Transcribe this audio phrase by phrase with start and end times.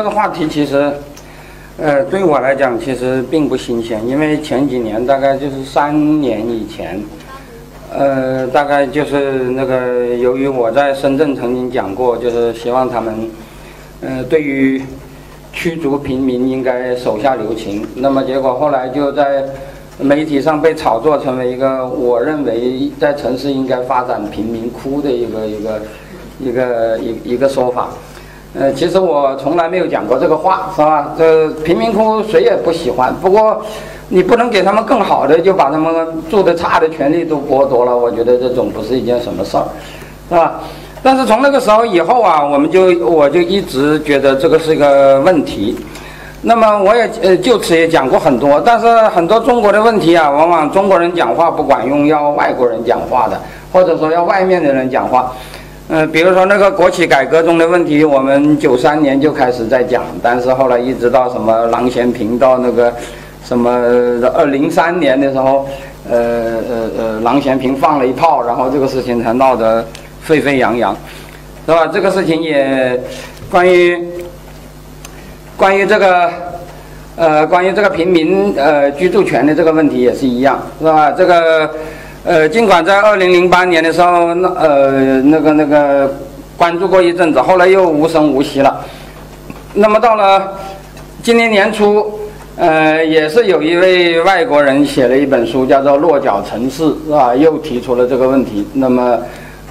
[0.00, 0.90] 这个话题其实，
[1.76, 6.98] 呃，对我来讲其实并不新鲜，因为前几年大概就是三年以前，
[7.92, 13.28] 呃，大概就是那个由于我在深圳曾经讲过，就是希望他们，
[14.00, 14.82] 呃，对于
[15.52, 17.86] 驱逐平民应该手下留情。
[17.96, 19.44] 那么结果后来就在
[19.98, 25.82] 媒体上被炒作成为一个我认为在城市应该发展贫民窟的一个一个
[26.40, 27.90] 一个一一个说法。
[28.58, 31.14] 呃，其实我从来没有讲过这个话，是吧？
[31.16, 33.14] 这贫民窟谁也不喜欢。
[33.22, 33.62] 不过，
[34.08, 35.94] 你不能给他们更好的，就把他们
[36.28, 37.96] 住的差的权利都剥夺了。
[37.96, 39.62] 我觉得这总不是一件什么事儿，
[40.28, 40.60] 是吧？
[41.00, 45.78] 但是从那个时候以后啊，我们就我就一直觉得这个是一个问题。
[46.42, 53.40] 那么我也呃就此也讲过很多，但是很多中国的问题啊，往往中国人讲话不管用，要外国人讲话的，
[53.72, 55.32] 或者说要外面的人讲话。
[55.92, 62.94] 嗯，比如说那个国企改革中的问题，我们九三年就开始在讲，但是后来一直到什么郎咸平到那个
[63.42, 63.68] 什么
[64.32, 65.66] 二零三年的时候，
[66.08, 69.84] 呃呃呃，郎咸平放了一炮，然后这个事情才闹得
[70.22, 70.96] 沸沸扬扬，
[71.66, 71.88] 是吧？
[71.88, 72.96] 这个事情也
[73.50, 73.98] 关于
[75.56, 76.30] 关于这个
[77.16, 81.10] 呃关于这个平民呃居住权的这个问题也是一样，是吧？
[81.10, 81.68] 这个。
[82.22, 86.14] 呃，尽管在二零零八年的时候，那呃那个那个
[86.54, 88.84] 关注过一阵子，后来又无声无息了。
[89.72, 90.52] 那么到了
[91.22, 92.20] 今年年初，
[92.56, 97.34] 呃，也是有一位外国人写了一本书，叫做《落脚城市》，是吧？
[97.34, 99.18] 又提出了这个问题，那么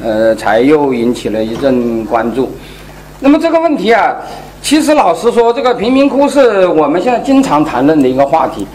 [0.03, 2.51] 呃，才又引起了一阵关注。
[3.19, 4.15] 那么这个问题啊，
[4.59, 8.65] 其实老实说，这个贫民窟是我们现在经常谈论的一个话题。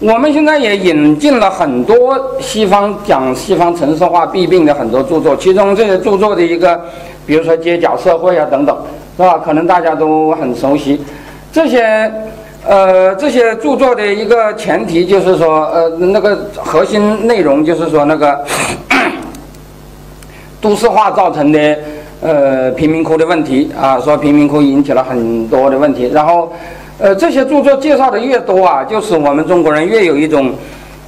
[0.00, 6.78] 我们现在也引进了很多西方讲西方城市化弊病的很多著作，其中这些著作的一个，
[7.24, 8.76] 比如说《街角社会》啊等等，
[9.16, 9.38] 是吧？
[9.38, 11.00] 可能大家都很熟悉。
[11.52, 12.12] 这些，
[12.66, 18.44] 呃，这些著作的一个前提就是说，呃，那个核心内容就是说，那个
[20.60, 21.78] 都市化造成的，
[22.20, 26.52] 呃，贫民窟的问题啊，说贫民窟引起了很多的问题，然后。
[26.96, 30.52] 呃，这些著作介绍的越多啊，就使我们中国人越有一种，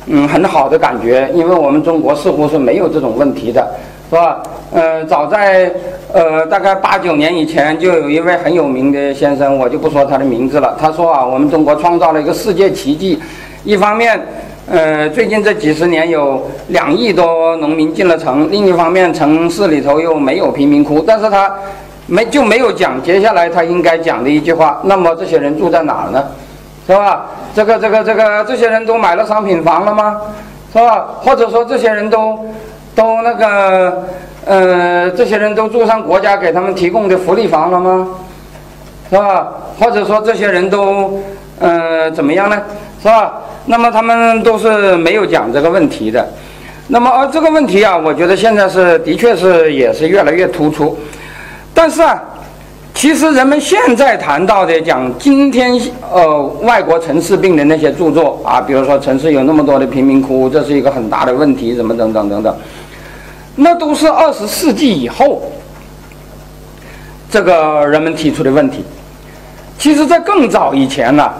[0.06, 3.64] 嗯，很好的感觉，因为我们中国似乎是没有这种问题的，
[4.10, 4.42] 是吧？
[4.72, 5.70] 呃，早在
[6.12, 10.76] 呃大概八九年以前，就有一位很有名的先生，我就不说他的名字了。
[10.76, 13.20] 他说啊，我们中国创造了一个世界奇迹，
[13.62, 14.20] 一方面，
[14.68, 21.54] 呃，最近这几十年有两亿多农民进了城，另一方面，城市里头又没有贫民窟，但是他。
[22.06, 24.80] 没就没有讲接下来他应该讲的一句话。
[24.84, 26.24] 那么这些人住在哪儿呢？
[26.86, 27.26] 是吧？
[27.52, 30.20] 这个这个这个这些人都买了商品房了吗？
[30.72, 31.06] 是吧？
[31.20, 32.38] 或者说这些人都
[32.94, 34.04] 都那个
[34.44, 38.08] 呃，这些人都住上国家给他们提供的福利房了吗？
[39.10, 39.48] 是吧？
[39.80, 41.20] 或者说这些人都
[41.58, 42.62] 呃怎么样呢？
[43.02, 43.34] 是吧？
[43.64, 46.24] 那么他们都是没有讲这个问题的。
[46.86, 50.96] 那么而这个问题啊，我觉得现在是的确是也是越来越突出。
[51.78, 52.18] 但是啊，
[52.94, 55.78] 其实人们现在谈到的讲今天
[56.10, 62.56] 呃外国城市病的那些著作啊，比如说城市有那么多的贫民窟，这是一个很大的问题，什么等等等等，
[63.56, 65.42] 那都是二十世纪以后
[67.30, 68.82] 这个人们提出的问题。
[69.78, 71.30] 其实，在更早以前呢，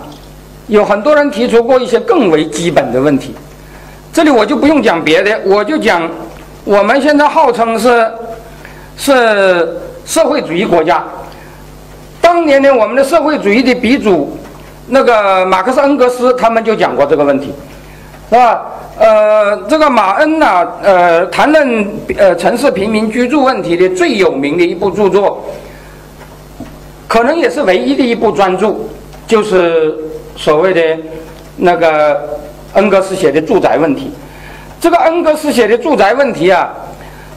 [0.66, 3.34] 有很多人提出过一些更为基本的问题。
[4.12, 6.06] 这里我就不用讲别的，我就讲
[6.64, 8.06] 我们现在号称是
[8.98, 9.80] 是。
[10.06, 11.04] 社会主义国家，
[12.20, 14.38] 当年呢，我们的社会主义的鼻祖，
[14.86, 17.52] 那个马克思恩格斯他们就讲过这个问题，
[18.30, 18.64] 是吧？
[18.98, 21.86] 呃，这个马恩呐，呃，谈论
[22.16, 25.44] 呃城市平民居住问题的最有名的一部著作，
[27.08, 28.74] 可能也是唯一的一部专著，
[29.26, 29.92] 就是
[30.36, 30.80] 所谓的
[31.56, 32.38] 那个
[32.74, 34.04] 恩格斯写的《住宅问题》。
[34.80, 36.72] 这个恩格斯写的《住宅问题》啊。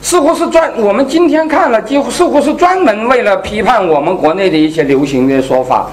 [0.02, 5.86] 似乎是专，我们今天看了，几乎似乎是专门为了批判我们国内的一些流行的说法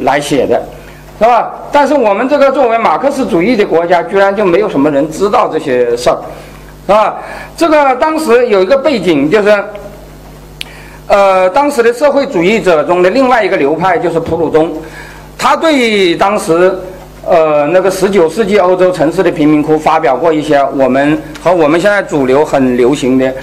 [0.00, 0.60] 来写的，
[1.18, 1.52] 是吧？
[1.70, 6.18] 但是我们这个作为马克思主义的国家，居然就没有什么人知道这些事儿，
[6.86, 7.16] 是吧？
[7.56, 9.64] 这个当时有一个背景，就是，
[11.06, 14.72] 呃，当时的社会主义者中的另外一个流派就是普鲁东，
[15.38, 16.76] 他对当时。
[17.28, 23.34] 呃，那个十九世纪欧洲城市的贫民窟发表过一些我们和我们现在主流很流行的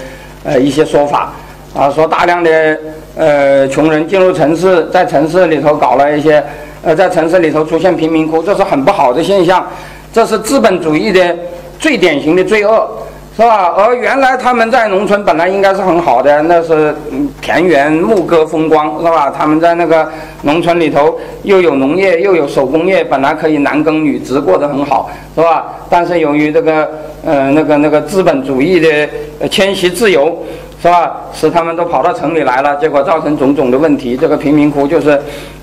[0.42, 1.34] 呃一些说法
[1.74, 2.78] 啊，说大量的
[3.14, 6.42] 呃穷人进入城市，在城市里头搞了一些
[6.82, 9.62] 呃在城市里头出现贫民窟，这是很不好的现象，
[10.10, 11.36] 这是资本主义的
[11.78, 12.88] 最典型的罪恶，
[13.36, 13.74] 是吧？
[13.76, 16.94] 而原来他们在农村本来应该是很好的，那是
[17.42, 19.28] 田园牧歌风光，是吧？
[19.36, 20.08] 他们在那个
[20.42, 25.66] 农村里头又有农业又有手工业，本来可以男耕女织过得很好，是吧？
[25.90, 26.88] 但是由于这个
[27.24, 30.38] 呃那个那个资本主义的迁徙自由，
[30.80, 31.16] 是吧？
[31.32, 34.16] 使他们都跑到城里来了，结果造成种种的问题。
[34.16, 35.20] 这个贫民窟就是，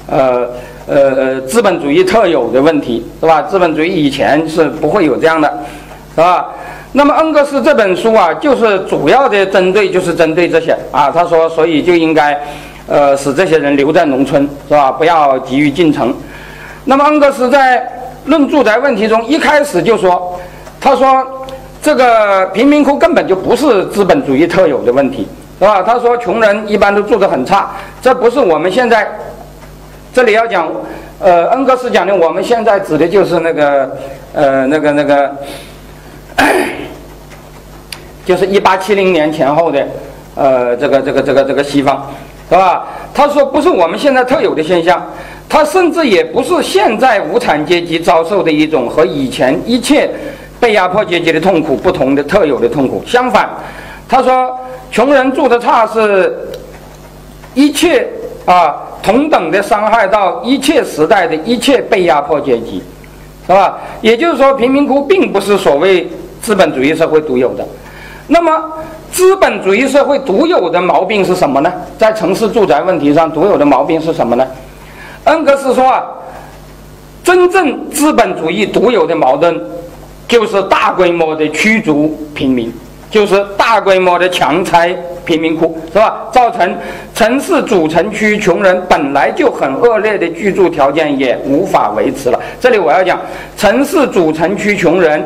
[0.07, 0.45] 呃
[0.87, 3.41] 呃呃资本主义特有的问题，是吧？
[3.43, 5.49] 资本主义以前是不会有这样的，
[6.13, 6.49] 是吧？
[6.93, 11.09] 那么恩格斯这本书啊，就是主要的针对，就是针对这些啊。
[11.09, 12.37] 他说，所以就应该，
[12.85, 14.91] 呃，使这些人留在农村，是吧？
[14.91, 16.13] 不要急于进城。
[16.83, 17.89] 那么恩格斯在
[18.25, 20.37] 论住宅问题中一开始就说，
[20.81, 21.25] 他说
[21.81, 25.25] 这个贫民窟根本就不是资本主义特有的问题，
[25.59, 25.81] 是吧？
[25.81, 27.71] 他说穷人一般都住得很差，
[28.01, 29.07] 这不是我们现在
[30.13, 30.67] 这里要讲，
[31.19, 33.97] 呃，恩格斯讲的，我们现在指的就是那个，
[34.33, 35.33] 呃，那个那个。
[38.25, 39.87] 就是一八七零年前后的，
[40.35, 42.07] 呃，这个这个这个这个西方，
[42.49, 42.87] 是吧？
[43.13, 45.05] 他说不是我们现在特有的现象，
[45.49, 50.09] 他甚至也不是现在无产阶级遭受的一种和以前一切
[50.59, 53.03] 被压迫阶级的痛苦不同的特有的痛苦。
[53.05, 53.49] 相反，
[54.07, 54.57] 他说
[54.91, 56.47] 穷人住的差是
[57.53, 58.07] 一切
[58.45, 62.81] 啊同等的伤害到一切时代的一切被压迫阶级，
[63.47, 63.77] 是吧？
[64.01, 66.07] 也就是说，贫民窟并不是所谓
[66.41, 67.65] 资本主义社会独有的。
[68.27, 68.51] 那么，
[69.11, 71.73] 资本主义社会独有的毛病是什么呢？
[71.97, 74.47] 在城市住宅问题上，独有的毛病是什么呢？
[75.25, 76.03] 恩格斯说啊，
[77.23, 79.59] 真正资本主义独有的矛盾，
[80.27, 82.71] 就是大规模的驱逐平民，
[83.11, 86.27] 就是大规模的强拆贫民窟，是吧？
[86.31, 86.75] 造成
[87.13, 92.39] 城市主城区穷人本来就很恶劣的居住条件也无法维持了。
[92.59, 93.19] 这里我要讲，
[93.57, 95.23] 城市主城区穷人。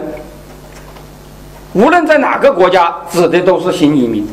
[1.74, 4.26] 无论在哪个国家，指的都是新移民，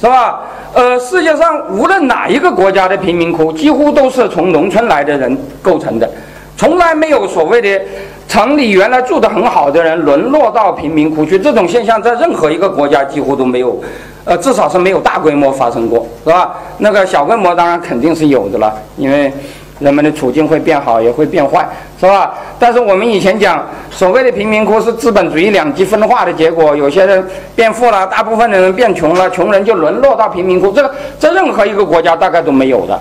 [0.00, 0.40] 是吧？
[0.74, 6.10] 呃，世界上无论哪一个国家的贫民窟，几乎都是从农村来的人构成的，
[6.56, 7.80] 从来没有所谓的
[8.28, 11.38] 城里原来住得很好的人沦落到贫民窟去。
[11.38, 13.80] 这种现象在任何一个国家几乎都没有，
[14.24, 16.54] 呃，至少是没有大规模发生过，是吧？
[16.78, 19.32] 那个小规模当然肯定是有的了，因为。
[19.80, 21.68] 人们的处境会变好，也会变坏，
[21.98, 22.32] 是吧？
[22.60, 23.60] 但是我们以前讲，
[23.90, 26.76] 所谓的贫民窟是资本主义两极分化的结果。
[26.76, 27.26] 有些人
[27.56, 30.70] 变富了，大部分的人变穷了，穷人就沦落到贫民窟。
[30.70, 32.98] 这个在任何一个国家大概都没有的，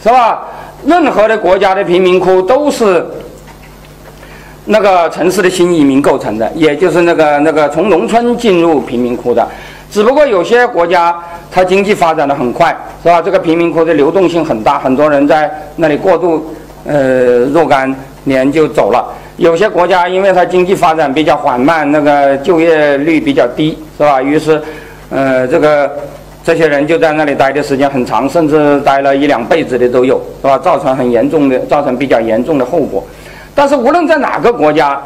[0.00, 0.44] 是吧？
[0.86, 3.04] 任何的国家的贫民窟都是
[4.72, 9.46] 那个城市的新移民构成的，也就是那个那个从农村进入贫民窟的。
[9.90, 11.14] 只不过有些国家
[11.50, 13.20] 它经济发展的很快，是吧？
[13.20, 16.54] 这个贫民窟的流动性很大，很多人在那里过渡，
[16.86, 19.04] 呃，若干年就走了。
[19.36, 24.22] 有些国家因为它经济发展比较缓慢，那个就业率比较低，是吧？
[24.22, 24.58] 于是，
[25.10, 25.90] 呃，这个
[26.42, 30.56] 这些人就在那里待的时间很长，甚至待了一两辈子的都有，是吧？
[30.56, 33.04] 造成很严重的，造成比较严重的后果。
[33.54, 35.00] 但是无论在哪个国家，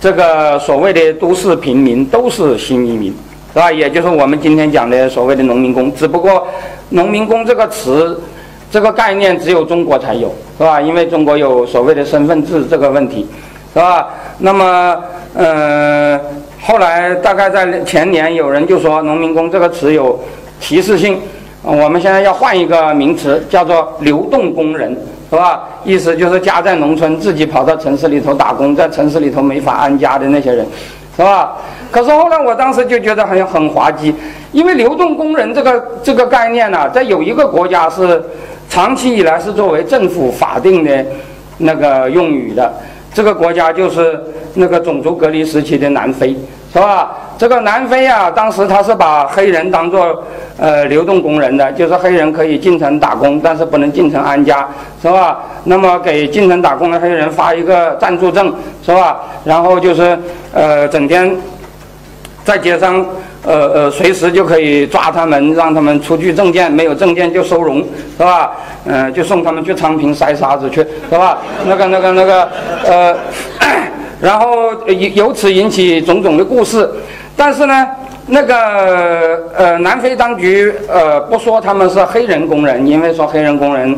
[0.00, 3.14] 这个所谓的都市平民都是新移民。
[3.52, 3.70] 是吧？
[3.70, 6.44] 也就是我们今天讲的所谓的农民工，只不过
[6.90, 8.20] “农民工”这个词、
[8.68, 10.80] 这个概念只有中国才有，是吧？
[10.80, 13.24] 因为中国有所谓的身份制这个问题，
[13.72, 14.08] 是吧？
[14.38, 15.00] 那么，
[15.34, 16.20] 呃，
[16.60, 20.18] 后来大概在前年，有人就说“农民工”这个词有
[20.58, 21.20] 歧视性，
[21.62, 24.96] 我们现在要换一个名词，叫做“流动工人”，
[25.34, 25.64] 是吧？
[25.84, 30.64] 意思就是家在农村，自己跑到城市里头打工，在城市里头没法安家的那些人，
[31.16, 31.56] 是吧？
[31.90, 34.14] 可是后来，我当时就觉得很很滑稽，
[34.52, 38.22] 因为流动工人这个这个概念呢，在有一个国家是
[38.68, 41.04] 长期以来是作为政府法定的
[41.58, 42.72] 那个用语的，
[43.12, 44.20] 这个国家就是
[44.54, 46.36] 那个种族隔离时期的南非，
[46.74, 47.12] 是吧？
[47.38, 50.22] 这个南非啊，当时他是把黑人当做
[50.58, 54.68] 呃流动工人的，就是黑人可以进城打工，但是不能进城安家，
[55.00, 55.38] 是吧？
[55.64, 58.52] 那么给进城打工的黑人发一个暂住证，
[58.84, 59.20] 是吧？
[59.44, 60.18] 然后就是
[60.52, 61.34] 呃整天。
[62.44, 63.02] 在街上，
[63.42, 67.78] 呃呃，随时就可以抓他们，让他们出具证件，没有证件就收容，
[68.18, 68.52] 是吧？
[68.84, 71.38] 嗯，就送他们去昌平筛沙子去，是吧？
[71.64, 72.48] 那个、那个、那个，
[72.86, 73.16] 呃，
[74.24, 76.88] 然后由由此引起种种的故事。
[77.36, 77.86] 但是呢，
[78.26, 78.54] 那个
[79.54, 83.94] 呃，南非当局呃不说他们是黑人工人，因为说黑人工人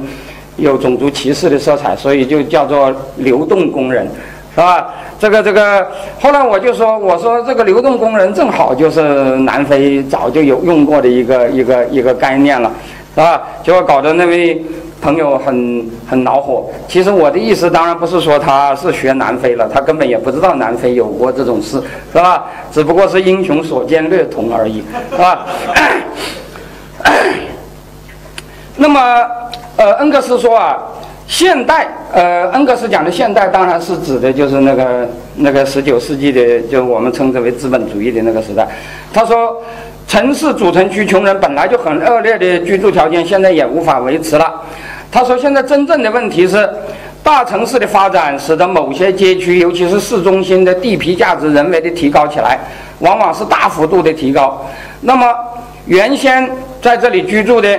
[0.56, 4.04] 有种族歧视的色彩，所以就叫做流动工人，
[4.52, 4.88] 是吧？
[5.20, 5.86] 这个这个，
[6.20, 9.00] 后来我就说，我说这个流动工人正好就是
[9.38, 12.70] 南非早就有用过的一个一个一个概念了，
[13.14, 13.42] 是吧？
[13.62, 14.60] 结果搞得那位
[15.00, 16.64] 朋友很很恼火。
[16.88, 21.80] 其实我的意思当然不是说他是学南非了，他根本也不知道南非有过这种事，
[22.12, 22.46] 是吧？
[22.72, 25.46] 只不过是英雄所见略同而已，是吧？
[28.76, 29.00] 那么，
[29.76, 30.76] 呃，恩格斯说啊，
[31.26, 38.66] 现代，呃，恩格斯讲的现代当然是指的就是那个那个十九世纪的，就我们称之为资本主义的那个时代。
[39.12, 39.62] 他说。
[40.08, 44.62] 城市主城区穷人本来就很恶劣的居住条件，现在也无法维持了。
[45.10, 46.68] 他说，现在真正的问题是，
[47.24, 52.58] 大城市的发展使得某些街区，尤其是市中心的地皮价值人为的提高起来，
[53.00, 54.64] 往往是大幅度的提高。
[55.00, 55.26] 那么，
[55.86, 56.48] 原先
[56.80, 57.76] 在这里居住的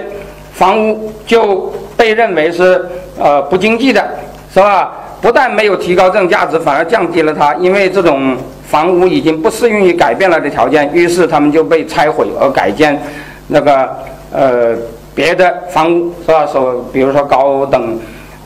[0.51, 2.85] 房屋就被认为是
[3.17, 4.05] 呃不经济的，
[4.53, 4.91] 是吧？
[5.21, 8.35] 不但没有提高这种价值，反而降低了它，因为这种。
[8.67, 13.01] 房屋已经不适用于改变了的条件，于是他们就被拆毁而改建，
[13.47, 13.89] 那个
[14.31, 14.75] 呃
[15.15, 16.45] 别的房屋是吧？
[16.45, 17.97] 说比如说高等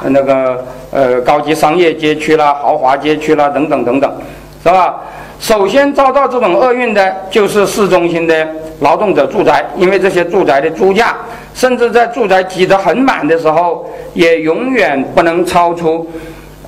[0.03, 4.15] 那个呃高级商业街区啦、豪华街区啦等等等等，
[4.63, 5.01] 是吧？
[5.39, 8.47] 首先遭到这种厄运的就是市中心的
[8.81, 11.15] 劳动者住宅，因为这些住宅的租价，
[11.55, 16.07] 甚至在住宅挤得很满的时候，也永远不能超出。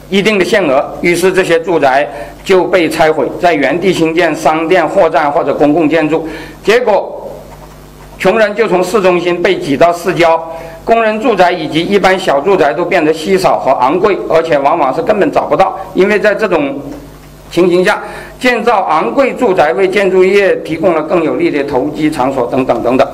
[0.09, 2.07] 一定的限额，于是这些住宅
[2.43, 6.27] 就被拆毁，在原地新建商店、货站或者公共建筑，
[6.63, 7.31] 结果
[8.19, 10.41] 穷人就从市中心被挤到市郊，
[10.85, 16.79] 工人住宅以及一般小住宅都变得稀少和昂贵，而且往往是根本找不到，因为在这种
[17.49, 18.01] 情形下，
[18.39, 23.07] 建造昂贵住宅为建筑业提供了更有利的投机场所等等等等，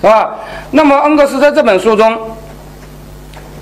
[0.00, 0.34] 是吧？
[0.70, 2.16] 那么恩格斯在这本书中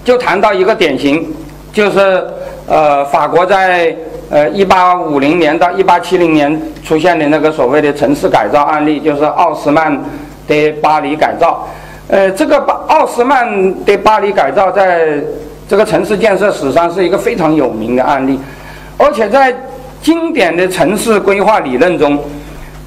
[0.04, 1.35] 就谈到一个典型，
[1.75, 2.25] 就是。
[2.66, 3.95] 呃，法国在
[4.31, 10.02] 呃一八五零年到一八七零年出现的那个所谓的城市改造案例，就是奥斯曼
[10.49, 11.69] 的巴黎改造。
[12.09, 15.23] 呃，这个巴奥斯曼的巴黎改造在
[15.69, 18.40] 这个城市建设史上是一个非常有名的案例，
[18.97, 19.54] 而且在
[20.00, 22.19] 经典的城市规划理论中，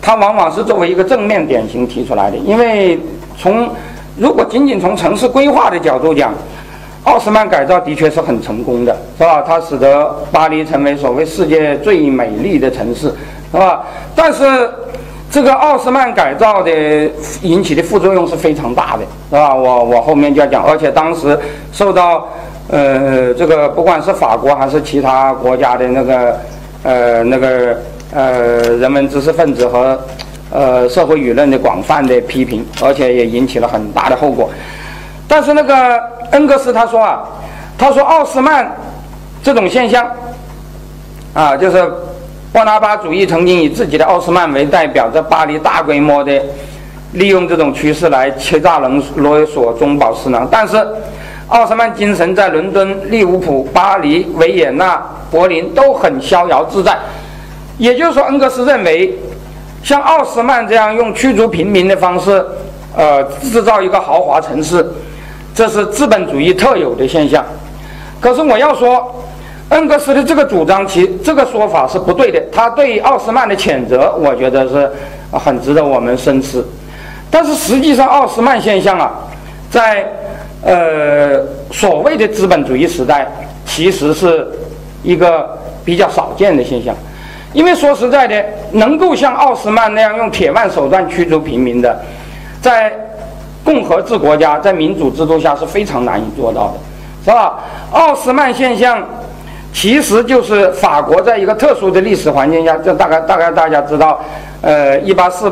[0.01, 2.37] 它往往是作为一个正面典型提出来的。
[2.37, 2.99] 因为
[3.37, 3.69] 从
[4.17, 6.33] 如果仅仅从城市规划的角度讲，
[7.07, 9.41] 奥斯曼改造的确是很成功的，是吧？
[9.41, 13.07] 它使得巴黎成为所谓世界最美丽的城市，
[13.49, 13.81] 是吧？
[14.13, 14.69] 但是，
[15.31, 16.69] 这个奥斯曼改造的
[17.41, 19.55] 引起的副作用是非常大的，是吧？
[19.55, 21.39] 我我后面就要讲，而且当时
[21.71, 22.27] 受到
[22.69, 26.37] 呃这个不管是法国还是其他国家的那个
[26.83, 27.77] 呃那个
[28.13, 29.97] 呃人文知识分子和
[30.51, 34.49] 呃社会舆论的广泛的批评，而且也引起了很大的后果。
[35.29, 37.23] 但是那个恩格斯他说啊，
[37.77, 38.75] 他说奥斯曼
[39.43, 40.05] 这种现象
[41.33, 41.91] 啊，就是
[42.51, 46.41] 波拿巴主义曾经以自己的奥斯曼为代表，在巴黎大规模的
[47.13, 50.47] 利用这种趋势来欺诈人勒索中饱私囊。
[50.49, 50.85] 但是
[51.47, 56.97] 奥斯曼精神在伦敦、利物浦、巴黎、维也纳、柏林都很逍遥自在。
[57.77, 59.17] 也就是说，恩格斯认为，
[59.83, 62.43] 像奥斯曼这样用驱逐平民的方式，
[62.95, 64.85] 呃，制造一个豪华城市。
[65.57, 67.43] 这是资本主义特有的现象，
[68.21, 69.11] 可是我要说，
[69.69, 72.39] 恩格斯的这个主张，其这个说法是不对的。
[72.51, 74.87] 他对奥斯曼的谴责，我觉得是
[75.31, 76.63] 很值得我们深思。
[77.31, 79.11] 但是实际上，奥斯曼现象啊，
[79.71, 80.05] 在
[80.61, 83.27] 呃所谓的资本主义时代，
[83.65, 84.47] 其实是
[85.01, 86.95] 一个比较少见的现象。
[87.53, 91.99] 因为说实在的，能够像奥斯曼那样用铁腕手段驱逐平民的，
[92.61, 92.93] 在
[93.67, 96.73] 共和制国家在民主制度下是非常难以做到的，
[97.25, 97.59] 是吧？
[97.91, 99.03] 奥斯曼现象
[99.73, 104.21] 其实就是法国在一个特殊的历史环境下，这大概大概大家知道，
[104.61, 105.51] 呃，一八四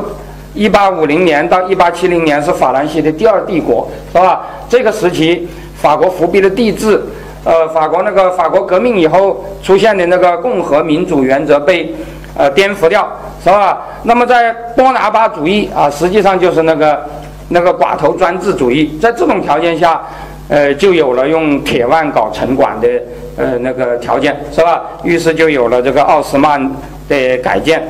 [0.53, 4.43] 一八五零年到一八七零年是法兰西的第二帝国，是吧？
[4.69, 5.45] 这个时期
[5.75, 7.03] 法国伏笔的帝制，
[7.43, 11.93] 呃，法国那个法国革命以后出现的那个共和民主原则被
[12.38, 13.05] 呃颠覆掉，
[13.43, 13.79] 是吧？
[14.03, 17.05] 那么在波拿巴主义啊，实际上就是那个。
[17.50, 20.02] 那个寡头专制主义，在这种条件下，
[20.50, 22.88] 呃，就有了用铁腕搞城管的
[23.38, 24.82] 呃那个条件，是吧？
[25.04, 26.60] 于是就有了这个奥斯曼
[27.08, 27.84] 的改建，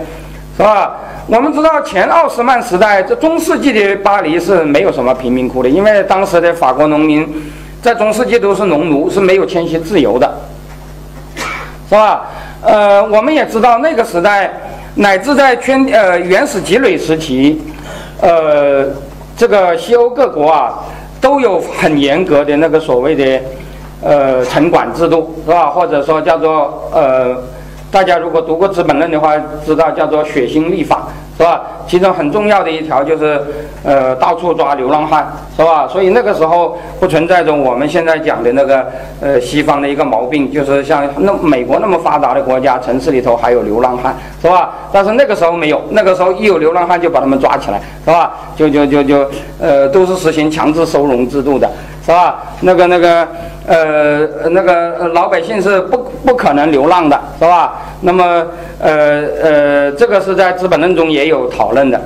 [0.58, 0.98] 是吧？
[1.28, 7.26] 我们知道前奥斯曼时代，这中世纪的巴黎是没有什么贫民窟的，因为当时的法国农民
[7.82, 10.30] 在中世纪都是农奴，是没有迁徙自由的，
[11.90, 12.26] 是吧？
[12.62, 14.52] 呃，我们也知道那个时代，
[14.96, 17.62] 乃至在圈呃原始积累时期，
[18.20, 18.88] 呃。
[19.38, 20.80] 这个西欧各国啊，
[21.20, 23.42] 都有很严格的那个所谓的
[24.02, 25.68] 呃城管制度，是吧？
[25.68, 27.36] 或者说叫做呃，
[27.92, 31.62] 大家如果读过《资本论》的话，知道叫做血腥立法，是吧？
[31.86, 33.42] 其中很重要的一条就是，
[33.84, 35.28] 呃，到处抓流浪汉，
[35.58, 35.86] 是吧？
[35.88, 38.86] 所以那个时候不存在着我们现在讲的那个，
[39.20, 44.74] 呃，西方的一个毛病，就是像那美国那么发达的国家，城市里头还有流浪汉，是吧？
[44.94, 48.32] 但是那个时候没有，那个时候一有流浪汉就把他们抓起来，是吧？
[48.56, 51.70] 就就就就，呃，都是实行强制收容制度的，
[52.06, 52.44] 是吧？
[52.62, 53.28] 那个那个，
[53.68, 57.74] 呃，那个老百姓是不不可能流浪的，是吧？
[58.02, 58.24] 那么，
[58.80, 62.00] 呃呃，这个是在《资本论》中也有讨论的。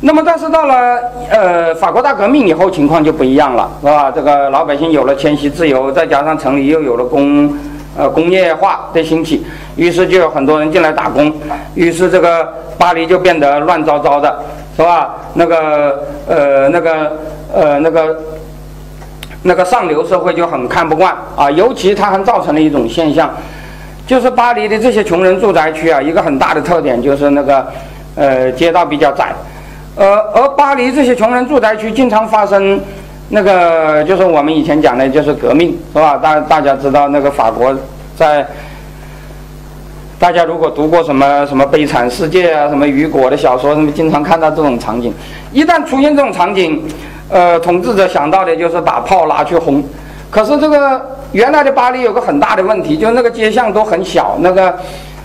[0.00, 0.98] 那么，但是到了
[1.30, 4.10] 呃法国大革命以后，情况就不一样了，是吧？
[4.14, 7.52] 这个老百姓有了迁徙自由，再加上城里又有了工
[7.96, 11.32] 呃工业化的兴起，于是就有很多人进来打工，
[11.74, 12.46] 于是这个
[12.78, 14.38] 巴黎就变得乱糟糟的，
[14.76, 15.14] 是吧？
[15.32, 17.12] 那个呃那个
[17.54, 18.18] 呃那个
[19.42, 23.30] 那个上流社会就很看不惯啊，尤其它还造成了一种现象。
[24.06, 27.66] 就是巴黎的这些穷人住宅区啊，一个很大的特点就是那个，
[28.16, 29.32] 呃，街道比较窄，
[29.94, 32.80] 呃，而巴黎这些穷人住宅区经常发生
[33.28, 36.16] 那个，就是我们以前讲的，就是革命，是吧？
[36.16, 37.76] 大大家知道那个法国
[38.16, 38.46] 在，
[40.18, 45.12] 大家如果读过什么什么《悲惨世界》啊，什么雨果的小说，什么经常看到这种场景。
[45.52, 46.82] 一旦出现这种场景，
[47.28, 49.84] 呃，统治者想到的就是把炮拿去轰。
[50.30, 51.00] 可是这个。
[51.32, 54.74] 原来的巴黎有个很大的问题，就是那个街巷都很小，那个、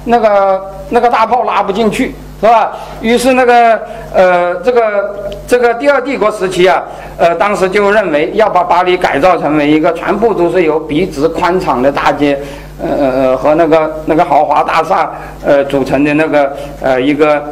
[0.06, 2.72] 那个、那个大炮拉不进去，是吧？
[3.02, 3.80] 于是那个
[4.14, 6.84] 呃，这个这个第二帝国时期啊，
[7.18, 12.40] 呃，当时就认为要把巴黎改造成为一个全部都是由笔直宽敞的大街，
[12.82, 15.12] 呃呃和那个那个豪华大厦
[15.46, 17.44] 呃组成的那个呃一个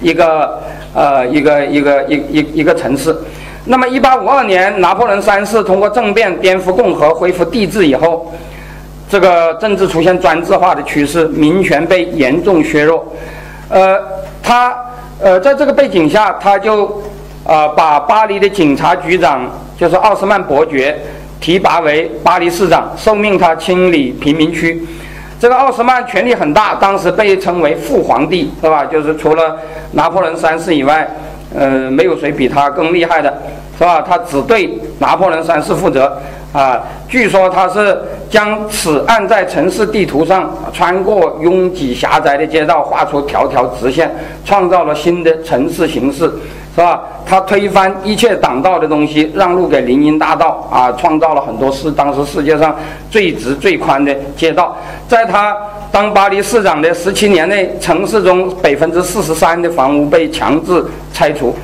[0.00, 0.60] 一个
[0.94, 3.16] 呃一个一个一一一个城市。
[3.66, 8.30] 那么，一八五二年，拿破仑三世通过政变颠覆共和、恢复帝制以后，
[9.14, 13.06] 这个政治出现专制化的趋势，民权被严重削弱。
[13.68, 13.96] 呃，
[14.42, 14.76] 他
[15.22, 17.00] 呃，在这个背景下，他就
[17.44, 21.00] 呃把巴黎的警察局长就是奥斯曼伯爵
[21.40, 24.84] 提拔为巴黎市长，受命他清理贫民区。
[25.38, 28.84] 这个奥斯曼权力很大，当时被称为父皇帝，是吧？
[28.84, 29.56] 就是除了
[29.92, 31.08] 拿破仑三世以外。
[31.56, 33.32] 呃，没有谁比他更厉害的，
[33.78, 34.02] 是吧？
[34.02, 36.20] 他只对拿破仑三世负责
[36.54, 36.82] 啊。
[37.06, 44.10] 据说他是将此案在城市地图上穿过拥挤狭窄的街道画出条条直线，
[44.46, 46.20] 创造了新的城市形式，
[46.74, 47.02] 是吧？
[47.26, 52.74] 他推翻一切挡道的东西，让路给林荫大道啊，创造了很多世当时世界上
[53.10, 55.54] 最直最宽的街道，在他。
[55.92, 61.54] 当巴黎市长的十七年内，城市中百分之四十三的房屋被强制拆除，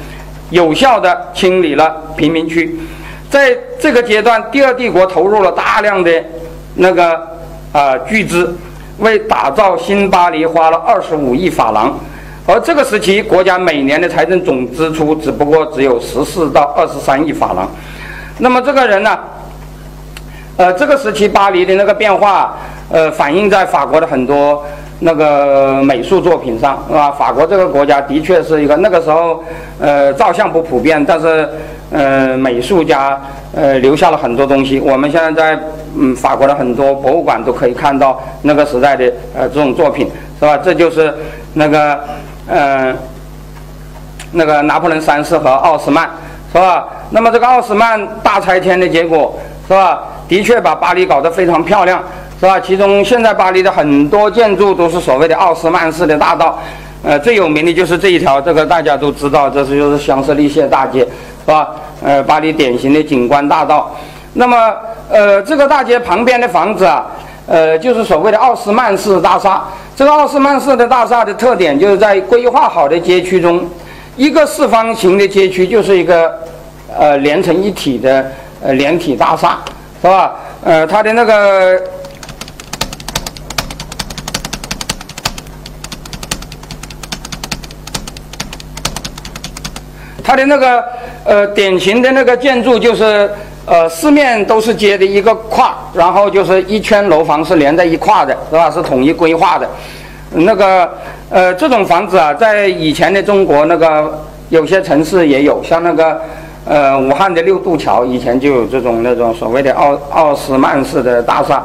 [0.50, 2.78] 有效地清理了贫民区。
[3.30, 6.10] 在这个阶段，第二帝国投入了大量的
[6.74, 7.14] 那个
[7.72, 8.52] 啊巨资，
[8.98, 11.96] 为打造新巴黎花了二十五亿法郎。
[12.46, 17.70] 而这个时期，国家每年的财政总支出只不过只有十四到二十三亿法郎。
[18.38, 19.16] 那么这个人呢？
[20.56, 22.56] 呃，这个时期巴黎的那个变化。
[22.92, 24.64] 呃，反映在法国的很多
[24.98, 27.08] 那个美术作品上，是吧？
[27.12, 29.44] 法国这个国家的确是一个那个时候，
[29.78, 31.48] 呃，照相不普遍，但是，
[31.90, 33.20] 呃，美术家
[33.54, 34.78] 呃留下了很多东西。
[34.80, 35.60] 我们现在在
[35.96, 40.56] 嗯法国的很多博物馆都可以看到那个时代的呃这种作品，是吧？
[40.56, 41.12] 这就是
[41.54, 42.00] 那个
[42.46, 42.94] 呃
[44.32, 46.08] 那个拿破仑三世和奥斯曼，
[46.52, 46.86] 是吧？
[47.10, 50.02] 那么这个奥斯曼大拆迁的结果，是吧？
[50.28, 52.02] 的确把巴黎搞得非常漂亮。
[52.40, 52.58] 是吧？
[52.58, 56.58] 其中现在巴黎的很多建筑都是所谓的奥斯曼式的大道，
[57.02, 61.70] 呃，最有名的就是这一条，这个大家都知道，这是就是香榭丽舍大街，是吧？
[62.04, 63.90] 呃，巴黎典型的景观大道。
[64.34, 64.72] 那么，
[65.08, 67.06] 呃，这个大街旁边的房子啊，
[67.46, 69.64] 呃，就是所谓的奥斯曼式大厦。
[69.96, 73.66] 这个奥斯曼式的大厦的特点就是在规划好的街区中，
[74.16, 76.38] 一个四方形的街区就是一个
[76.94, 78.30] 呃连成一体的
[78.62, 79.58] 呃连体大厦，
[80.02, 80.32] 是吧？
[80.62, 81.80] 呃，它的那个。
[90.22, 90.84] 它的那个
[91.24, 93.30] 呃典型的那个建筑就是
[93.66, 98.70] 呃四面都是街的一个块，然后就是一圈楼房是连在一块的，是吧？
[98.70, 99.68] 是统一规划的。
[100.32, 100.90] 那个
[101.28, 106.20] 呃这种房子啊，在以前的中国那个有些城市也有，像那个
[106.64, 111.64] 呃武汉的六渡桥以前就有这种那种所谓的奥奥斯曼式的大厦。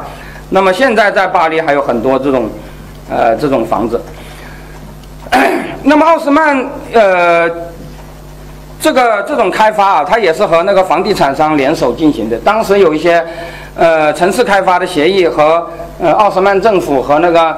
[0.50, 2.50] 那么现在在巴黎还有很多这种
[3.10, 4.02] 呃这种房子。
[5.84, 6.64] 那么奥斯曼
[6.94, 7.65] 呃。
[8.86, 12.38] 这个这种开发啊，它也是和那个房地产商联手进行的。
[12.46, 13.26] 当时有一些，
[13.76, 15.68] 呃，城市开发的协议和
[16.00, 17.58] 呃奥斯曼政府和那个，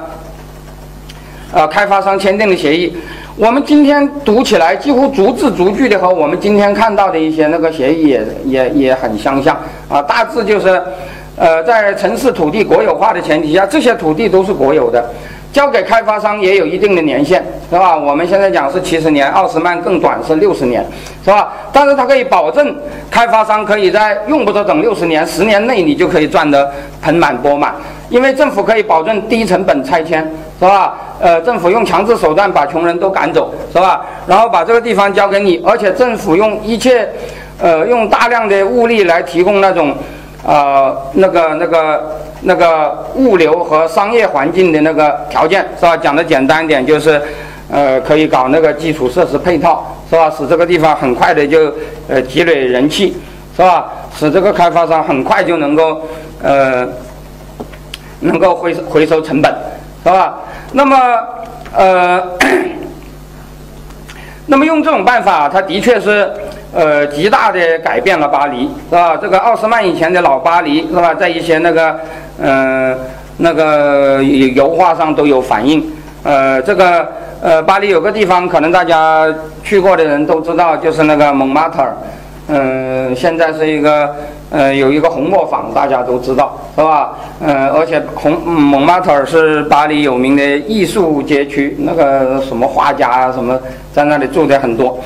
[1.52, 2.96] 呃，开发商签订的协议。
[3.36, 9.54] 我们今天读起来几乎逐字逐句的和我们今天看到的一些那个协议也也也很相像
[9.90, 10.82] 啊，大致就是，
[11.36, 15.04] 呃，在城市土地国有化的前提下，这些土地都是国有的，
[15.54, 17.98] 交给开发商也有一定的年限，是吧？
[17.98, 20.86] 我们现在讲是七十年，奥斯曼更短是六十年，
[21.24, 21.52] 是吧？
[21.74, 22.76] 但是它可以保证
[23.10, 27.74] 开发商可以在用不着等六十年，十年内你就可以赚得盆满钵满，
[28.10, 30.22] 因为政府可以保证低成本拆迁，
[30.60, 30.96] 是吧？
[31.20, 34.06] 呃，政府用强制手段把穷人都赶走，是吧？
[34.28, 37.10] 然后把这个地方交给你，而且政府用一切，
[37.60, 39.96] 呃，用大量的物力来提供那种，
[40.46, 45.98] 呃，那个、那个、那个物流和商业环境的那个条件，是吧？
[45.98, 47.22] 讲的简单一点就是，
[47.70, 50.32] 呃，可以搞那个基础设施配套，是吧？
[50.32, 51.70] 使这个地方很快的就
[52.08, 53.18] 呃积累人气，
[53.54, 53.92] 是吧？
[54.18, 56.02] 使这个开发商很快就能够
[56.42, 56.88] 呃
[58.22, 59.54] 能够回回收成本，
[60.06, 60.38] 是吧？
[60.72, 60.98] 那么，
[61.76, 62.24] 呃，
[64.48, 66.32] 那么用这种办法，它的确是，
[66.74, 69.18] 呃，极大的改变了巴黎，是吧？
[69.18, 71.14] 这个奥斯曼以前的老巴黎，是吧？
[71.14, 72.00] 在一些那个，
[72.42, 72.98] 嗯，
[73.38, 75.84] 那个油画上都有反映。
[76.24, 77.08] 呃，这个，
[77.42, 79.26] 呃，巴黎有个地方，可能大家
[79.64, 81.96] 去过的人都知道，就是那个蒙马特尔。
[82.50, 84.14] 嗯，现在是一个，
[84.52, 87.18] 呃，有一个红磨坊，大家都知道，是吧？
[87.46, 93.58] 呃，而且红蒙马特尔是巴黎有名的艺术街区，那个什么画家啊，什么
[93.94, 95.00] 在那里住的很多。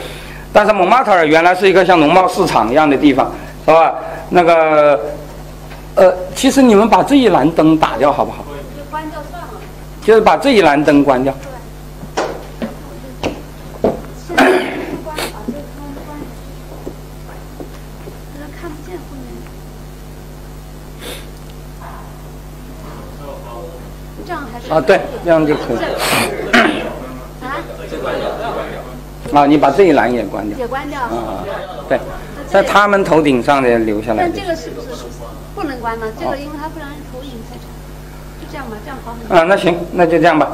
[0.53, 3.31] 但是蒙马特尔原来是一个像农贸市场一样的地方，
[3.65, 3.95] 是吧？
[4.29, 4.99] 那个，
[5.95, 8.43] 呃，其实你们把这一栏灯打掉好不好？
[8.77, 9.47] 就关掉算了。
[10.03, 11.33] 就是把这一栏灯关掉。
[24.69, 25.77] 啊，对，这样就可以。
[27.43, 27.59] 啊？
[29.33, 30.57] 啊，你把这一栏也关掉。
[30.57, 30.99] 也关掉。
[31.01, 31.43] 啊，
[31.87, 31.99] 对，
[32.47, 34.23] 在他们头顶上的留下来。
[34.23, 34.87] 但这个是不是
[35.55, 36.05] 不能关呢？
[36.19, 37.67] 这个因为它不让人投影太长，
[38.39, 39.35] 就这样吧，这样好很多。
[39.35, 40.49] 啊，那行，那就这样吧。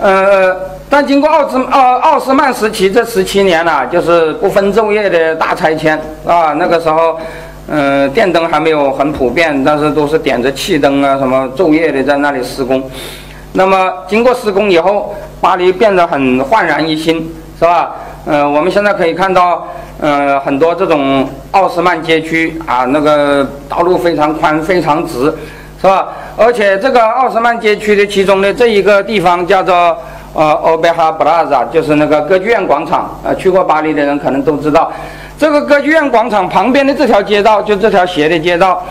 [0.00, 0.54] 呃，
[0.90, 6.52] 但经过奥斯奥奥斯曼时期这十七年呢，就是不分昼夜的大拆迁啊。
[6.54, 7.16] 那个时候，
[7.68, 12.90] 嗯，电灯还没有很普遍，但是都是点着气灯啊，什么昼夜的在那里施工。
[13.52, 17.94] 那么经过施工以后，巴黎变得很焕然一新，是吧？
[18.26, 19.66] 呃，我们现在可以看到，
[20.00, 25.32] 呃，很多这种奥斯曼街区啊，那个道路非常宽、非常直，
[25.80, 26.08] 是吧？
[26.36, 29.96] 而且这个奥斯曼街区的其中的这一个地方叫做
[30.32, 33.08] 呃欧贝哈布拉扎，就是那个歌剧院广场。
[33.22, 34.90] 呃，去过巴黎的人可能都知道，
[35.38, 38.82] 这个歌剧院广场旁边的这条街道，就这条斜的街道，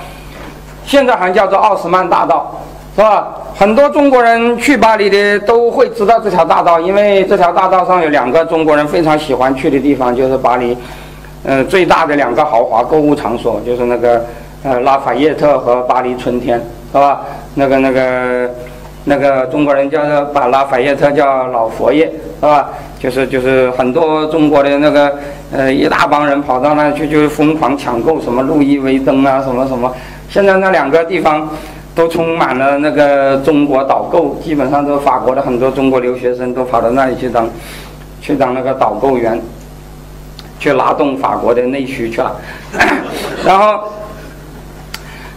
[0.86, 2.62] 现在还叫做奥斯曼大道，
[2.95, 3.27] 是吧？
[3.56, 10.77] 很多中国人去巴黎的都会知道这条大道，因为这条大道上有两个中国人非常喜欢去的地方，就是巴黎，
[11.43, 14.23] 呃，最大的两个豪华购物场所，就是那个
[14.63, 16.60] 呃拉法叶特和巴黎春天，
[16.91, 17.21] 是吧？
[17.56, 18.49] 那个那个
[19.06, 22.69] 那个中国人叫把拉法叶特叫老佛爷，是吧？
[22.99, 25.17] 就是就是很多中国的那个
[25.51, 29.91] 呃一大帮人跑到那去，就是疯狂抢购什么路易威登啊，什么什么。
[30.29, 31.49] 现在那两个地方。
[31.95, 37.47] 都充满了那个中国导购，基本上都法国的很多中国留学生都跑到那里去当，
[38.19, 39.39] 去当那个导购员，
[40.60, 42.36] 去拉动法国的内需去了。
[43.45, 43.84] 然后，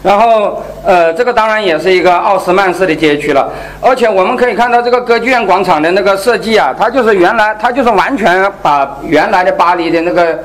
[0.02, 3.52] 然后呃，这个当然也是一个奥斯曼式的街区了。
[3.82, 10.38] 而且我们可以看到这个歌剧院广场的那个设计啊，它就是原来它就是完全把原来的巴黎的那个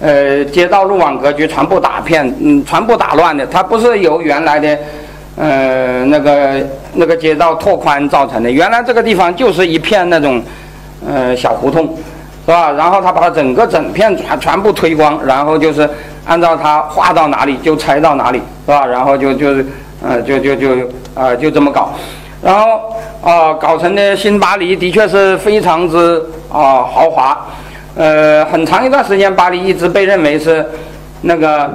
[0.00, 3.44] 呃街道路网格局全部打片，嗯，全部打乱的。
[3.46, 4.78] 它不是由原来的。
[5.38, 10.42] 呃，那个那个街道拓宽造成的，原来这个地方就是一片那种，
[11.06, 11.84] 呃，小胡同，
[12.46, 12.72] 是吧？
[12.72, 15.86] 然后他把它整个整片全全部推光，然后就是
[16.24, 18.86] 按照他画到哪里就拆到哪里，是吧？
[18.86, 19.66] 然后就就是，
[20.02, 20.68] 呃，就就就
[21.14, 21.92] 啊，就这么搞，
[22.42, 26.16] 然后啊，搞成的新巴黎的确是非常之
[26.50, 27.46] 啊豪华，
[27.94, 30.64] 呃，很长一段时间，巴黎一直被认为是
[31.20, 31.70] 那个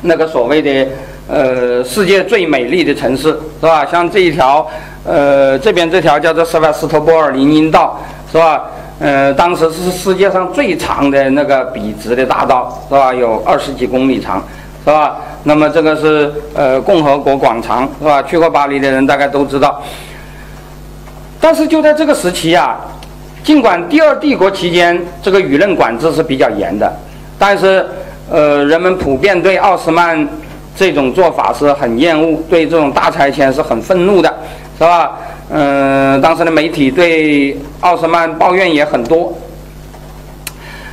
[0.00, 0.90] 那个所谓的。
[1.28, 3.84] 呃，世界最美丽的城市是吧？
[3.84, 4.64] 像这一条，
[5.04, 8.62] 呃，这边这条叫做塞瓦斯托波尔林荫道是吧？
[9.00, 13.12] 呃，当时是世界上最长的那个笔直的大道是吧？
[13.12, 14.40] 有二十几公里长
[14.84, 15.16] 是吧？
[15.42, 18.22] 那么这个是呃共和国广场是吧？
[18.22, 19.82] 去过巴黎的人大概都知道。
[21.40, 22.78] 但是就在这个时期啊，
[23.42, 26.88] 尽管第二帝国期间这个舆论管制是比较严的，
[27.36, 27.84] 但是
[28.30, 30.24] 呃，人们普遍对奥斯曼。
[30.76, 34.32] 这种做法是很厌恶，对这种大拆迁是很愤怒的，
[34.78, 35.12] 是吧？
[35.50, 39.32] 嗯，当时的媒体对奥斯曼抱怨也很多。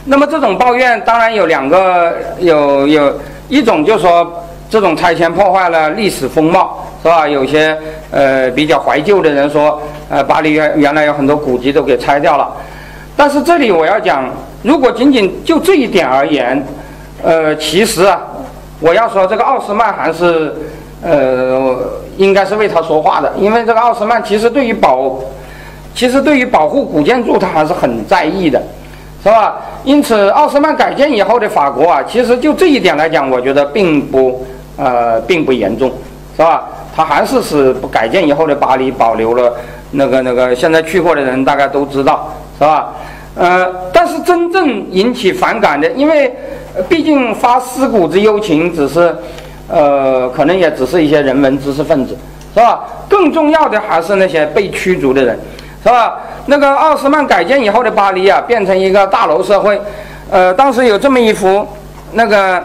[0.05, 3.19] 那么这种抱怨当然有两个，有有
[3.49, 4.31] 一种就说
[4.69, 7.27] 这种拆迁破坏了历史风貌，是吧？
[7.27, 7.77] 有些
[8.11, 12.51] 呃比较怀旧的人说，呃，巴黎原原来有很多古迹都给拆掉了。
[13.15, 14.29] 但是这里我要讲，
[14.61, 16.61] 如果仅仅就这一点而言，
[17.23, 18.21] 呃，其实啊，
[18.83, 20.53] 我要说这个奥斯曼还是。
[21.05, 21.75] 呃，
[22.15, 25.19] 应该是为他说话的，因为这个奥斯曼其实对于保，
[25.93, 28.57] 其实对于保护古建筑他还是很在意的，
[29.21, 29.57] 是吧？
[29.83, 34.45] 因此，奥斯曼改建以后的法国啊，其实就这一点来讲，我觉得并不
[34.77, 35.91] 呃并不严重，
[36.37, 36.69] 是吧？
[36.95, 39.53] 他还是使改建以后的巴黎保留了
[39.91, 42.93] 那个那个，现在去过的人大概都知道，是吧？
[43.35, 46.33] 呃，但是真正引起反感的，因为
[46.87, 49.15] 毕竟发尸骨之幽情只是。
[49.69, 52.15] 呃，可能也只是一些人文知识分子，
[52.53, 52.83] 是吧？
[53.09, 55.39] 更重要的还是那些被驱逐的人，
[55.81, 56.19] 是吧？
[56.47, 59.81] 那个奥斯曼改建以后的巴黎啊，变成一个大楼社会。
[60.29, 61.65] 呃，当时有这么一幅
[62.11, 62.61] 那个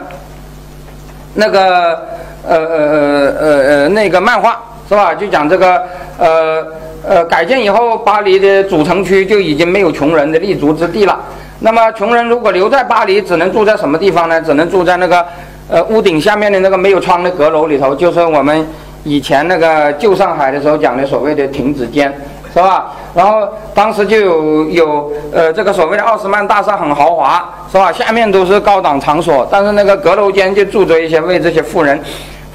[1.34, 2.02] 那个
[2.46, 5.14] 呃呃呃呃呃那个漫画，是吧？
[5.14, 5.82] 就讲这个
[6.18, 6.66] 呃
[7.06, 11.16] 呃改建以后，巴黎的主城区就已经没有穷人的立足之地了。
[11.60, 14.40] 那么穷人如果留在巴黎，只能住在什么地方呢？
[14.40, 15.24] 只能住在那个。
[15.70, 18.66] 呃，屋顶下面的那个没有窗的阁楼里头，就是我们
[19.04, 22.10] 以前那个旧上海的时候讲的所谓的亭子间，
[22.54, 22.90] 是吧？
[23.14, 27.92] 然后当时就有有呃，这个所谓的奥斯曼大厦很豪华，是吧？
[27.92, 32.00] 下面都是高档场所，但是那个阁楼间就住着一些为这些富人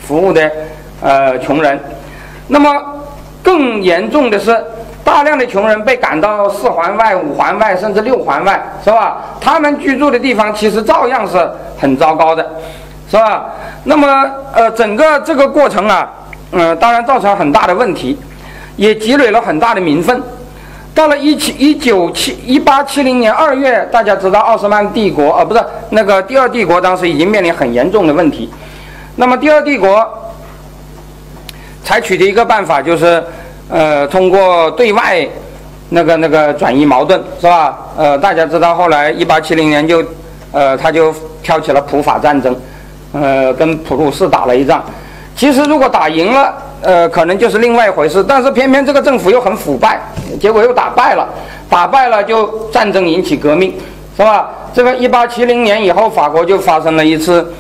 [0.02, 0.52] 服务的
[1.00, 1.80] 呃穷人。
[2.48, 2.74] 那么
[3.44, 4.60] 更严重的是，
[5.04, 9.18] 大量的穷人被赶到四环外、五环外，甚至六环外，是吧？
[9.40, 12.46] 他们居住的地方其实照样是很糟糕的。
[13.10, 13.46] 是吧？
[13.84, 14.08] 那么，
[14.54, 16.10] 呃，整个这个过程啊，
[16.52, 18.18] 嗯，当然造成很大的问题，
[18.76, 20.20] 也积累了很大的民愤。
[20.96, 28.52] 到了一七一九七一八七零年二月，大家知道奥斯曼帝国，呃，不是那个第二帝国，当时已经面临很严重的问题。
[29.18, 30.34] 那么第二帝国
[31.84, 33.24] 采取的一个办法就是，
[33.74, 35.28] 呃，通过对外
[35.90, 37.76] 那个那个转移矛盾，是吧？
[37.98, 40.04] 呃，大家知道后来一八七零年就，
[40.52, 42.56] 呃，他就挑起了普法战争。
[43.14, 44.84] 呃，跟普鲁士打了一仗，
[45.36, 48.24] 其实如果打赢了，呃，可能就是另外一回事。
[48.24, 50.00] 但是偏偏这个政府又很腐败，
[50.40, 51.28] 结果又打败了，
[51.68, 53.74] 打败了就战争引起革命，
[54.16, 54.50] 是吧？
[54.72, 57.52] 这个一八七零年以后，法国就发生了一次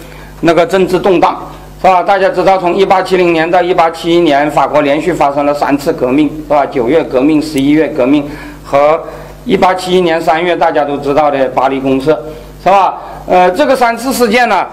[0.42, 1.40] 那个政治动荡，
[1.84, 2.02] 是吧？
[2.02, 6.66] 大家知道，从一八七零年到一八七一年，法国连续发生了三次革命，是吧？
[6.66, 8.26] 九月革命、十一月革命
[8.64, 8.98] 和
[9.44, 12.18] 一八七一年三月大家都知道的巴黎公社，
[12.64, 13.02] 是吧？
[13.28, 14.66] 呃，这个三次事件呢？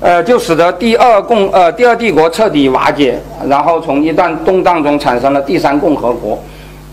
[0.00, 3.16] 呃，就使得第二共呃第二帝国彻底瓦解，
[3.48, 6.42] 然后从一段动荡中产生了第三共和国，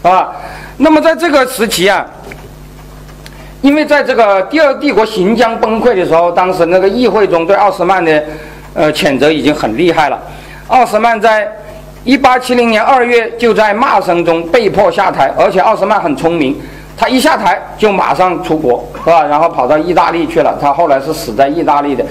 [0.03, 0.33] 啊，
[0.77, 2.05] 那么在这个时期啊，
[3.61, 8.23] 因为在这个第二帝国行将崩溃的时候，当时那个议会中对奥斯曼的
[8.73, 10.19] 呃谴责已经很厉害了，
[10.67, 11.47] 奥斯曼在
[12.03, 16.59] 一八七零年二月就在骂声中被迫下台，而且奥斯曼很聪明，
[16.97, 19.23] 他一下台就马上出国，是吧？
[19.23, 22.03] 然后跑到意大利去了，他后来是死在意大利的。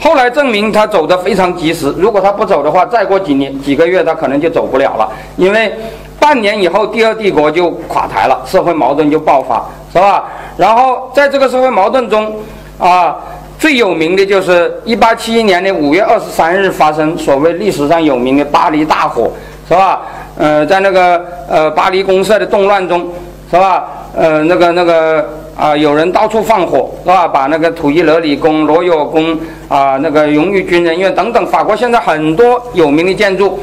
[0.00, 1.92] 后来证明他走得非常及时。
[1.98, 5.10] 如果他不走的话，再过几年几个月，他可能就走不了了。
[5.36, 5.74] 因为
[6.20, 10.24] 半年以后，第二帝国就垮台了，社会矛盾就爆发，是吧？
[10.56, 12.32] 然后在这个社会矛盾中，
[12.78, 13.16] 啊，
[13.58, 19.30] 最有名的就是一八七一年的五月二十三日发生所谓历史上有名的巴黎大火，
[19.68, 20.02] 是吧？
[20.36, 23.08] 呃，在那个呃巴黎公社的动乱中，
[23.50, 23.88] 是吧？
[24.16, 25.28] 呃，那个那个。
[25.58, 27.26] 啊，有人到处放火，是吧？
[27.26, 29.36] 把那个土伊勒里宫、罗有宫
[29.68, 33.58] 啊，那个荣誉军人院等等，法国现在很多有名的建筑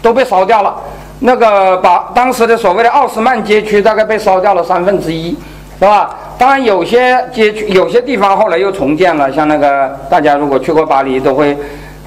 [0.00, 0.74] 都被烧掉了。
[1.18, 5.36] 那个把当时的所谓的奥斯曼街区大概被烧掉了三分之一，
[5.78, 6.16] 是吧？
[6.38, 11.56] 当然有些街区、有些地方后来又重建了，像那个大家如果去过巴黎都会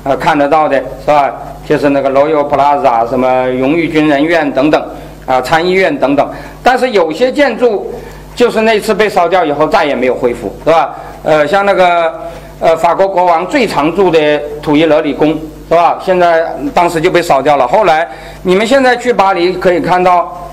[0.03, 1.31] 呃看得到的，是吧？
[1.67, 4.83] 就是那个 Royal Plaza 什么荣誉军人院等等
[5.25, 6.27] 啊，参议院等等。
[6.63, 7.91] 但是有些建筑。
[8.35, 10.95] 就是那次被烧掉以后，再也没有恢复，是吧？
[11.23, 12.13] 呃，像那个，
[12.61, 15.99] 呃，法国国王最常住的土伊勒里宫，是吧？
[16.01, 17.67] 现在当时就被烧掉了。
[17.67, 18.07] 后来
[18.43, 20.48] 你们现在去巴黎可以看到，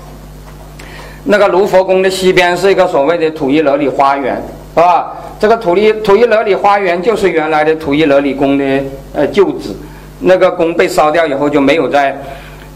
[1.27, 4.41] 那个卢浮宫的西边是一个所谓的土伊勒里花园，
[4.73, 5.13] 是吧？
[5.39, 8.63] 这个土伊土伊勒里花园就是原来的土伊勒里宫的
[9.13, 9.75] 呃旧址，
[10.19, 12.17] 那个宫被烧掉以后就没有在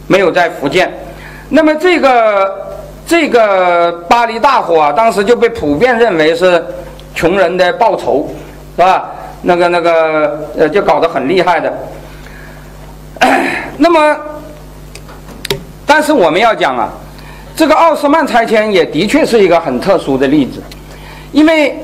[0.07, 0.91] 没有在福建。
[1.49, 2.69] 那么这个。
[3.03, 6.63] 这个巴黎大火啊，当时就被普遍认为是
[7.13, 8.29] 穷人的报仇，
[8.77, 9.11] 是吧？
[9.41, 11.73] 那个那个呃，就搞得很厉害的。
[13.77, 14.15] 那么，
[15.85, 16.89] 但是我们要讲啊，
[17.62, 20.60] 这个奥斯曼拆迁也的确是一个很特殊的例子，
[21.32, 21.78] 因为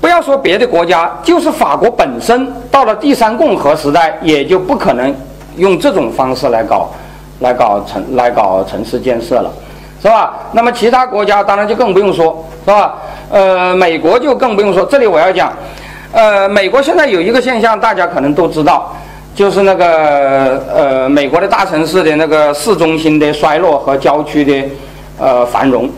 [0.00, 5.12] 不要说别的国家，就是法国本身到了第三共和时代，也就不可能
[5.56, 6.92] 用这种方式来搞，
[7.40, 9.50] 来搞城来搞城市建设了，
[10.00, 10.32] 是吧？
[10.52, 12.94] 那么其他国家当然就更不用说，是吧？
[13.28, 14.84] 呃，美国就更不用说。
[14.84, 15.52] 这里我要讲，
[16.12, 18.94] 呃，美国现在有一个现象，大家可能都知道。
[19.34, 24.66] 就是那个呃，美国的大城市的那个市中心的衰落和郊区的
[25.18, 25.88] 呃繁荣，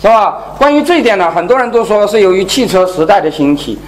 [0.00, 0.38] 是吧？
[0.58, 3.78] 关于这一点呢，很多人都说是由于汽车时代的兴起。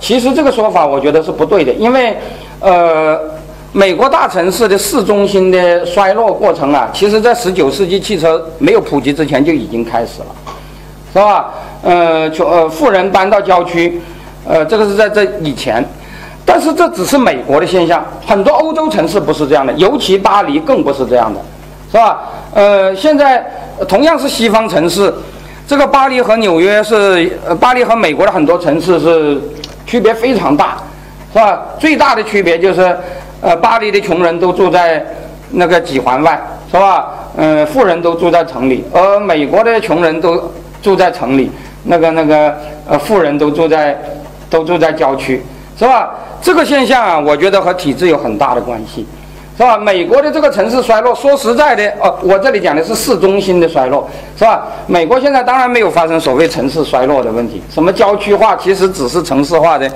[0.00, 2.16] 其实这个说法我觉得是不对的，因为
[2.60, 3.18] 呃，
[3.72, 10.26] 美国大城市的市中心的衰落过程啊，其实在十九世纪汽车没有普及之前就已经开始了，
[11.12, 11.50] 是吧？
[11.82, 14.00] 呃，穷呃富人搬到郊区，
[14.46, 15.84] 呃，这个是在这以前。
[16.44, 21.40] 但是这只是美国的现象，很多欧洲城市不是这样的，尤其巴黎更不是这样的，
[21.92, 22.22] 是吧？
[22.52, 23.48] 呃，现在
[23.86, 25.12] 同样是西方城市，
[25.66, 29.40] 这个巴黎和纽约是，呃，巴黎和美国的很多城市是
[29.86, 30.76] 区别非常大，
[31.32, 31.62] 是吧？
[31.78, 32.96] 最大的区别就是，
[33.40, 35.04] 呃，巴黎的穷人都住在
[35.50, 36.40] 那个几环外，
[36.70, 37.08] 是吧？
[37.36, 41.50] 嗯，富人都住在城里，而美国的穷人都住在城里，
[41.84, 42.54] 那个那个
[42.88, 43.98] 呃，富人都住在
[44.50, 45.42] 都住在郊区，
[45.78, 46.10] 是吧？
[46.42, 49.06] 这个现象啊，我觉得和体制有很大的关系，
[49.54, 49.76] 是吧？
[49.76, 54.66] 美国的这个城市衰落，说实在的，哦，我这里讲的是市中心的衰落，是吧？
[54.86, 59.90] 美国现在当然没有发生所谓城市衰落的问题，什么郊区化，其实只是城市化的，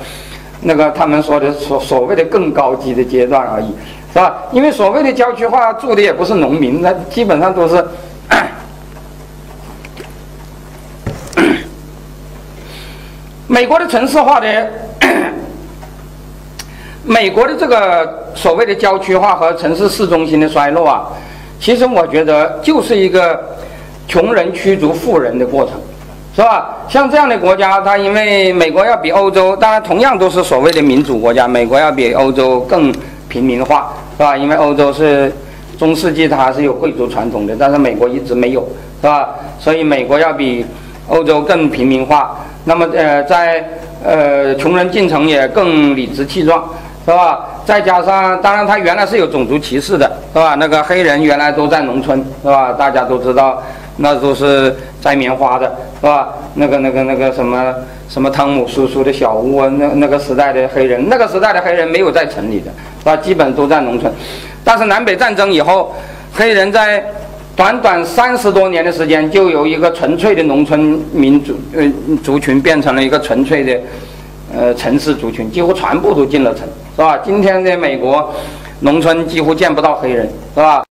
[0.60, 3.68] 那个他们说的所所谓的更高级的阶段而已，
[4.12, 4.34] 是吧？
[4.52, 7.82] 因为所谓的郊区化，住的也不是农民，那基本上都是
[13.48, 14.68] 美国的城市化的。
[17.06, 21.06] 美国的这个所谓的郊区化和城市市中心的衰落啊，
[21.60, 23.40] 其实我觉得就是一个
[24.08, 25.74] 穷人驱逐富人的过程，
[26.34, 26.78] 是吧？
[26.88, 32.92] 像这样的国家，它因为美国要比欧洲，当然同样都是所谓的民主国家，美国要比欧洲更
[33.28, 34.36] 平民化，是吧？
[34.36, 35.32] 因为欧洲是
[35.78, 38.68] 中世纪它还是有贵族传统的，但是美国一直没有，
[39.00, 39.28] 是吧？
[39.60, 40.66] 所以美国要比
[41.08, 42.36] 欧洲更平民化。
[42.64, 43.64] 那么呃，在
[44.04, 46.68] 呃穷人进城也更理直气壮。
[47.06, 47.46] 是吧？
[47.64, 50.56] 再加上，当然他原来是有种族歧视的，是吧？
[50.56, 52.72] 那个黑人原来都在农村，是吧？
[52.72, 53.62] 大家都知道，
[53.98, 56.34] 那都是摘棉花的，是吧？
[56.54, 57.72] 那个、那个、那个什么
[58.08, 63.16] 什么汤姆叔叔的小屋，那那个时代的黑人，那个时代的黑人没有在城里的，是吧？
[63.16, 64.12] 基本都在农村。
[64.64, 65.94] 但是南北战争以后，
[66.34, 67.04] 黑人在
[67.54, 71.84] 短短三十多年的时间，就由一个纯粹的农村民族呃
[72.24, 73.80] 族群，变成了一个纯粹的
[74.52, 76.66] 呃城市族群，几乎全部都进了城。
[76.96, 77.18] 是吧？
[77.22, 78.32] 今天的美国
[78.80, 80.82] 农村几乎见不到黑人，是吧？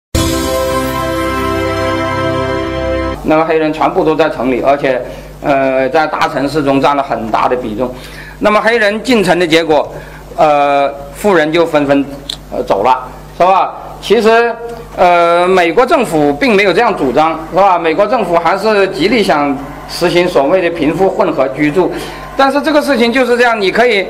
[3.23, 5.01] 那个黑人全部都在城里，而且，
[5.41, 7.91] 呃，在大城市中占了很大的比重。
[8.37, 9.91] 那么黑人进城的结果，
[10.35, 12.05] 呃，富人就纷纷
[12.51, 13.03] 呃走了，
[13.35, 13.73] 是吧？
[13.99, 14.55] 其实，
[14.95, 17.79] 呃，美国政府并没有这样主张，是吧？
[17.79, 19.57] 美国政府还是极力想
[19.89, 21.91] 实行所谓的贫富混合居住，
[22.37, 24.05] 但是这个事情就是这样，你可以。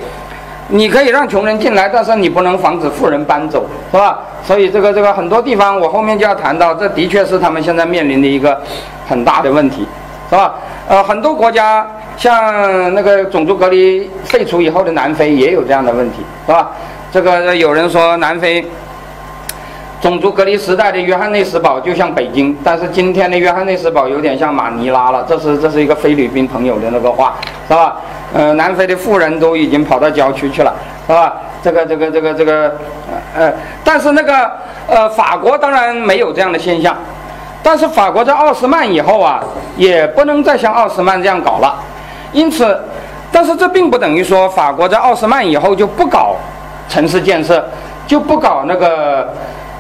[0.70, 4.20] 你可以让穷人进来，但是你不能防止富人搬走，是吧？
[4.44, 8.60] 所以这个这个很多地方，我后面就要谈到，这的确是他们现在面临的一个
[9.08, 9.88] 很大的问题，
[10.30, 10.56] 是吧？
[10.88, 16.72] 呃，很多国家像那个种族隔离废除以后的南非也有这样的问题，是吧？
[17.12, 18.66] 这个有人说南非
[20.06, 27.34] 种族隔离时代的约翰内斯堡就像北京，但是今天的约翰内斯堡有点像马尼拉了，这是这是一个菲律宾朋友的那个话，
[27.68, 27.96] 是吧？
[28.32, 30.72] 呃，南非的富人都已经跑到郊区去了，
[31.08, 31.34] 是吧？
[31.64, 32.72] 这个、这个、这个、这个，
[33.36, 33.52] 呃，
[33.84, 34.52] 但是那个，
[34.86, 36.96] 呃，法国当然没有这样的现象，
[37.64, 39.44] 但是法国在奥斯曼以后啊，
[39.76, 41.74] 也不能再像奥斯曼这样搞了，
[42.32, 42.80] 因此，
[43.32, 46.36] 但是这并不等于说法国在奥斯曼以后就不搞
[46.88, 47.68] 城市建设，
[48.06, 49.34] 就不搞那个，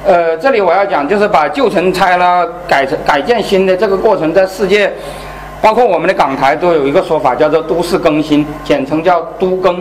[0.05, 4.93] 呃，这里我要讲就是把旧城拆了，改成改建新的这个过程，在世界。
[5.61, 9.77] 包括我们的港台都有一个说法，叫做都市更新，简称叫都更，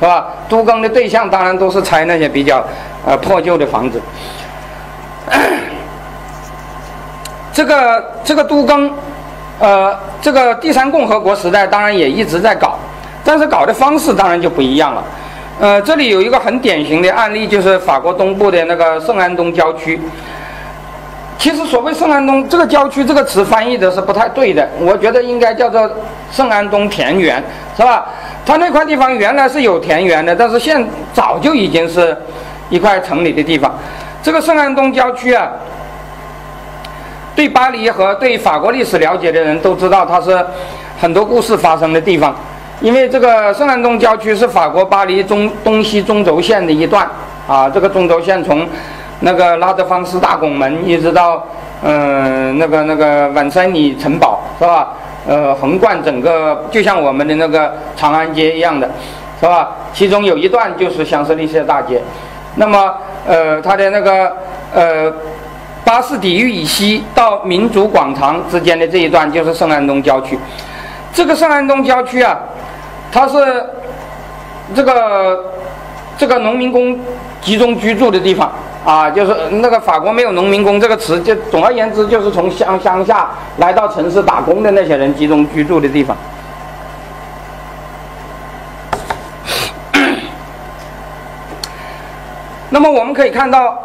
[0.00, 0.26] 是吧？
[0.48, 2.64] 都更的对象当然都是拆那些比较
[3.06, 4.02] 呃破旧的房子。
[7.52, 8.90] 这个这个都更，
[9.60, 12.76] 呃，这个第三共和国时代当然也一直在搞，
[13.24, 15.04] 但是搞的方式当然就不一样了。
[15.60, 20.00] 呃，这里有一个很典型的案例，就是法国东部的那个圣安东郊区。
[21.36, 25.90] 其实所谓圣安东这个郊区这个词翻译的是不太对的，我觉得应该叫做
[26.32, 27.44] 圣安东田园，
[27.76, 28.06] 是吧？
[28.46, 30.82] 它那块地方原来是有田园的，但是现
[31.12, 32.16] 早就已经是
[32.70, 33.78] 一块城里的地方。
[34.22, 35.46] 这个圣安东郊区啊，
[37.36, 40.42] 对巴黎和对法国历史了解的人都知道，它是
[40.98, 42.34] 很多故事发生的地方。
[42.80, 47.06] 因为这个圣安东郊区是法国巴黎中东西中轴线的一段
[47.46, 48.66] 啊，这个中轴线从
[49.20, 51.46] 那个拉德芳斯大拱门一直到
[51.82, 54.94] 嗯那个那个万森里城堡是吧？
[55.26, 58.90] 呃，横贯整个就像我们的那个长安街一样的，
[59.38, 59.76] 是吧？
[59.92, 62.00] 其中有一段就是香榭丽舍大街，
[62.54, 62.94] 那么
[63.26, 64.34] 呃它的那个
[64.72, 65.12] 呃
[65.84, 70.38] 巴士底狱以西到民族广场之间的这一段就是圣安东郊区，
[71.12, 72.38] 这个圣安东郊区啊。
[73.12, 73.64] 它是
[74.74, 75.44] 这个
[76.16, 76.98] 这个农民工
[77.40, 78.52] 集中居住的地方
[78.84, 86.16] 啊，就是那个法国没有农民工这个词，就总而言之就是从乡乡下来到城市打工的那些人集中居住的地方。
[92.70, 93.76] 那么我们可以看到，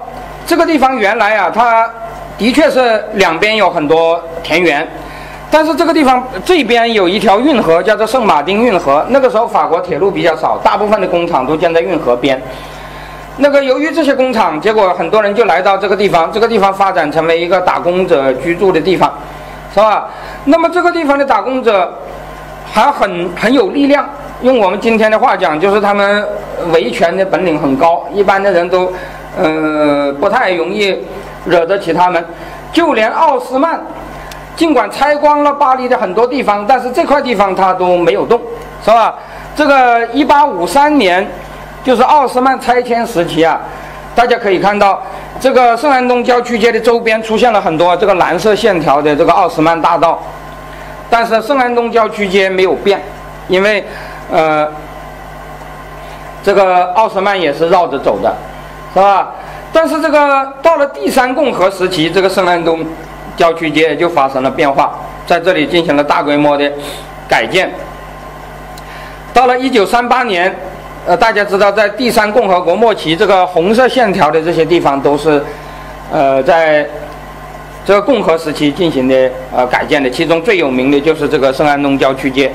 [0.46, 1.90] 这个地方原来啊，它
[2.38, 4.88] 的确是两边有很多田园。
[5.58, 9.06] 但是这个地方这边有一条运河，叫做圣马丁运河。
[9.08, 12.38] 那个时候法国铁路比较少，大部分的工厂都建在运河边。
[13.38, 19.10] 那个由于这些工厂，结果很多人就来到这个地方，这个地方发展成为一个打工者居住的地方，
[19.74, 20.10] 是吧？
[20.44, 21.90] 那么这个地方的打工者
[22.70, 24.06] 还很很有力量，
[24.42, 26.28] 用我们今天的话讲，就是他们
[26.74, 28.92] 维权的本领很高，一般的人都
[29.38, 30.98] 呃不太容易
[31.46, 32.22] 惹得起他们，
[32.74, 33.80] 就连奥斯曼。
[34.56, 38.40] 尽管拆光了巴黎的很多地方，但是这块地方它都没有动，
[38.84, 39.14] 是吧？
[39.56, 41.26] 这个一八五三年，
[41.84, 43.60] 就是奥斯曼拆迁时期啊，
[44.16, 45.02] 大家可以看到，
[45.40, 50.22] 这个圣安东郊区街的周边出现了很多这个蓝色线条的这个奥斯曼大道，
[51.10, 53.02] 但是圣安东郊区街没有变，
[53.48, 53.86] 因为
[54.32, 54.68] 呃，
[56.44, 58.34] 这个奥斯曼也是绕着走的，
[58.94, 59.32] 是吧？
[59.74, 62.86] 但是这个到了第三共和时期，这个圣安东。
[63.36, 66.72] 郊区街就发生了变化，在这里进行了大规模的
[67.28, 67.70] 改建。
[69.34, 70.54] 到了一九三八年，
[71.06, 75.44] 呃，大家知道，在第三共和国末期，这个红色线条的这些地方都是，
[76.12, 76.88] 呃，在
[77.86, 80.10] 这个共和时期进行的呃改建的。
[80.10, 82.52] 其中最有名的就是这个圣安东郊区街，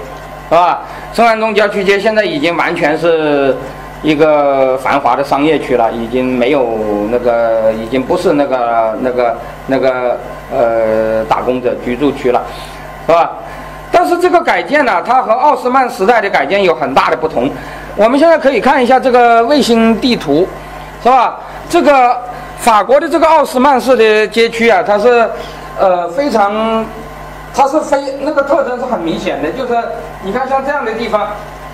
[0.48, 0.82] 是吧？
[1.12, 3.56] 圣安东郊区街现在已经完全是。
[4.02, 10.18] 一个繁华的商业区了，已经没有那个，已经不是那个那个那个
[10.52, 12.42] 呃打工者居住区了，
[13.06, 13.30] 是吧？
[13.92, 17.50] 但是这个改建呢，它和奥斯曼时代的改建有很大的不同。
[17.96, 20.46] 我们现在可以看一下这个卫星地图，
[21.02, 21.38] 是吧？
[21.68, 22.16] 这个
[22.58, 25.28] 法国的这个奥斯曼式的街区啊，它是
[25.78, 26.84] 呃非常，
[27.54, 29.76] 它是非那个特征是很明显的，就是
[30.22, 31.28] 你看像这样的地方。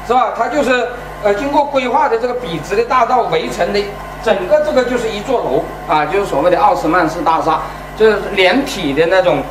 [0.06, 0.32] 是吧？
[0.38, 0.86] 它就是
[1.24, 3.80] 呃，经过规划的这个笔直的大道围成的，
[4.22, 7.58] 整个这个就是一座楼啊，就是所谓的奥斯曼式大厦，
[7.97, 9.42] 就是连体的那种，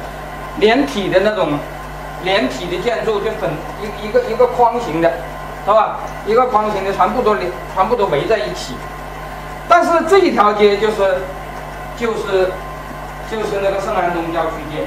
[0.60, 1.58] 连体的那种，
[2.24, 3.50] 连体的建筑，就很
[3.82, 5.12] 一一个一个框形的，
[5.66, 5.98] 是吧？
[6.28, 8.76] 一个框形的，全部都连，全部都围在一起。
[9.68, 11.18] 但是这一条街就是，
[11.98, 12.52] 就是
[13.32, 14.84] 就是那个圣安东郊区街。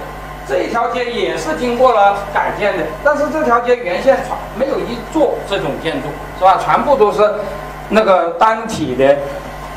[0.48, 4.16] 这一条街也是经过了改建的，但是这条街原先
[4.56, 6.58] 没有一座这种建筑，是吧？
[6.64, 7.28] 全部都是
[7.90, 9.16] 那个单体的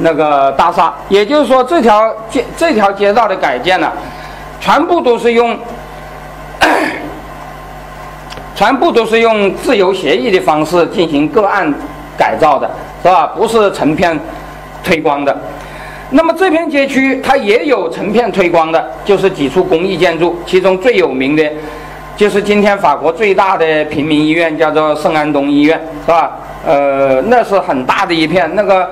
[0.02, 0.93] 那个大厦。
[1.10, 3.91] 也就是说，这条街这条街道的改建呢，
[4.60, 5.58] 全部都是用
[8.56, 11.74] 全部都是用自由协议的方式进行个案
[12.18, 12.70] 改造的，
[13.02, 13.28] 是吧？
[13.36, 14.20] 不是成片
[14.84, 15.36] 推光的。
[16.12, 21.49] 那么这片街区它也有成片推光的，就是几处公益建筑，其中最有名的，
[22.18, 26.32] 就是今天法国最大的平民医院，叫做圣安东医院，是吧？
[26.68, 28.88] 呃，那是很大的一片，那个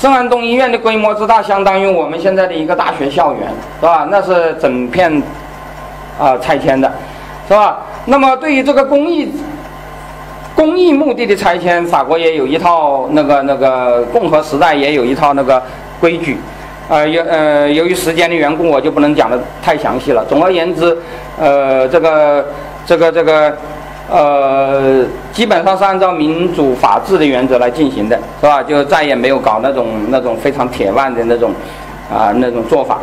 [0.00, 3.42] 圣安东医院的规模之大，相当于我们现在的一个大学校园，
[3.80, 4.08] 是吧？
[4.10, 5.22] 那是整片
[6.18, 6.90] 啊拆迁的，
[7.46, 7.80] 是吧？
[8.06, 9.30] 那么对于这个公益
[10.54, 15.62] 公益目的的拆迁，法国也有一套那个那个共和时代也有一套那个。
[16.00, 16.38] 规矩，
[16.88, 20.24] 呃，由呃，由于时间的缘故，我就不能讲的太详细了。
[20.24, 20.96] 总而言之，
[21.38, 22.46] 呃，这个
[22.86, 23.54] 这个这个，
[24.10, 28.62] 呃，基本上是按照民主法治的原则来进行的，是吧？
[28.62, 31.52] 就再也没有搞那种那种非常铁腕的那种
[32.12, 32.98] 啊那种做法。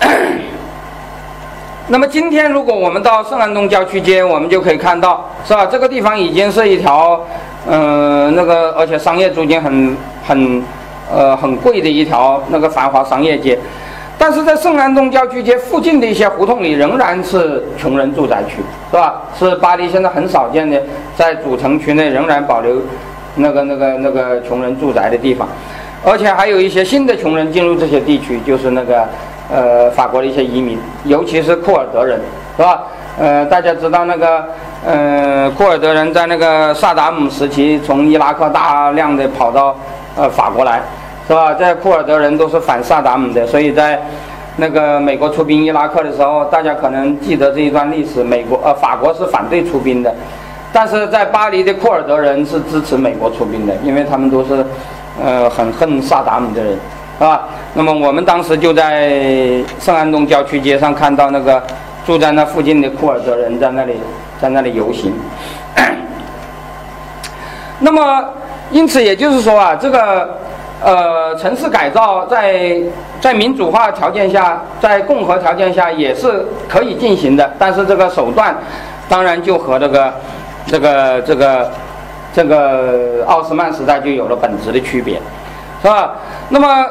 [1.88, 5.66] 那么今天，如果我们到圣安东郊区街，我们就可以看到，是吧？
[5.66, 7.20] 这个地方已经是一条，
[7.68, 10.62] 嗯，那个而且商业租金很很。
[11.14, 13.58] 呃，很贵的一条那个繁华商业街，
[14.22, 19.20] 但是在圣安东郊区街附近的一些胡同里，仍然是穷人住宅区，是吧？
[19.36, 20.80] 是巴黎现在很少见的，
[21.16, 22.76] 在主城区内仍然保留
[23.34, 25.48] 那个那个那个穷人住宅的地方，
[26.04, 29.04] 而且还有一些新的穷人进入这些地区，就是那个
[29.50, 32.20] 呃法国的一些移民，尤其是库尔德人，
[32.56, 32.80] 是吧？
[33.18, 34.44] 呃，大家知道那个，
[34.86, 39.76] 呃，库尔德人在那个萨达姆时期从伊拉克大量的跑到
[40.14, 40.80] 呃法国来，
[41.26, 41.54] 是吧？
[41.54, 44.00] 在库尔德人都是反萨达姆的，所以在
[44.56, 50.14] 那个美国出兵伊拉克的时候，大家可能记得这一段历史，美国呃法国是反对出兵的，
[50.72, 54.64] 但是在巴黎的库尔德人是支持美国出兵的，因为他们都是
[55.22, 56.72] 呃很恨萨达姆的人，
[57.18, 57.48] 是吧？
[57.74, 59.10] 那么我们当时就在
[59.80, 61.62] 圣安东郊区街上看到那个。
[62.04, 63.92] 住在那附近的库尔德人在那里，
[64.40, 65.14] 在那里游行。
[67.78, 68.24] 那么，
[68.72, 70.36] 因此也就是说啊，这个
[70.84, 72.80] 呃城市改造在
[73.20, 78.56] 在民主化条件下，在共和条件下也是可以进行的，但是这个手段
[79.08, 80.14] 当然就和这个
[80.66, 81.70] 这个这个
[82.34, 85.20] 这个奥斯曼时代就有了本质的区别，
[85.82, 86.14] 是吧？
[86.48, 86.86] 那么。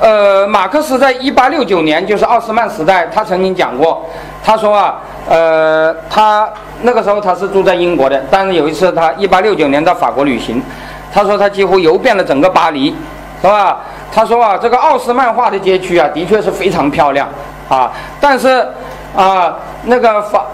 [0.00, 4.04] 呃，马克思在一八六九年，就是奥斯曼时代，他曾经讲过，
[4.42, 6.48] 他说啊，呃，他
[6.80, 10.60] 那个时候他是住在英国的，但是有一次他一八六九年到法国旅行，
[11.12, 12.92] 他说他几乎游遍了整个巴黎，
[13.42, 13.80] 是吧？
[14.10, 17.28] 他说啊，这个奥斯曼化的街区啊，的确是非常漂亮
[17.68, 18.66] 啊，但是
[19.14, 20.46] 啊，那个法。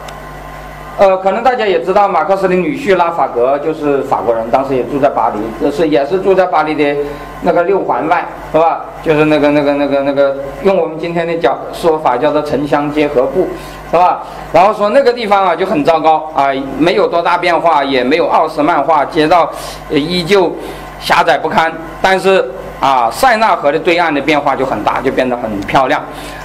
[1.01, 7.01] 呃，可能大家也知道，马克思的女婿拉法格就是法国人，当时也住在巴黎，这是也是住在巴黎的
[7.43, 8.81] 那个六环外，是吧？
[9.01, 13.47] 就是那个那个那个那个，用我们今天的讲说法叫做城乡结合部，
[13.93, 14.23] 是吧？
[14.53, 16.49] 然后说那个地方啊就很糟糕啊，
[16.81, 19.49] 没有多大变化，也没有奥斯曼化，街道
[19.91, 20.53] 依旧
[20.99, 21.73] 狭窄不堪。
[22.03, 22.51] 但是
[22.81, 26.03] 啊，塞纳河的对岸的变化就很大，就变得很漂亮，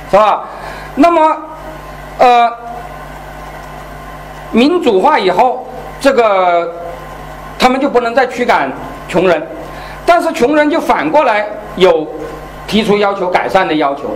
[0.09, 0.43] 是吧？
[0.95, 1.37] 那么，
[2.17, 2.51] 呃。
[4.55, 5.65] 民主化以后，
[5.99, 6.71] 这个
[7.57, 8.71] 他们就不能再驱赶
[9.09, 9.41] 穷人，
[10.05, 11.43] 但是穷人就反过来
[11.75, 12.07] 有
[12.67, 14.11] 提出要求改善的要求，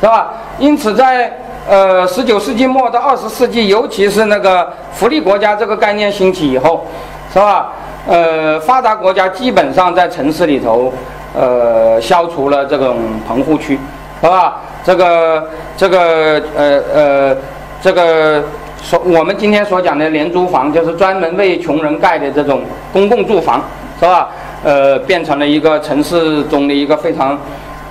[0.00, 0.34] 是吧？
[0.60, 1.36] 因此，在
[1.68, 6.86] 呃十九世纪末到二十世纪，尤其是那个福利国家这个概念兴起以后，
[7.32, 7.72] 是吧？
[8.06, 10.92] 呃，发达国家基本上在城市里头，
[11.34, 13.78] 呃，消除了这种棚户区，
[14.20, 14.60] 是吧？
[14.84, 17.36] 这个这个呃呃
[17.80, 18.42] 这个。
[18.84, 22.62] 所我们今天所讲的廉租房，就是专门为穷人盖的这种
[22.92, 23.62] 公共住房，
[24.00, 24.28] 是吧？
[24.64, 27.38] 呃，变成了一个城市中的一个非常，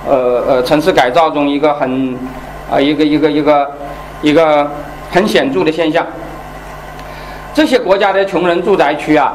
[0.06, 2.14] 呃呃，城市改造中一个很，
[2.70, 3.70] 啊，一个一个一个
[4.20, 4.70] 一个
[5.10, 6.06] 很显著的现象。
[7.54, 9.32] 这些国家的穷人住宅区啊。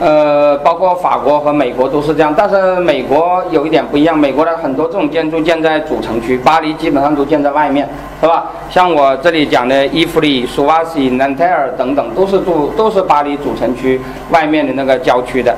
[0.00, 7.86] 呃，包括法国和美国都是这样，但是美国有一点不一样，美国的很多这种建筑建在主城区，巴黎基本上都建在外面，
[8.18, 8.46] 是吧？
[8.70, 15.54] 像我这里讲的伊夫里、苏瓦西、南泰尔等等，都是住都是巴黎主城区外面的那个郊区的，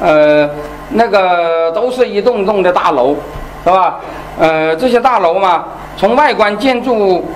[0.00, 0.48] 呃，
[0.88, 3.14] 那个都是一栋栋的大楼，
[3.62, 4.00] 是吧？
[4.38, 5.66] 呃，这些大楼嘛，
[5.98, 7.26] 从外观建筑，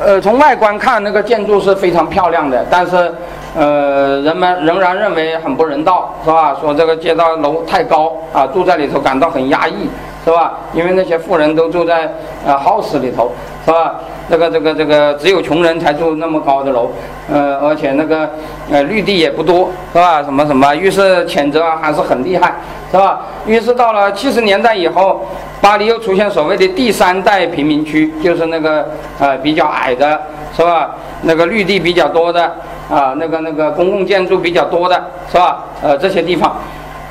[0.00, 3.12] 呃，从外观看那个建筑是非常漂亮的，但是。
[3.56, 6.56] 呃，人们仍然认为很不人道，是吧？
[6.60, 9.88] 说这个街道楼太高啊，住在里头感到很压抑，
[10.24, 10.58] 是吧？
[10.74, 12.12] 因为那些富人都住在
[12.46, 13.32] 呃 house 里头，
[13.64, 13.96] 是吧？
[14.30, 16.90] 这个这个这个只有穷人才住那么高的楼，
[17.32, 18.28] 呃，而且那个
[18.70, 20.22] 呃绿地也不多，是吧？
[20.22, 22.54] 什么什么，于是谴责还是很厉害，
[22.92, 23.20] 是吧？
[23.46, 25.22] 于是到了七十年代以后，
[25.62, 28.86] 巴黎又出现所谓的第三代贫民区，就是那个
[29.18, 30.20] 呃比较矮的，
[30.54, 30.90] 是吧？
[31.22, 32.54] 那个绿地比较多的。
[32.90, 35.64] 啊，那个那个公共建筑比较多的是吧？
[35.82, 36.56] 呃，这些地方，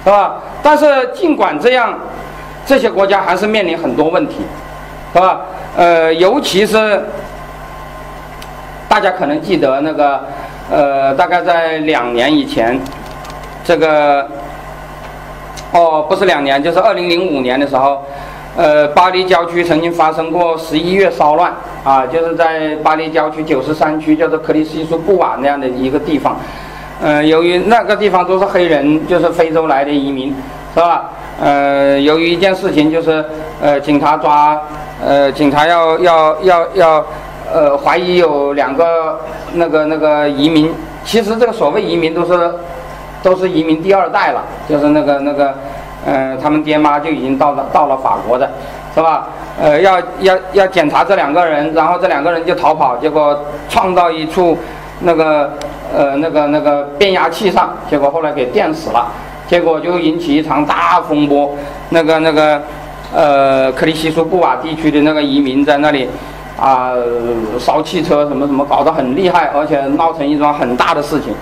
[0.03, 0.35] 是吧？
[0.63, 1.93] 但是尽管这样，
[2.65, 4.37] 这些国家还是面临很多问题，
[5.13, 5.41] 是吧？
[5.75, 7.03] 呃，尤其是
[8.89, 10.19] 大家可能记得那个，
[10.71, 12.79] 呃，大概在两年以前，
[13.63, 14.27] 这个，
[15.73, 18.03] 哦，不是两年，就是二零零五年的时候。
[18.57, 21.53] 呃，巴黎郊区曾经发生过十一月骚乱
[21.83, 26.35] 啊，就是在巴黎郊区九十三区，叫做克里希苏布瓦那样的一个地方。
[26.99, 30.35] 呃，由于那个地方都是黑人，就是非洲来的移民，
[30.73, 31.11] 是吧？
[31.39, 33.23] 呃，由于一件事情，就是
[33.61, 34.59] 呃，警察抓，
[35.05, 37.05] 呃，警察要要要要，
[37.53, 39.19] 呃，怀疑有两个
[39.53, 40.73] 那个那个移民，
[41.05, 42.51] 其实这个所谓移民都是
[43.21, 45.53] 都是移民第二代了，就是那个那个。
[46.07, 48.49] 呃，他们爹妈就已经到了到了法国的，
[48.95, 49.27] 是吧？
[49.61, 53.37] 呃，要要要检查这两个人，然后这两个人就逃跑，结果
[53.67, 54.57] 撞到一处
[55.01, 55.51] 那个
[55.93, 59.11] 呃那个那个变压器上，结果后来给电死了，
[59.49, 61.53] 结果就引起一场大风波。
[61.89, 62.61] 那个那个
[63.13, 66.07] 呃克里希苏布瓦地区的那个移民在那里
[66.57, 66.93] 啊
[67.59, 71.33] 烧汽车什么什么，搞得很厉害，而且闹成一桩很大的事情。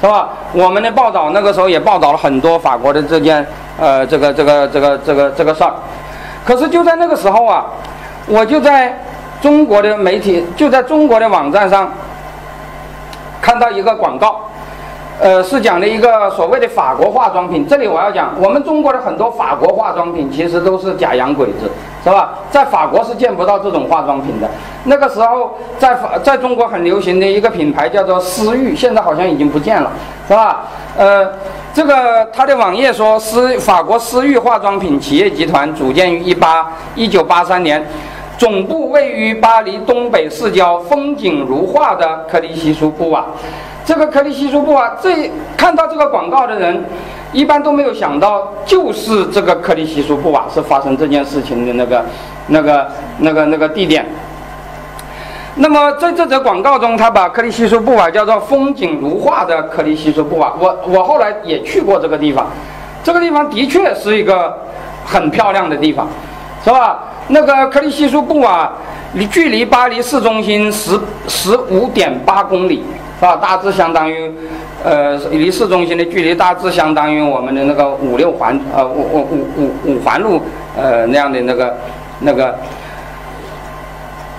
[0.00, 0.28] 是吧？
[0.52, 3.46] 我们的报道那个时候也报道了很多法国的这件，
[3.80, 5.72] 呃，这个这个这个这个这个事儿。
[6.44, 7.64] 可是就在那个时候啊，
[8.26, 8.98] 我就在
[9.40, 11.90] 中国的媒体就在中国的网站上
[13.40, 14.42] 看到一个广告。
[15.18, 17.66] 呃，是讲的一个所谓的法国化妆品。
[17.66, 21.70] 这里我要讲，我们中国的很多法国化妆品其实都是假洋鬼子，
[22.04, 22.34] 是吧？
[22.50, 24.46] 在法国是见不到这种化妆品的。
[24.88, 29.90] 那个时候，在在中国很流行的一个品牌叫做思域，现在好像已经不见了，
[30.28, 30.64] 是吧？
[30.96, 31.28] 呃，
[31.74, 37.84] 这个它的网页说，思法国思域化妆品企业集团组建于一八一九八三年，
[38.38, 43.26] 总部位于巴黎东北市郊风景如画的克里希苏布瓦。
[43.84, 46.84] 这个克里希苏布瓦，这看到这个广告的人，
[47.32, 52.04] 一般都没有想到，就是这个克里希苏布瓦是发生这件事情的那个、
[52.46, 52.86] 那个、
[53.18, 54.06] 那个、那个地点。
[55.58, 60.52] 那么在这则广告中，他把克里希苏布瓦叫做风景如画的克里希苏布瓦。
[60.58, 62.46] 我我后来也去过这个地方，
[63.02, 64.54] 这个地方的确是一个
[65.04, 66.06] 很漂亮的地方，
[66.62, 66.98] 是吧？
[67.28, 68.70] 那个克里希苏布瓦
[69.14, 72.84] 离距离巴黎市中心十十五点八公里。
[73.18, 73.34] 是吧？
[73.36, 74.30] 大致相当于，
[74.84, 80.38] 呃，离市中心的距离大致相当于我们的那个五六环，呃，五五五五五环路，
[80.76, 81.74] 呃，那样的那个
[82.20, 82.54] 那个。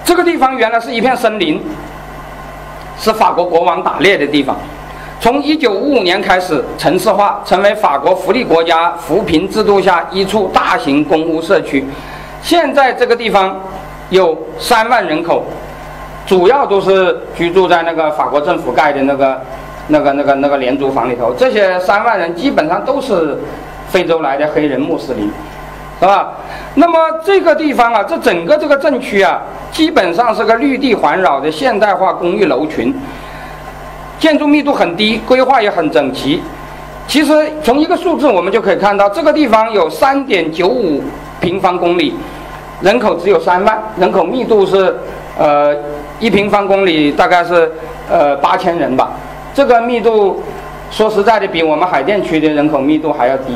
[0.08, 1.62] 这个地方原来是一片森林，
[2.98, 4.56] 是法国国王打猎的地方。
[5.20, 11.86] 从一九五五年开始城市化，成为法国福利国家扶贫制度下一处大型公屋社区。
[12.42, 13.60] 现在这个地方
[14.10, 15.44] 有三万人口。
[16.26, 19.42] 主要都是居住在那个法国政府盖的那个、
[19.88, 21.34] 那个、那个、那个廉租房里头。
[21.34, 23.38] 这些三万人基本上都是
[23.90, 25.32] 非洲来的黑人穆斯林，
[26.00, 26.34] 是吧？
[26.76, 29.42] 那么这个地方啊，这整个这个镇区啊，
[29.72, 32.94] 基本上是个绿地环绕的现代化公寓楼群，
[34.20, 36.42] 建筑密度很低，规划也很整齐。
[37.08, 37.34] 其实
[37.64, 41.04] 从一个数字我们就可以看到，这个地方有三点九五
[41.40, 42.14] 平方公里，
[42.82, 44.96] 人口只有三万，人口密度是
[45.38, 45.76] 呃。
[46.20, 47.72] 一平方公里大概是
[48.10, 49.12] 呃八千人吧，
[49.54, 50.42] 这个密度
[50.90, 53.54] 说实在的比我们海淀区的人口密度还要低，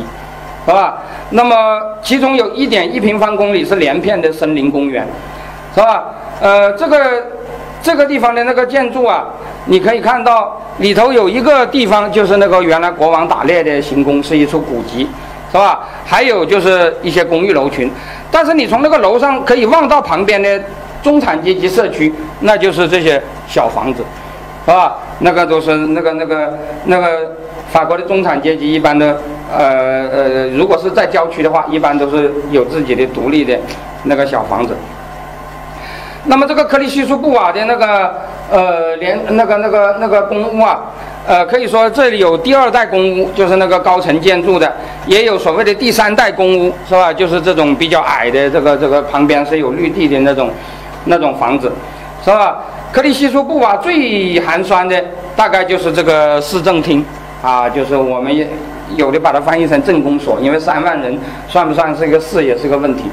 [0.65, 0.97] 是吧？
[1.31, 5.07] 那么其中有一点一平方公里是连片的森林公园，
[5.73, 6.03] 是吧？
[6.41, 6.99] 呃，这个
[7.81, 9.25] 这个地方的那个建筑啊，
[9.65, 15.07] 你可以看到里头有一个地方就是那个原来国王打猎的行宫，是一处古迹，
[15.51, 15.81] 是吧？
[16.05, 17.91] 还有就是一些公寓楼群，
[18.29, 20.61] 但是你从那个楼上可以望到旁边的。
[21.03, 24.03] 中产阶级社区，那就是这些小房子，
[24.63, 24.95] 是吧？
[25.17, 27.31] 那个都是那个那个那个
[27.71, 33.57] 法国的中产阶级，一般的呃呃，如果是在郊区的话，一般都是有自己的独立的
[34.03, 34.75] 那个小房子。
[36.25, 38.13] 那么这个克里希苏布瓦的那个
[38.51, 40.81] 呃连那个那个那个公屋啊，
[41.25, 44.71] 呃，可以说这里有第二代公屋，就是那个高层建筑的，
[45.07, 47.11] 也有所谓的第三代公屋，是吧？
[47.11, 50.49] 就是这种比较矮的，这个这个旁边是有绿地的那种。
[51.05, 51.71] 那种房子，
[52.23, 52.59] 是吧？
[52.91, 55.03] 克里希苏布瓦最寒酸的
[55.35, 57.03] 大概就是这个市政厅
[57.41, 58.35] 啊，就是我们
[58.95, 61.17] 有的把它翻译成政工所，因为三万人
[61.47, 63.03] 算不算是一个市也是个问题，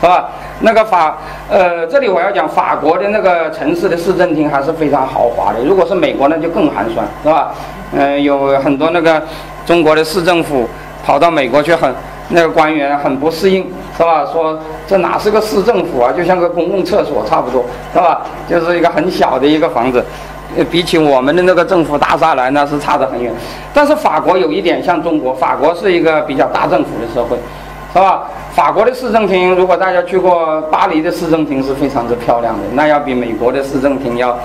[0.00, 0.28] 是吧？
[0.60, 1.16] 那个法
[1.50, 7.52] 呃，这里我要讲法国的那个城市的市政厅还是非常豪华的，如果是美国那就更寒酸，是吧？
[7.92, 9.22] 嗯，有很多那个
[9.66, 10.68] 中国的市政府
[11.04, 11.92] 跑到美国去很。
[12.30, 14.24] 那个官员很不适应，是吧？
[14.32, 17.62] 说这哪是个市政府啊，就像个公共厕所差不多，
[17.92, 18.22] 是吧？
[18.48, 20.02] 就是一个很小的一个房子，
[20.70, 23.32] 比起我们的那个政府大厦来，那是差得很远。
[23.72, 27.36] 但是法国有一点像中国，法国是一个比较大政府的社会，
[27.92, 28.24] 是吧？
[28.54, 34.38] 法国的市政厅，如果大家去过巴黎的市政厅，是非常之漂亮的，那要比美国的市政厅要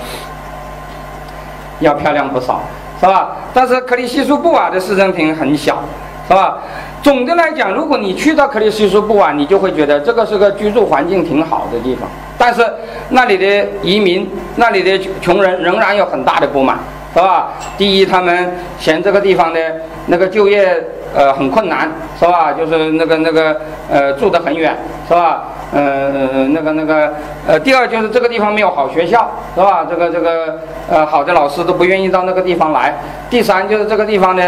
[1.78, 2.60] 要漂亮不少，
[2.98, 3.36] 是吧？
[3.54, 5.78] 但是克里希苏布瓦的市政厅很小，
[6.26, 6.58] 是吧？
[7.02, 12.08] 总的来讲，如果你去到克里斯苏布啊，你就会觉得这个是个居住环境挺好的地方。
[12.36, 12.62] 但是
[13.08, 16.78] 那里的移民，那里的穷人仍然有很大的不满，
[17.14, 17.50] 是吧？
[17.76, 19.60] 第一，他们嫌这个地方的
[20.06, 20.82] 那个就业
[21.14, 22.52] 呃很困难，是吧？
[22.52, 24.76] 就是那个那个呃住得很远，
[25.08, 25.44] 是吧？
[25.72, 27.12] 呃，那个那个，
[27.46, 29.86] 呃，第二就是这个地方没有好学校，是吧？
[29.88, 30.58] 这个这个，
[30.90, 32.92] 呃，好的老师都不愿意到那个地方来。
[33.28, 34.42] 第三就是这个地方呢，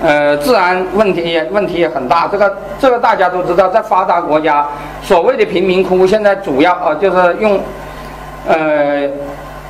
[0.00, 2.28] 呃，治安问题也问题也很大。
[2.30, 4.64] 这个这个大家都知道，在发达国家，
[5.02, 7.58] 所谓的贫民窟现在主要啊就是用，
[8.46, 9.08] 呃，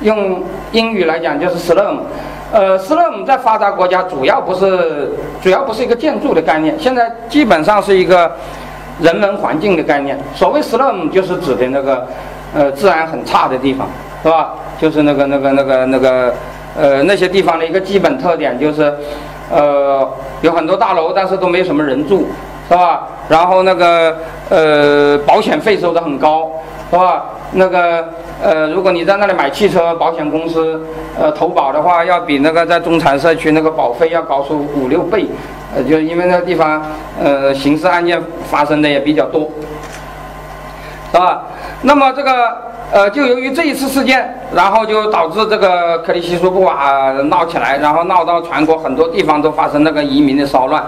[0.01, 0.43] 用
[0.73, 2.01] 英语来讲就是 slum，
[2.51, 8.31] 呃，slum 在发达国家主要不是主要不是一个建筑的概念，现在基本上是一个。
[9.01, 12.05] 人文环境的概念，所谓 slum 就是指的那个，
[12.53, 13.87] 呃，治安很差的地方，
[14.21, 14.55] 是吧？
[14.77, 16.33] 就是那个、那个、那个、那个，
[16.77, 18.93] 呃，那些地方的一个基本特点就是，
[19.49, 20.05] 呃，
[20.41, 22.27] 有很多大楼，但是都没什么人住，
[22.67, 23.07] 是吧？
[23.29, 24.17] 然后那个，
[24.49, 26.51] 呃，保险费收的很高，
[26.91, 27.25] 是吧？
[27.51, 28.09] 那个，
[28.41, 30.81] 呃，如果你在那里买汽车，保险公司
[31.19, 35.27] 呃投保的话，要比那个在中产社区那个保费要高出五六倍，
[35.75, 36.81] 呃，就因为那个地方
[37.23, 39.49] 呃刑事案件发生的也比较多，
[41.11, 41.43] 是吧？
[41.81, 42.69] 那么这个。
[42.91, 50.83] 呃，就由于这一次事件，然后就导致这个克里希苏布啊闹起来，然后闹到全国很多地方都发生那个移民的骚乱，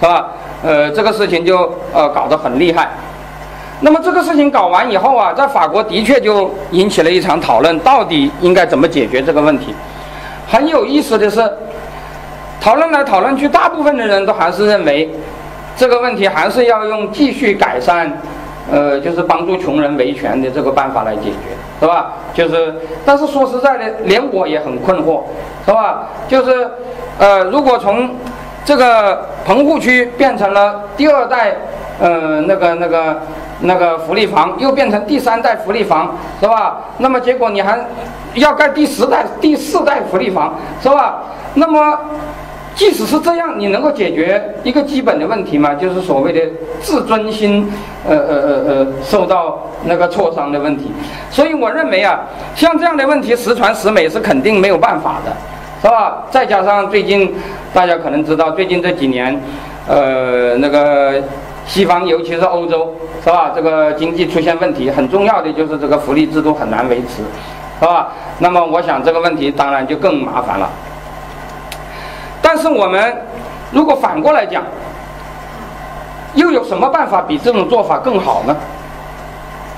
[0.00, 0.30] 是吧？
[0.64, 2.88] 呃，这个事情就呃搞得很厉害。
[3.84, 9.74] 那么这个事情搞完以后啊，在法国的确就引起了一场讨论，到底应该怎么解决这个问题？
[10.48, 11.46] 很有意思的是，
[12.58, 15.10] 讨论来讨论去，大部分的人都还是认为
[15.76, 18.10] 这个问题还是要用继续改善。
[18.72, 22.14] 呃，就是帮助穷人维权的这个办法来解决，是吧？
[22.32, 22.74] 就是，
[23.04, 25.20] 但是说实在的，连我也很困惑，
[25.66, 26.08] 是吧？
[26.26, 26.70] 就是，
[27.18, 28.08] 呃，如果从
[28.64, 31.54] 这个棚户区变成了第二代，
[32.00, 33.20] 呃，那个那个
[33.60, 36.80] 那个福利房，又变成第三代福利房，是吧？
[36.98, 37.78] 那么结果你还
[38.34, 41.22] 要盖第十代、第四代福利房，是吧？
[41.54, 41.98] 那么。
[42.76, 45.72] 即使是这样，你能够解决一个基本的问题吗？
[45.76, 46.40] 就是所谓的
[46.80, 47.72] 自尊心，
[48.04, 50.90] 呃呃呃呃，受到那个挫伤的问题。
[51.30, 52.22] 所以我认为啊，
[52.56, 55.32] 像这样的问题十全十美是肯定没有办法的，
[55.80, 56.24] 是吧？
[56.32, 57.32] 再加上最近
[57.72, 59.40] 大家可能知道，最近这几年，
[59.86, 61.22] 呃，那个
[61.66, 62.92] 西方尤其是欧洲，
[63.22, 63.50] 是吧？
[63.54, 67.22] 这个经济出现问题，很重要的就是这个福利制度很难维持，
[67.80, 68.08] 是吧？
[68.38, 70.68] 那么我想这个问题当然就更麻烦了。
[72.42, 73.16] 但是我们
[73.72, 74.62] 如果反过来讲，
[76.34, 78.54] 又有什么办法比这种做法更好呢？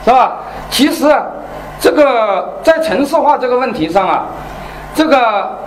[0.05, 0.39] 是吧？
[0.71, 1.15] 其实
[1.79, 4.27] 这个在城市化这个问题上啊，
[4.95, 5.59] 这个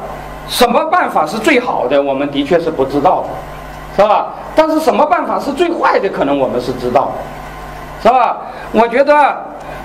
[0.48, 3.30] 什么办法是最好的，我们的确是不知道的，
[4.00, 4.28] 是吧？
[4.56, 7.12] 但是什么办法是最坏的，可能我们是知道，
[8.02, 8.38] 是吧？
[8.72, 9.36] 我觉得，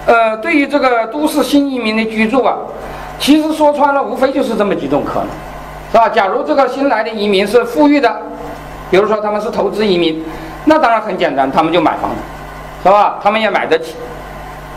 [0.06, 2.54] 呃，对于这个都市新移民的居住啊，
[3.18, 5.28] 其实说穿了，无非就是这么几种可能。
[5.90, 6.08] 是吧？
[6.08, 8.08] 假如这个新来的移民是富裕的，
[8.88, 10.24] 比如说他们是投资移民，
[10.64, 12.16] 那当然很简单，他们就买房子，
[12.84, 13.18] 是吧？
[13.20, 13.96] 他们也买得起，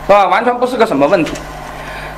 [0.06, 0.26] 是吧？
[0.26, 1.32] 完全不是个什么问题。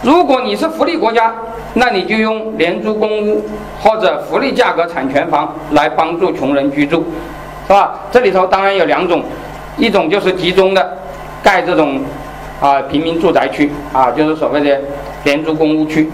[0.03, 1.33] 如果你是福利国家，
[1.75, 3.45] 那你就用廉租公屋
[3.83, 7.05] 或者福利价格产权房来帮助穷人居住，
[7.67, 8.01] 是吧？
[8.11, 9.23] 这里头当然有两种，
[9.77, 10.97] 一种就是集中的
[11.43, 12.01] 盖这种
[12.61, 14.81] 啊平民住宅区啊，就是所谓的
[15.25, 16.07] 廉租公屋区；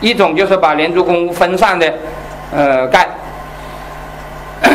[0.00, 1.92] 一种就是把廉租公屋分散的。
[2.50, 3.06] 呃，盖。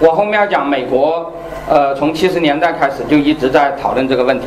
[0.00, 1.30] 我后面要讲美国，
[1.68, 4.46] 呃，从七十年代开始就一直在讨论这个问题，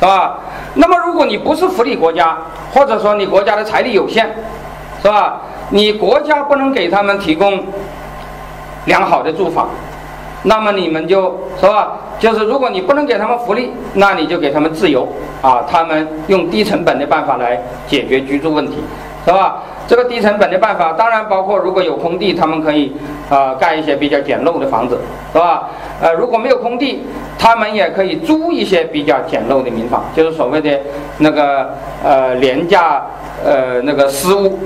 [0.00, 0.38] 是吧？
[0.74, 2.36] 那么如果你不是福利国家，
[2.72, 4.34] 或者说你国家的财力有限，
[5.02, 5.42] 是吧？
[5.68, 7.62] 你国家不能给他们提供
[8.86, 9.68] 良好的住房，
[10.42, 11.92] 那么你们就是吧？
[12.18, 15.06] 就是如果你不能给他们福利，那你就给他们自由
[15.42, 18.76] 啊，他们用低成本的办法来解决居住问题，
[19.24, 19.62] 是吧？
[19.86, 22.92] 这个低成本的办法，当然包括如果有空地，他们可以
[23.28, 24.98] 啊盖一些比较简陋的房子，
[25.32, 25.68] 是吧？
[26.00, 27.02] 呃，如果没有空地，
[27.38, 30.78] 他们也可以租一些比较简陋的民房，就是所谓的
[31.18, 31.70] 那个
[32.04, 33.02] 呃廉价
[33.44, 34.58] 呃那个私屋，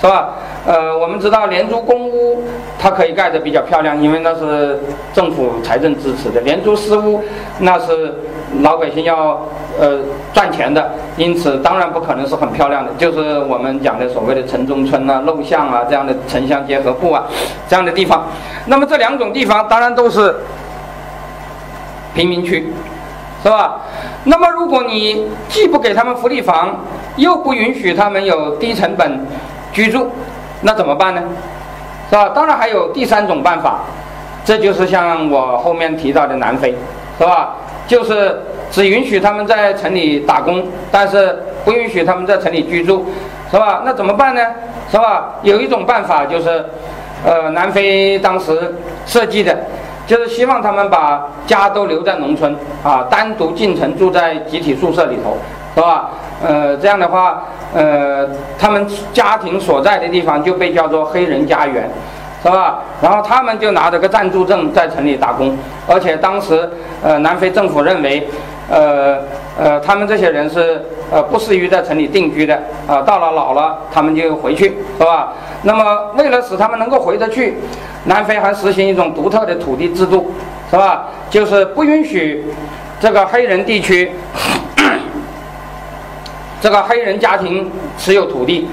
[0.00, 0.30] 是吧？
[0.66, 2.42] 呃，我们知道廉租公屋
[2.78, 4.78] 它可以盖得比较漂亮，因为那是
[5.12, 7.22] 政府财政支持的；廉租私屋
[7.58, 8.14] 那是
[8.62, 9.40] 老百姓要。
[9.80, 10.00] 呃，
[10.34, 17.22] 赚钱的，因此当然不可能是很漂亮的，就是我们讲的所谓的城中村啊、陋巷啊这样的城乡结合部啊
[17.68, 18.26] 这样的地方。
[18.66, 20.34] 那么这两种地方当然都是
[22.12, 22.72] 贫民区，
[23.40, 23.82] 是吧？
[24.24, 26.74] 那么如果你既不给他们福利房，
[27.14, 29.24] 又不允许他们有低成本
[29.72, 30.10] 居住，
[30.62, 31.22] 那怎么办呢？
[32.10, 32.30] 是吧？
[32.30, 33.82] 当然还有第三种办法，
[34.44, 36.74] 这就是像我后面提到的南非，
[37.16, 37.54] 是吧？
[37.88, 38.38] 就是。
[38.70, 40.62] 只允许他们在城里打工，
[40.92, 41.34] 但是
[41.64, 43.06] 不允许他们在城里居住，
[43.50, 43.80] 是吧？
[43.82, 44.42] 那怎么办呢？
[44.90, 45.36] 是吧？
[45.42, 46.62] 有一种办法就是，
[47.24, 48.74] 呃，南非当时
[49.06, 49.56] 设计的，
[50.06, 55.38] 就是希望他们把家都留在农村啊，单独进城住在集体宿舍里头，
[55.74, 56.10] 是吧？
[56.46, 57.42] 呃，这样的话，
[57.74, 58.28] 呃，
[58.58, 61.90] 他们家庭所在的地方就被叫做黑人家园。
[62.42, 62.80] 是吧？
[63.02, 65.56] 然后他们就拿着个暂住证在城里打工，
[65.88, 66.70] 而且当时，
[67.02, 68.28] 呃，南非政府认为，
[68.70, 69.18] 呃
[69.58, 70.80] 呃，他们这些人是
[71.10, 72.54] 呃不适于在城里定居的，
[72.86, 75.32] 啊，到了老了他们就回去，是吧？
[75.62, 77.56] 那么为了使他们能够回得去，
[78.04, 80.32] 南非还实行一种独特的土地制度，
[80.70, 81.06] 是吧？
[81.28, 82.44] 就是不允许
[83.00, 84.12] 这个黑人地区，
[86.62, 87.68] 这个黑人家庭
[87.98, 88.68] 持有土地。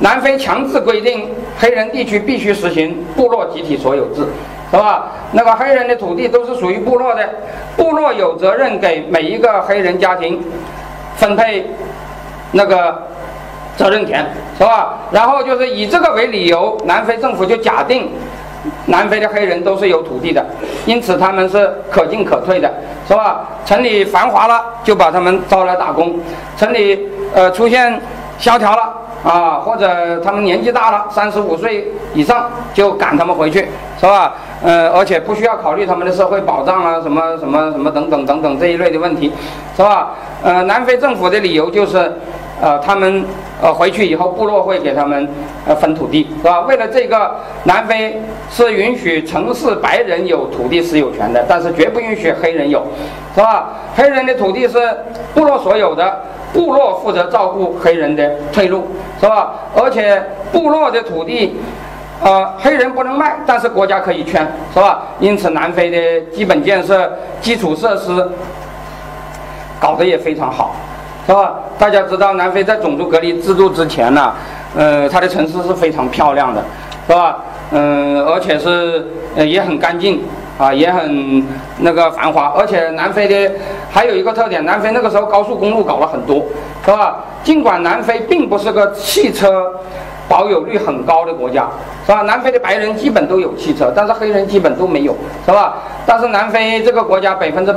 [0.00, 1.28] 南非强制规定，
[1.58, 4.26] 黑人地区必须实行部落集体所有制，
[4.70, 5.12] 是吧？
[5.32, 7.28] 那个黑人的土地都是属于部落的，
[7.76, 10.42] 部落有责任给每一个黑人家庭
[11.16, 11.66] 分配
[12.52, 13.06] 那个
[13.76, 14.24] 责任田，
[14.58, 15.00] 是吧？
[15.12, 18.10] 然后就是以这个为理由，南非政府就假定
[18.86, 20.42] 南非的黑人都是有土地的，
[20.86, 22.72] 因此他们是可进可退的，
[23.06, 23.46] 是吧？
[23.66, 26.18] 城里繁华了，就把他们招来打工；
[26.56, 28.00] 城里呃出现
[28.38, 28.94] 萧条了。
[29.22, 33.68] 啊，或者他们年纪大了，三十五岁以上就赶他们回去，
[33.98, 34.34] 是吧？
[34.62, 39.32] 呃，而且不需要考虑他们的社会保障啊，什么什么什么等等等等这一类的问题，
[39.76, 40.10] 是吧？
[40.42, 42.12] 呃，南非政府的理由就是，
[42.60, 43.24] 呃，他们
[43.62, 45.28] 呃回去以后，部落会给他们
[45.66, 46.60] 呃分土地，是吧？
[46.60, 47.34] 为了这个，
[47.64, 52.86] 南非是允许城市白人有土地私有权的，但是绝不允许黑人有，
[53.34, 53.70] 是吧？
[53.96, 54.78] 黑人的土地是
[55.34, 56.20] 部落所有的。
[56.52, 58.84] 部落负责照顾黑人的退路，
[59.20, 59.52] 是吧？
[59.72, 61.54] 而且部落的土地，
[62.20, 64.44] 呃，黑人不能卖，但是国家可以圈，
[64.74, 65.04] 是吧？
[65.20, 67.08] 因此，南非的基本建设、
[67.40, 68.28] 基础设施
[69.78, 70.74] 搞得也非常好，
[71.26, 71.54] 是吧？
[71.78, 74.32] 大家知道，南非在种族隔离制度之前呢，
[74.76, 76.62] 呃，它的城市是非常漂亮的，
[77.06, 77.38] 是吧？
[77.72, 79.06] 嗯，而且是
[79.36, 80.22] 呃也很干净。
[80.58, 81.42] 啊，也很
[81.78, 83.50] 那个繁华，而且南非的
[83.90, 86.44] 还有一个特点，南非那个时候高速公路搞了很多，
[86.84, 87.24] 是吧？
[87.42, 89.72] 尽管南非并不是个汽车
[90.30, 91.68] 保有率很高的国家，
[92.06, 92.22] 是吧？
[92.22, 95.12] 南非的白人基本都有汽车，但是黑人基本都没有，
[95.44, 95.78] 是吧？
[96.06, 97.74] 但是南非这个国家百分之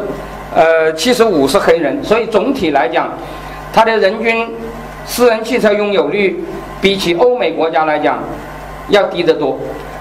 [0.55, 3.09] 呃七十五是黑人，所以总体来讲，
[3.73, 4.47] 它的人均
[5.03, 6.45] 私人汽车拥有率
[6.79, 8.19] 比起欧美国家来讲
[8.89, 9.57] 要低得多。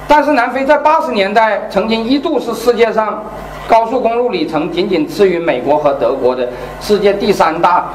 [0.07, 3.25] 但是南非在八十年代曾经一度是世界上
[3.67, 6.47] 高速公路里程仅仅次于美国和德国的
[6.83, 7.87] 世界第三大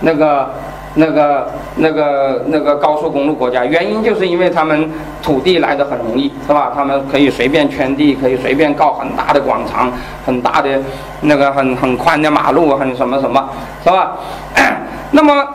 [0.00, 0.50] 那个
[0.94, 4.90] 那个那个那个高速公路国家，原因就是因为他们
[5.22, 6.70] 土地来的很容易，是吧？
[6.74, 9.90] 他们可以随便圈地，可以随便搞很大的广场，
[10.26, 10.68] 很大的
[11.22, 13.48] 那个很很宽的马路，很什么什么，
[13.82, 14.12] 是吧？
[15.12, 15.46] 那么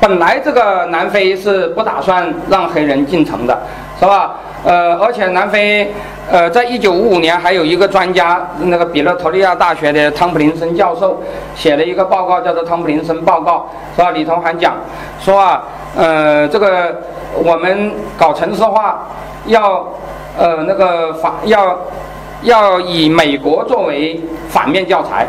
[0.00, 3.58] 本来这个南非是不打算让黑人进城的，
[3.98, 4.36] 是吧？
[4.64, 5.92] 呃，而且南非，
[6.30, 11.22] 呃，在一九五五年还有一个专家，那个比勒托利亚大学的汤普林森教授
[11.54, 14.10] 写了一个报告，叫做《汤普林森报告》，是吧？
[14.10, 14.74] 里头还讲
[15.20, 15.62] 说啊，
[15.96, 16.98] 呃，这个
[17.34, 19.06] 我们搞城市化
[19.46, 19.86] 要，
[20.38, 21.78] 呃，那个反要
[22.42, 24.18] 要以美国作为
[24.48, 25.26] 反面教材，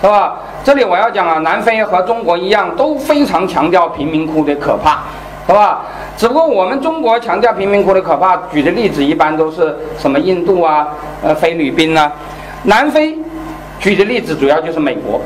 [0.00, 0.38] 是吧？
[0.64, 5.00] 这里我要讲啊，南非和中国一样，都非常强调贫民窟的可怕，
[5.48, 5.80] 好吧？
[6.14, 10.88] 只不过我们中国强调贫民窟的可怕，举的例子一般都是什么印度啊、
[11.22, 12.12] 呃菲律宾呐，
[12.64, 13.16] 南非
[13.80, 15.18] 举的例子主要就是美国，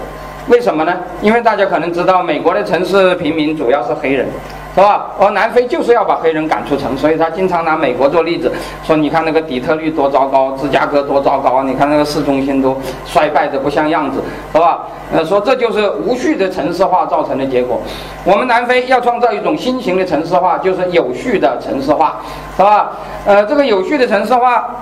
[0.46, 0.94] 为什么呢？
[1.22, 4.28] 因为大家可能知道，美国的城市贫民主要是黑人。
[4.74, 5.08] 是吧？
[5.20, 8.50] 而南非就是要把黑人赶出城，所以他经常拿美国做例子，
[8.82, 14.86] 说你看那个底特律多糟糕，芝加哥多糟糕，你看那个市中心都衰败的不像样子，是吧？
[15.12, 17.78] 呃，说这就是无序的城市化造成的结果。
[18.24, 22.22] 我们南非要创造一种新型的城市化，就是有序的城市化，
[22.56, 22.92] 是吧？
[23.26, 24.74] 呃，这个有序的城市化，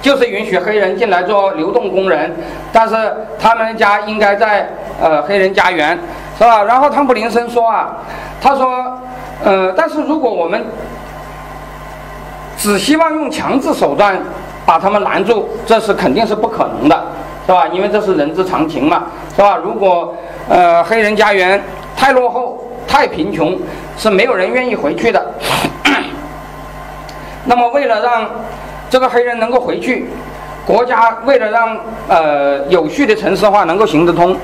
[0.00, 2.34] 就是允许黑人进来做流动工人，
[2.72, 2.96] 但是
[3.38, 4.66] 他们家应该在
[4.98, 5.98] 呃黑人家园。
[6.38, 6.62] 是吧？
[6.64, 7.96] 然后汤普林森说啊，
[8.40, 8.98] 他说，
[9.44, 10.64] 呃，但是如果我们
[12.56, 14.18] 只希望用强制手段
[14.64, 17.04] 把他们拦住，这是肯定是不可能的，
[17.46, 17.68] 是吧？
[17.68, 19.04] 因为这是人之常情嘛，
[19.36, 19.56] 是吧？
[19.62, 20.16] 如果
[20.48, 21.62] 呃黑人家园
[21.96, 23.56] 太落后、太贫穷，
[23.96, 25.24] 是没有人愿意回去的。
[27.44, 28.24] 那么为了让
[28.88, 30.08] 这个黑人能够回去，
[30.64, 31.76] 国家为了让
[32.08, 34.36] 呃有序的城市化能够行得通。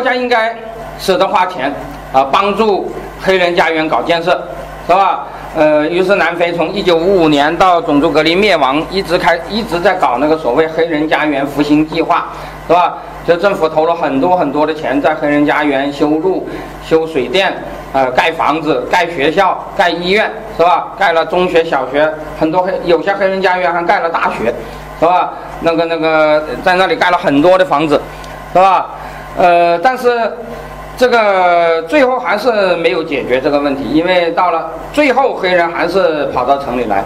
[0.00, 0.56] 国家应该
[0.98, 1.70] 舍得花钱
[2.10, 2.90] 啊，帮助
[3.20, 4.30] 黑人家园搞建设，
[4.86, 5.26] 是吧？
[5.54, 12.28] 呃，于是南非从一九五五年到种族隔离灭亡，一直开一直在搞那个所谓黑人家园复兴计划，
[12.66, 12.94] 是吧？
[13.26, 16.48] 就政府投了很多很多的钱在黑人家园修路、
[16.82, 17.52] 修水电，
[17.92, 20.94] 呃，盖房子、盖学校、盖医院，是吧？
[20.98, 24.54] 盖了中学、小学，很多黑有些黑人家园还盖了大学，
[24.98, 25.34] 是吧？
[25.60, 28.00] 那个那个在那里盖了很多的房子，
[28.54, 28.86] 是吧？
[29.38, 30.32] 呃，但是
[30.96, 37.02] 这个最后还是没有解决这个问题，因为到了最后，黑人还是跑到城里来，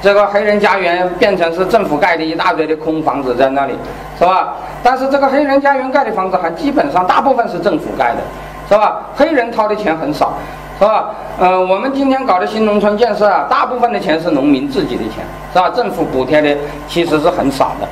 [0.00, 3.74] 这个黑人家园变成是政府盖的一大堆的空房子在那里，
[4.18, 4.54] 是吧？
[4.82, 8.20] 但是这个黑人家园盖的房子还基本上大部分是政府盖的，
[8.68, 9.02] 是吧？
[9.16, 10.34] 黑人掏的钱很少，
[10.78, 11.10] 是吧？
[11.38, 15.68] 呃，我们今天搞的新农村建设啊，大部分的钱是农民自己的钱，是吧？
[15.70, 16.56] 政府补贴的
[16.88, 17.88] 其实是很少的。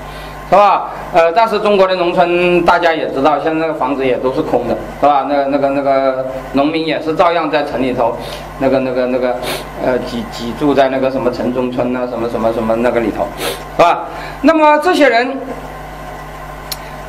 [0.52, 0.90] 是吧？
[1.14, 5.24] 呃，但是中国的农村大家也知道，现在那个房子也都是空的，是吧？
[5.26, 8.14] 那那个那个农民也是照样在城里头，
[8.58, 9.34] 那个那个那个，
[9.82, 13.26] 呃，挤挤住在那个什么城中村啊，什么什么什么那个里头，
[13.78, 14.00] 是吧？
[14.42, 15.34] 那么这些人，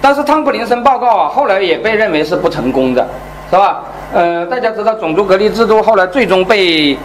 [0.01, 3.05] 但是汤普林森报告啊，后来也被认为是不成功的，
[3.51, 3.83] 是吧？
[4.13, 6.97] 呃，大家知道种族隔离制度后来最终被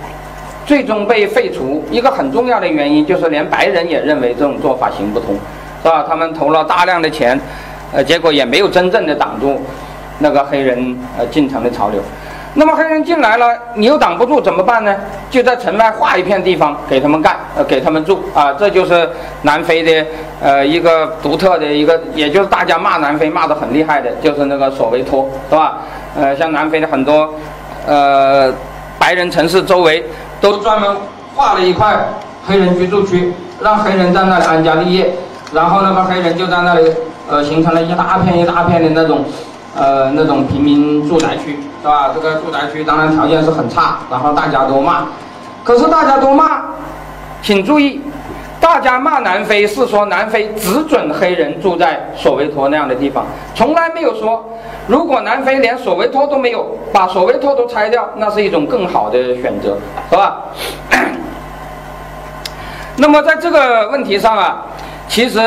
[0.65, 5.37] 最终被废除，一个很重要的原因就是连白人也认为这种做法行不通。
[5.83, 6.05] 是吧？
[6.09, 7.39] 他们投了大量的钱，
[7.93, 9.61] 呃，结果也没有真正的挡住
[10.19, 12.01] 那个黑人呃进城的潮流。
[12.55, 14.97] 那么黑人进来了，你又挡不住，怎么办呢？
[15.31, 18.53] 就在城外划一片地方给他们干，呃，给他们住啊。
[18.55, 19.09] 这就是
[19.43, 20.07] 南非的
[20.43, 25.79] 呃一个独特的一个，也就是大家骂南非骂得很厉害的，就是那个索维托，是吧？
[26.17, 27.33] 呃，像南非的很多
[27.87, 28.53] 呃
[28.99, 30.05] 白人城市周围
[30.41, 30.97] 都专门
[31.37, 31.97] 划了一块
[32.45, 35.13] 黑人居住区，让黑人在那里安家立业。
[35.53, 36.93] 然后那个黑人就在那里，
[37.31, 39.25] 呃，形成了一大片一大片的那种，
[39.75, 42.11] 呃，那种平民住宅区，是吧？
[42.15, 45.07] 这个住宅区当然条件是很差，然后大家都骂，
[45.65, 46.61] 可是大家都骂，
[47.41, 48.03] 请注意，
[48.61, 53.25] 大家骂南非是说南非只准黑人住在索维托那样的地方，
[53.55, 54.45] 从来没有说，
[54.87, 59.79] 如果南非连索维托都没有，把索维托都拆掉，那是一种更好的选择，
[60.11, 60.43] 是吧？
[62.97, 64.63] 那么在这个问题上啊。
[65.09, 65.41] 其实，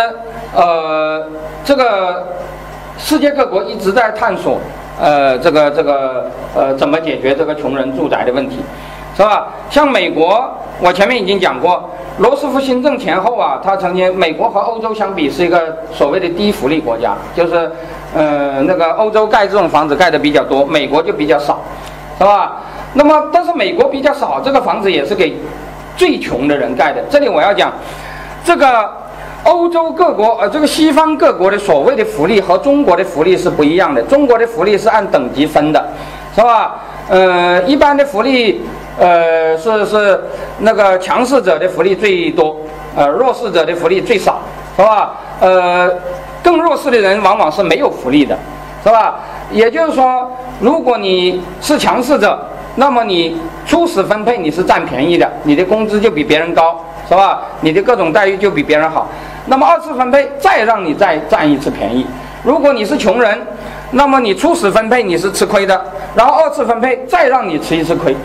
[0.53, 1.23] 呃，
[1.63, 2.27] 这个
[2.97, 4.59] 世界各国一直在探索，
[4.99, 8.57] 呃，这个这个呃，怎么解决这个穷人住宅的问题，
[9.15, 9.47] 是吧？
[9.69, 10.49] 像美国，
[10.81, 17.71] 我前面已经讲过，罗斯福新政前后啊，他曾经美国和欧洲相比是一个所谓的低福利国家，就是
[18.15, 21.61] 呃，那个欧洲盖这种房子盖的比较多，美国就比较少，
[22.17, 22.57] 是吧？
[22.93, 25.37] 那么，但是美国比较少，这个房子也是给
[25.95, 27.01] 最穷的人盖的。
[27.09, 27.71] 这里我要讲，
[28.43, 28.89] 这个。
[29.43, 34.01] 欧洲各国，呃，这个西方各国的所谓的福利和中国的福利是不一样的。
[34.03, 35.83] 中国的福利是按等级分的，
[36.35, 36.79] 是吧？
[37.09, 38.61] 呃，一般的福利，
[38.99, 40.21] 呃，是是
[40.59, 42.55] 那个强势者的福利最多，
[42.95, 44.39] 呃，弱势者的福利最少，
[44.77, 45.15] 是吧？
[45.39, 45.91] 呃，
[46.43, 48.37] 更弱势的人往往是没有福利的，
[48.83, 49.19] 是吧？
[49.51, 52.39] 也就是说，如果你是强势者，
[52.75, 53.35] 那么你
[53.65, 56.79] 初始分配你是占便宜的，你的工资就比别人高，
[57.09, 57.41] 是吧？
[57.59, 59.09] 你的各种待遇就比别人好。
[59.45, 62.05] 那么二次分配再让你再占一次便宜。
[62.43, 63.39] 如果你是穷人，
[63.91, 65.79] 那么你初始分配你是吃亏的，
[66.15, 68.15] 然后二次分配再让你吃一次亏，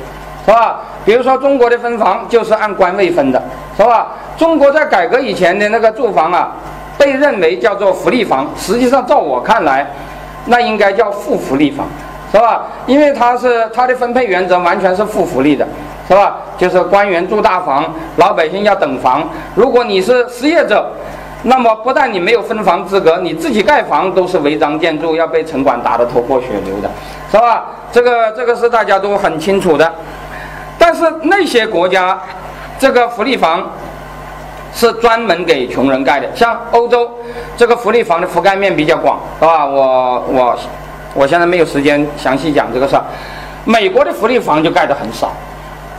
[0.44, 0.80] 是吧？
[1.04, 3.42] 比如说中国的分房就是按官位分的，
[3.76, 4.08] 是吧？
[4.36, 6.52] 中国在改革以前的那个住房啊，
[6.98, 9.86] 被认为叫做福利房，实际上照我看来，
[10.46, 11.86] 那应该叫负福利房，
[12.36, 12.66] 是吧？
[12.86, 15.66] 因为它是它的分配原则完全是负福利的。
[16.08, 16.36] 是吧？
[16.56, 19.28] 就是官员住大房，老百姓要等房。
[19.56, 20.88] 如果你是失业者，
[21.42, 26.88] 那么不但你没有分房资格，你自己盖房都是违章建筑，要被城管打得头破血流的，
[27.28, 27.64] 是吧？
[27.90, 29.92] 这个这个是大家都很清楚的。
[30.78, 32.16] 但是那些国家，
[32.78, 33.68] 这个福利房
[34.72, 37.10] 是专门给穷人盖的，像欧洲，
[37.56, 39.66] 这个福利房的覆盖面比较广，是吧？
[39.66, 40.56] 我我
[41.16, 43.02] 我现在没有时间详细讲这个事儿。
[43.64, 45.32] 美国的福利房就盖得很少。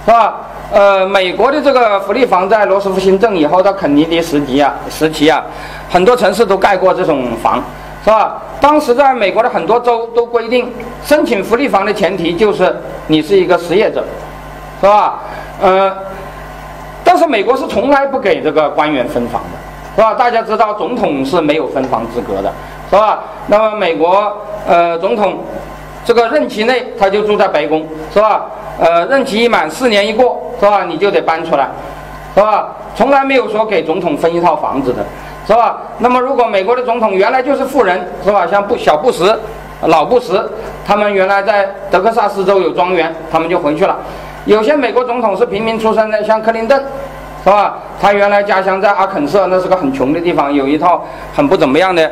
[0.05, 0.36] 是吧？
[0.72, 5.43] 呃，美国的这个福利房在罗斯福新政以后到肯尼迪时期啊，时期啊，
[5.89, 7.61] 很多城市都盖过这种房，
[8.05, 8.41] 是吧？
[8.61, 10.72] 当时在美国的很多州都规定，
[11.03, 12.74] 申请福利房的前提就是
[13.07, 14.01] 你是一个失业者，
[14.80, 15.20] 是吧？
[15.61, 15.93] 呃，
[17.03, 19.57] 但是美国是从来不给这个官员分房的，
[19.97, 20.13] 是吧？
[20.13, 22.49] 大家知道总统是没有分房资格的，
[22.90, 23.20] 是吧？
[23.48, 24.32] 那么美国
[24.68, 25.40] 呃总统
[26.06, 28.46] 这个任期内他就住在白宫，是吧？
[28.80, 30.86] 呃，任期一满，四年一过，是吧？
[30.88, 31.68] 你就得搬出来，
[32.34, 32.70] 是吧？
[32.96, 35.04] 从来没有说给总统分一套房子的，
[35.46, 35.80] 是吧？
[35.98, 38.48] 那么，如果美国的总统原来就是富人，是吧？
[38.48, 39.38] 像布小布什、
[39.82, 40.50] 老布什，
[40.86, 43.98] 他们原来在德克萨斯州有庄园，他们就回去了。
[44.46, 46.82] 有些美国总统是平民出身的，像克林顿，
[47.44, 47.80] 是吧？
[48.00, 51.04] 他原来家乡在阿肯色，那是个很穷的地方，有一套
[51.36, 52.10] 很不怎么样的。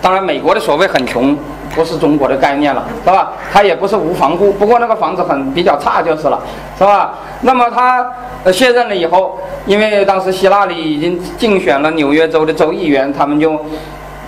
[0.00, 1.36] 当然，美国的所谓很穷。
[1.74, 3.32] 不是中国的概念了，是吧？
[3.52, 6.40] 他也不是无房户，不过那个房子很比较差就是了，
[6.78, 7.12] 是吧？
[7.42, 8.10] 那么他
[8.50, 13.60] 卸任了以后，因为当时希拉里已经竞选了纽约州的州议员，他们就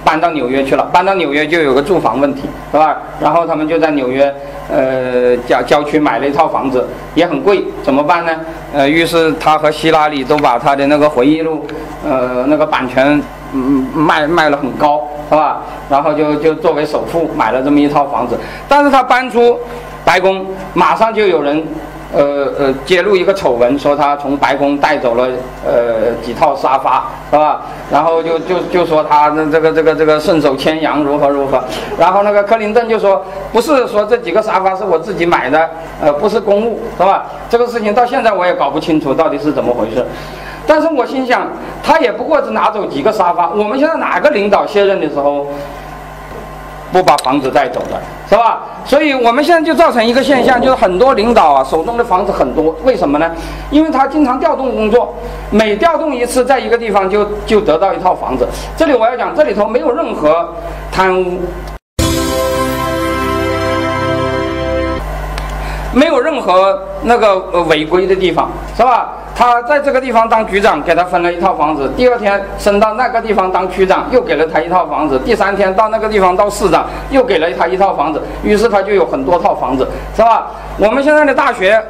[0.04, 0.84] 搬到纽约去了。
[0.92, 2.98] 搬到纽约就有个住房问题，是吧？
[3.18, 4.34] 然后他们就在纽约
[4.70, 8.32] 呃郊郊区买了一套房子，也很贵，怎么办呢？
[8.74, 11.66] 呃，于是他和希拉里都把他的那个回忆录，
[12.06, 13.18] 呃，那个版权。
[13.53, 15.62] 嗯嗯，卖卖了很高，是吧？
[15.88, 18.38] 然后就就作为首付买了这么一套房子，
[18.68, 19.59] 但是他搬出
[20.05, 21.62] 白宫，马上就有人
[22.14, 25.28] 呃呃，揭露一个丑闻，说他从白宫带走了
[25.66, 27.62] 呃几套沙发，是吧？
[27.90, 31.62] 然后就就就说他这这个这个这个顺手牵羊如何如何。
[31.99, 33.22] 然后那个克林顿就说，
[33.53, 35.68] 不是说这几个沙发是我自己买的，
[36.01, 37.24] 呃，不是公务，是吧？
[37.49, 40.05] 这个事情到现在我也搞不清楚到底是怎么回事。
[40.68, 41.48] 但是我心想，
[41.82, 43.48] 他也不过是拿走几个沙发。
[43.48, 45.44] 我们现在哪个领导卸任的时候？
[46.90, 48.00] 不把房子带走的，
[48.30, 48.62] 是吧？
[48.86, 53.30] 所以我们现在就造成一个现象，就是很多领导啊手中的房子很多，为什么呢？
[53.70, 55.14] 因为他经常调动工作，
[55.50, 58.48] 每调动一次，在一个地方就就得到一套房子。
[58.74, 60.48] 这里我要讲，这里头没有任何
[60.90, 61.40] 贪污，
[65.93, 69.09] 没有任何那个违规的地方，是吧？
[69.34, 78.20] 他在这个地方当局长，给他分了一套房子；第二天升到那个地方当区长，又给了他一套房子；第三天到那个地方当市长，又给了他一套房子。
[78.43, 79.86] 于是他就有很多套房子，
[80.16, 80.49] 是吧？
[80.76, 81.80] 我们现在的大学，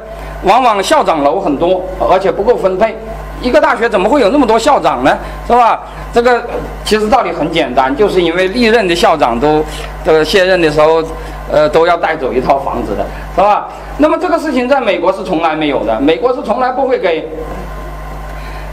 [0.43, 2.95] 往往校长楼很多，而且不够分配。
[3.41, 5.17] 一个大学怎么会有那么多校长呢？
[5.47, 5.79] 是吧？
[6.13, 6.43] 这个
[6.83, 9.63] 其实道理很简单，就是因为历任的校长都
[10.03, 11.03] 这个卸任的时候。
[11.51, 13.03] 呃，都要带走一套房子的，
[13.35, 13.67] 是吧？
[13.97, 17.27] 那么这个事情在美国是从来没有的，美国是从来不会给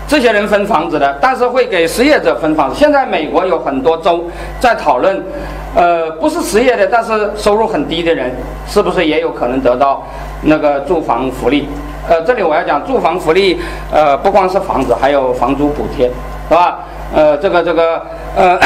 [0.06, 2.76] 这些人分房子的，但是会给失业者分房子。
[2.78, 4.24] 现在美国有很多州
[4.60, 5.24] 在讨论，
[5.74, 8.30] 呃，不是失业的，但是收入很低的人，
[8.68, 10.04] 是不是也有可能得到
[10.42, 11.66] 那个住房福利？
[12.06, 13.58] 呃，这里我要讲住房福利，
[13.90, 16.10] 呃，不光是房子，还有房租补贴，
[16.50, 16.80] 是吧？
[17.14, 18.02] 呃，这个这个，
[18.36, 18.58] 呃。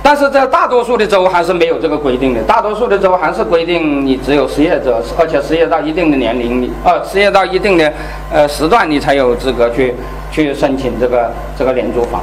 [0.00, 7.92] 但是在大多数的州还是没有这个规定的，大多数的州还是规定你只有失业者，而且失业到一定的年龄，你呃失业到一定的
[8.32, 9.94] 呃时段，你才有资格去
[10.30, 12.22] 去申请这个这个廉租房。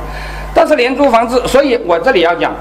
[0.51, 2.51] 但是廉租房制，所以我这里要讲，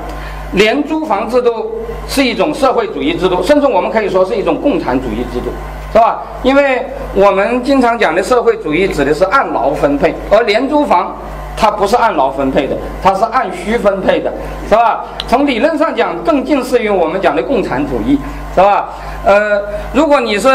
[0.53, 1.73] 廉租房制度
[2.07, 5.47] 是一种社会主义制度，甚至我们可以说是一种共产主义制度，
[5.91, 6.23] 是吧？
[6.43, 6.85] 因为
[7.15, 11.17] 我们经常讲的社会主义指的是按劳分配，而廉租房。
[11.57, 14.31] 它不是按劳分配的，它是按需分配的，
[14.69, 15.05] 是吧？
[15.27, 18.19] 从理论上讲，更近似于我们讲的共产主义，
[18.55, 18.89] 是吧？
[19.25, 20.49] 呃，如果你是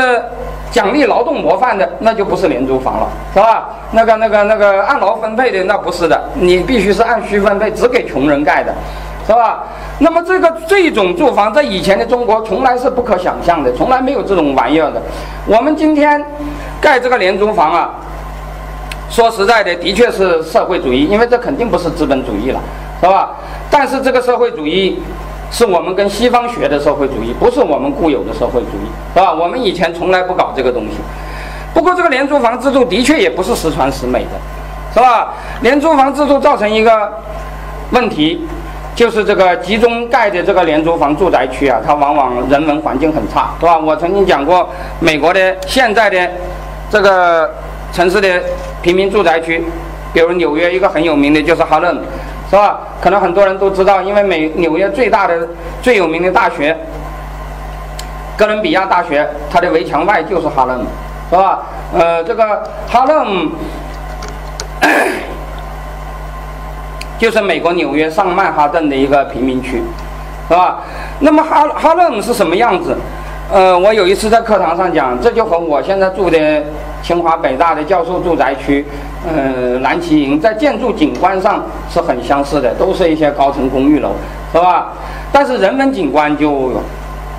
[0.69, 3.69] 奖励劳动模范的，那就不是廉租房了，是吧？
[3.91, 8.75] 那个、那个、那个按劳分配的，那不是的，你必须是按需分配，只给穷人盖的，
[9.25, 9.63] 是吧？
[9.99, 15.01] 那么这个这种住房在以前的中国从来是不可想象的，从来没有这种玩意儿的。
[15.47, 16.23] 我们今天
[16.79, 17.89] 盖这个廉租房啊。
[19.09, 22.59] 说实在的，的确是社会主义，因为这肯定不是资本主义了，
[23.01, 23.31] 是吧？
[23.71, 25.01] 但是这个社会主义
[25.51, 29.33] 是我们跟西方学的社会主义，不是我们固有的社会主义，是吧？
[29.33, 30.97] 我们以前从来不搞这个东西。
[31.73, 34.39] 不过这个廉租房制度的确也不是十全十美的，
[34.93, 35.33] 是吧？
[35.61, 37.11] 廉租房制度造成一个
[37.91, 38.47] 问题，
[38.93, 43.75] 就是这个集中盖的这个廉租房住宅区啊，它往往人文环境很差，是吧？
[43.79, 46.29] 我曾经讲过，美国的现在的
[46.91, 47.49] 这个。
[47.91, 48.41] 城市的
[48.81, 49.63] 平民住宅区，
[50.13, 51.95] 比如纽约一个很有名的就是哈伦，
[52.49, 52.79] 是吧？
[53.01, 55.47] 可能很多人都知道，因为美纽约最大的、
[55.81, 56.75] 最有名的大学——
[58.37, 60.79] 哥伦比亚大学，它的围墙外就是哈伦，
[61.29, 61.59] 是吧？
[61.93, 63.49] 呃，这个哈伦
[67.17, 69.81] 就是美国纽约上曼哈顿的一个贫民区，
[70.47, 70.79] 是吧？
[71.19, 72.95] 那么哈哈伦是什么样子？
[73.51, 76.63] 呃，我有一次在课堂上讲，这就和我现在住的
[77.01, 78.85] 清华北大的教授住宅区，
[79.25, 84.11] 呃，蓝旗营，在建筑景观上是很相似的，都是一些高层公寓楼，
[84.51, 84.89] 是吧？
[85.31, 86.71] 但是人文景观就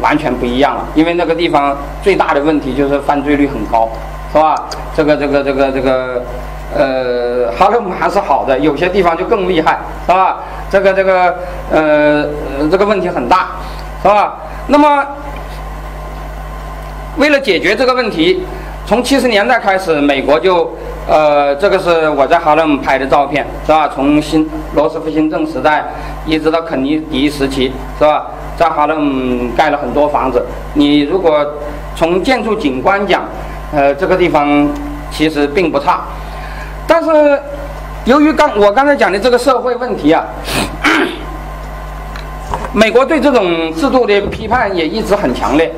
[0.01, 3.89] 完全不一样了，因为那个地方最大的问题就是犯罪率很高，
[4.33, 4.55] 是吧？
[4.97, 6.23] 这个这个这个这个，
[6.75, 10.39] 呃，哈勒姆还是好的，有些地方就更厉害，是吧？
[10.71, 11.37] 这个这个
[11.71, 12.27] 呃，
[12.71, 13.49] 这个问题很大，
[14.03, 14.37] 是吧？
[14.67, 15.05] 那么。
[17.17, 18.43] 为了解决这个问题，
[18.87, 20.69] 从七十年代开始，美国就，
[21.09, 23.89] 呃，这个是我在哈勒姆拍的照片，是吧？
[23.95, 25.85] 从新罗斯福新政时代
[26.27, 28.27] 一直到肯尼迪时期，是吧？
[28.57, 30.45] 在哈勒姆盖了很多房子。
[30.75, 31.47] 你如果
[31.95, 33.23] 从建筑景观讲，
[33.73, 34.69] 呃，这个地方
[35.11, 36.01] 其实并不差。
[36.87, 37.41] 但是，
[38.05, 40.25] 由于刚我刚才讲的这个社会问题啊，
[42.73, 45.73] 美国对这种制度的批判也一直很强烈。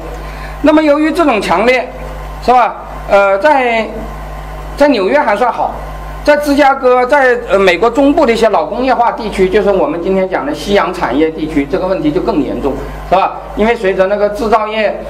[0.63, 1.93] 那么由于这种强烈，
[2.43, 2.77] 是吧？
[3.11, 3.87] 呃，在
[4.77, 5.73] 在纽约还算好，
[6.25, 12.73] 在芝加哥，在呃美国中部的一些老工业化地区，就是我们今天讲的夕阳产业地区，这个问题就更严重，
[13.09, 13.33] 是吧？
[13.57, 15.01] 因为随着那个制造业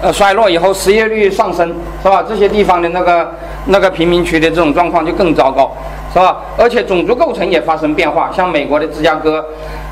[0.00, 2.24] 呃衰落以后，失业率上升，是吧？
[2.28, 3.32] 这些地方的那个
[3.66, 5.70] 那个贫民区的这种状况就更糟糕，
[6.12, 6.38] 是吧？
[6.56, 9.44] 而且种族构成也发生变化，像美国的芝加哥，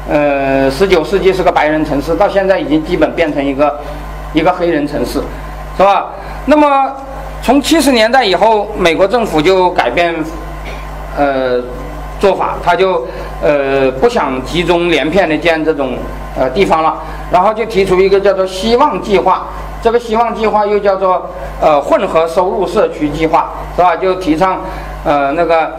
[0.09, 3.79] 呃，十九世纪是个白人城市，到现在已经基本变成一个。
[4.33, 5.21] 一个黑人城市，
[5.77, 6.11] 是吧？
[6.47, 6.89] 那么
[7.43, 10.15] 从七十年代以后，美国政府就改变，
[11.17, 11.59] 呃，
[12.21, 13.07] 做法，他就
[13.43, 15.97] 呃不想集中连片的建这种
[16.39, 16.95] 呃地方了，
[17.33, 19.47] 然后就提出一个叫做“希望计划”。
[19.83, 21.31] 这个“希望计划”又叫做
[21.63, 23.97] 呃混合收入社区计划，是吧？
[23.97, 24.61] 就提倡
[25.05, 25.73] 呃那个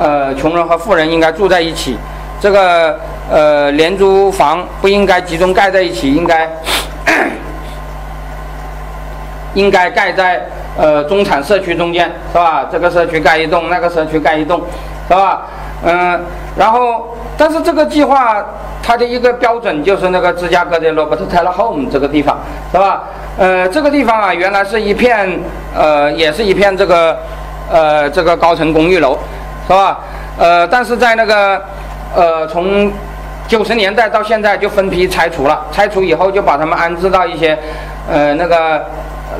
[0.00, 1.98] 呃穷人和富人应该住在一起，
[2.40, 2.98] 这个
[3.30, 6.50] 呃廉租房不应该集中盖在一起，应该。
[9.54, 10.46] 应该盖在
[10.76, 12.66] 呃中产社区中间，是吧？
[12.70, 14.60] 这个社区盖一栋，那个社区盖一栋，
[15.08, 15.42] 是吧？
[15.84, 16.20] 嗯，
[16.56, 18.42] 然后，但是这个计划
[18.82, 22.38] 它的一个标准就是那个芝加哥的罗伯特泰勒 home 这个地方，
[22.70, 23.02] 是吧？
[23.36, 25.28] 呃，这个地方啊，原来是一片
[25.74, 27.16] 呃，也是一片这个
[27.70, 29.18] 呃这个高层公寓楼，
[29.66, 29.98] 是吧？
[30.38, 31.60] 呃，但是在那个
[32.14, 32.92] 呃从
[33.48, 37.58] 九十年代到现在就分批拆除了，拆除以后就把它们安置到一些
[38.08, 38.84] 呃那个。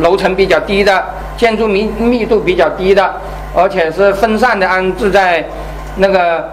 [0.00, 1.04] 楼层比较低的
[1.36, 3.14] 建筑密密度比较低的，
[3.54, 5.44] 而且是分散的安置在
[5.96, 6.48] 那个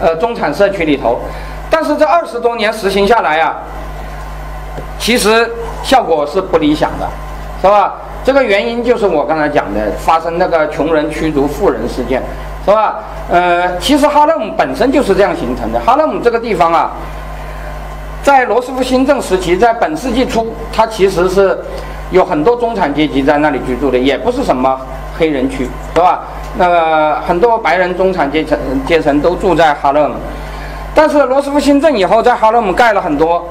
[0.00, 1.18] 呃中产社区里头，
[1.70, 3.56] 但是这二十多年实行下来啊，
[4.98, 5.50] 其实
[5.82, 7.08] 效果是不理想的，
[7.60, 7.94] 是吧？
[8.24, 12.22] 这个原因就是我刚才讲的，发生那个穷人驱逐富人事件，
[12.64, 12.96] 是吧？
[13.30, 15.80] 呃，其实哈勒姆本身就是这样形成的。
[15.80, 16.92] 哈勒姆这个地方啊，
[18.22, 21.58] 在罗斯福新政时期，在本世纪初，它其实是。
[22.10, 24.78] 有很多中产阶级在那里居住的，也不是什么
[25.18, 26.20] 黑人区，是吧？
[26.56, 30.14] 那个很多白人中产阶层阶层都住在哈勒姆，
[30.94, 33.44] 但是罗斯福新政以后，在哈勒姆盖了很多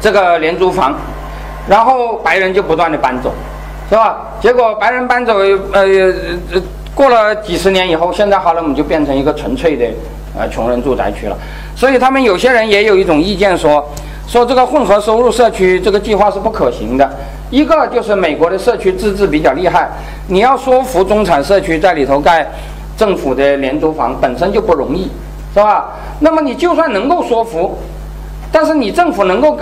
[0.00, 0.94] 这个廉租房，
[1.68, 3.32] 然后白人就不断的搬走，
[3.88, 4.28] 是吧？
[4.40, 5.38] 结果白人搬走，
[5.72, 5.82] 呃，
[6.94, 9.86] 过了几十年以后，现在哈勒姆就变成一个纯粹的
[10.38, 11.36] 呃穷人住宅区了，
[11.74, 13.84] 所以他们有些人也有一种意见说。
[14.30, 17.10] 说这个混合收入社区这个计划是不可行的，
[17.50, 19.90] 一个就是美国的社区自治比较厉害，
[20.28, 22.48] 你要说服中产社区在里头盖
[22.96, 25.10] 政府的廉租房本身就不容易，
[25.52, 25.96] 是吧？
[26.20, 27.76] 那么你就算能够说服，
[28.52, 29.58] 但是你政府能够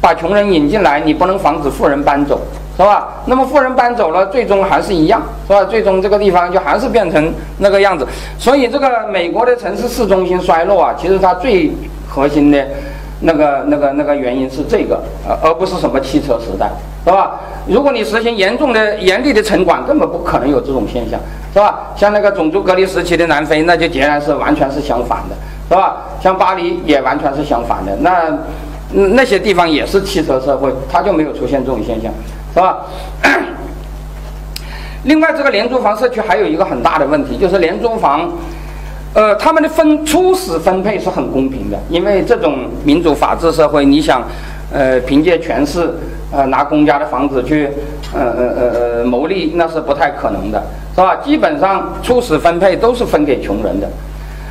[0.00, 2.40] 把穷人引进来，你不能防止富人搬走，
[2.76, 3.22] 是吧？
[3.26, 5.62] 那么富人搬走了，最终还是一样，是吧？
[5.62, 8.04] 最终这个地方就还是变成那个样子。
[8.36, 11.70] 所以这个美国的城市市中心衰落啊，其实它最
[12.08, 12.66] 核心的。
[13.20, 16.70] 那个、那个、那个原因是这个，呃，而不是什么汽车时代，
[17.04, 17.40] 是吧？
[17.66, 21.18] 如果你实行严重的、严厉的城管，根本不可能有这种现象，
[21.52, 21.90] 是吧？
[21.96, 25.34] 像那个种族隔离时期的南非，那就截然是完全是相反的，
[25.68, 25.96] 是吧？
[26.20, 28.38] 像巴黎也完全是相反的，那
[28.92, 32.12] 那些地方也是汽车社会，它就没有出现这种现象，
[32.54, 32.78] 是吧？
[35.04, 38.30] 另外，这个廉租房社区还有一个很大的问题，就是廉租房。
[39.14, 44.22] 呃，他们的分初始分配是很公平的，因为这种民主法治社会，你想，
[44.72, 45.94] 呃，凭借权势，
[46.30, 47.68] 呃，拿公家的房子去，
[48.14, 50.62] 呃呃呃呃牟利，那是不太可能的，
[50.94, 51.16] 是吧？
[51.16, 53.88] 基本上初始分配都是分给穷人的。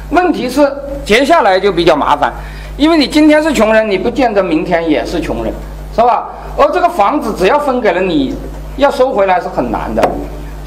[0.10, 0.68] 问题是
[1.06, 2.34] 接下来就比较麻烦，
[2.78, 5.54] 因为你今天是穷人，你不见得明天也是穷人，
[5.96, 6.30] 是吧？
[6.58, 8.34] 而这个房子只要分给了你，
[8.78, 10.02] 要收回来是很难的。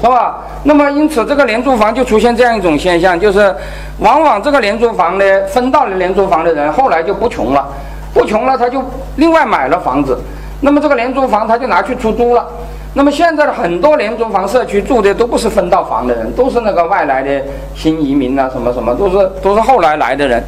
[0.01, 0.37] 是吧？
[0.63, 3.55] 那么因此，这个廉租房就出现这样一种现象，就是
[3.99, 7.63] 往往这个廉租房呢，分到了廉租房的人，后来就不穷了，
[8.11, 8.83] 不穷了，他就
[9.17, 10.19] 另外买了房子。
[10.61, 12.45] 那么这个廉租房他就拿去出租了。
[12.93, 17.41] 那么现在的很多廉租房社区住的都不是分到房的人，都是那个外来的
[17.75, 20.43] 新移民啊，什么什么，都是都是后来来的人。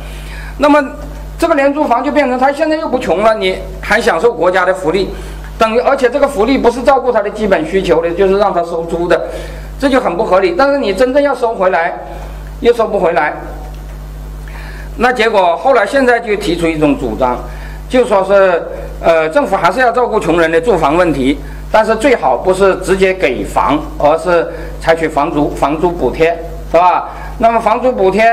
[0.57, 0.83] 那么
[1.37, 5.09] 这个廉租房就变成他现在又不穷了，你还享受国家的福利。
[5.63, 9.29] 等于，而且这个福利不是照顾他的基本需求的，就是让他收租的，
[9.79, 10.53] 这就很不合理。
[10.57, 11.97] 但是你真正要收回来，
[12.59, 13.33] 又收不回来。
[14.97, 17.37] 那结果后来现在就提出一种主张，
[17.87, 18.61] 就说是，
[19.01, 21.39] 呃，政府还是要照顾穷人的住房问题，
[21.71, 24.45] 但是最好不是直接给房，而是
[24.81, 26.37] 采取房租房租补贴，
[26.73, 27.09] 是吧？
[27.37, 28.25] 那么房租补贴。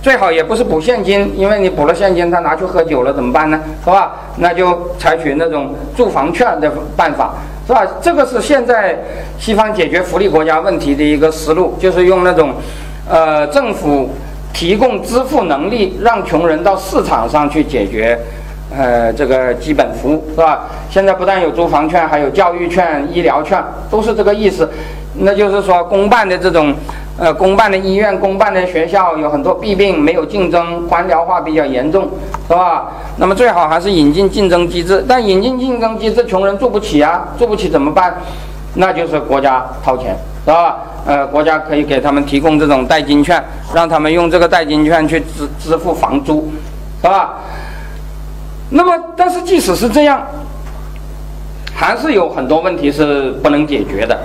[0.00, 3.60] 最好也不是补现金，因为你补了现金，他拿去喝酒了怎么办呢？
[3.84, 4.12] 是吧？
[4.36, 7.34] 那就采取那种住房券的办法，
[7.66, 7.84] 是吧？
[8.00, 8.96] 这个是现在
[9.40, 12.54] 西方解决福利国家问题的一个思路，就是用那种，
[13.10, 14.08] 呃，政府
[14.52, 18.16] 提供支付能力，让穷人到市场上去解决，
[18.74, 20.66] 呃，这个基本服务，是吧？
[20.88, 23.60] 现在不但有租房券，还有教育券、医疗券，
[23.90, 24.70] 都是这个意思。
[25.18, 26.74] 那就是说，公办的这种。
[27.20, 32.08] 呃，公办的医院、公办的学校有很多弊病，没有竞争，官僚化比较严重，
[32.46, 32.92] 是吧？
[33.16, 35.04] 那么最好还是引进竞争机制。
[35.08, 38.14] 但引进竞争机制，穷人住不起啊，住不起怎么办？
[38.74, 40.76] 那就是国家掏钱，是吧？
[41.06, 43.42] 呃，国家可以给他们提供这种代金券，
[43.74, 46.48] 让他们用这个代金券去支支付房租，
[47.02, 47.34] 是吧？
[48.70, 50.24] 那么，但是即使是这样，
[51.74, 54.16] 还是有很多问题是不能解决的，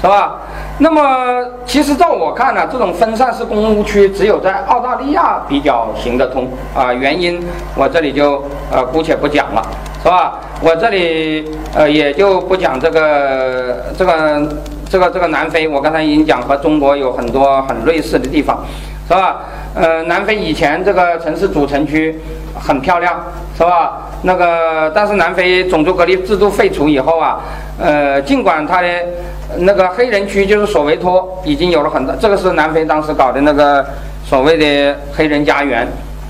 [0.00, 0.38] 是吧？
[0.78, 6.92] 那么，其实在我看呢，这种分散式公务区只有在澳大利亚比较行得通啊。
[6.92, 7.42] 原因
[7.74, 9.62] 我这里就呃姑且不讲了，
[10.02, 10.38] 是吧？
[10.60, 14.48] 我这里呃也就不讲这个这个
[14.88, 15.66] 这个这个南非。
[15.66, 18.64] 我刚才已经讲和中国有很多很类似的地方，
[19.08, 19.36] 是吧？
[19.76, 22.18] 呃，南非以前这个城市主城区
[22.58, 23.22] 很漂亮，
[23.54, 24.08] 是吧？
[24.22, 27.40] 那个但是南非种族隔离制度废除以后啊，
[27.78, 28.88] 呃，尽管它的
[29.58, 33.84] 那个黑人区就是索维托已经有了很多，这个是南非当时搞的那个
[34.24, 35.86] 所谓的黑人家园，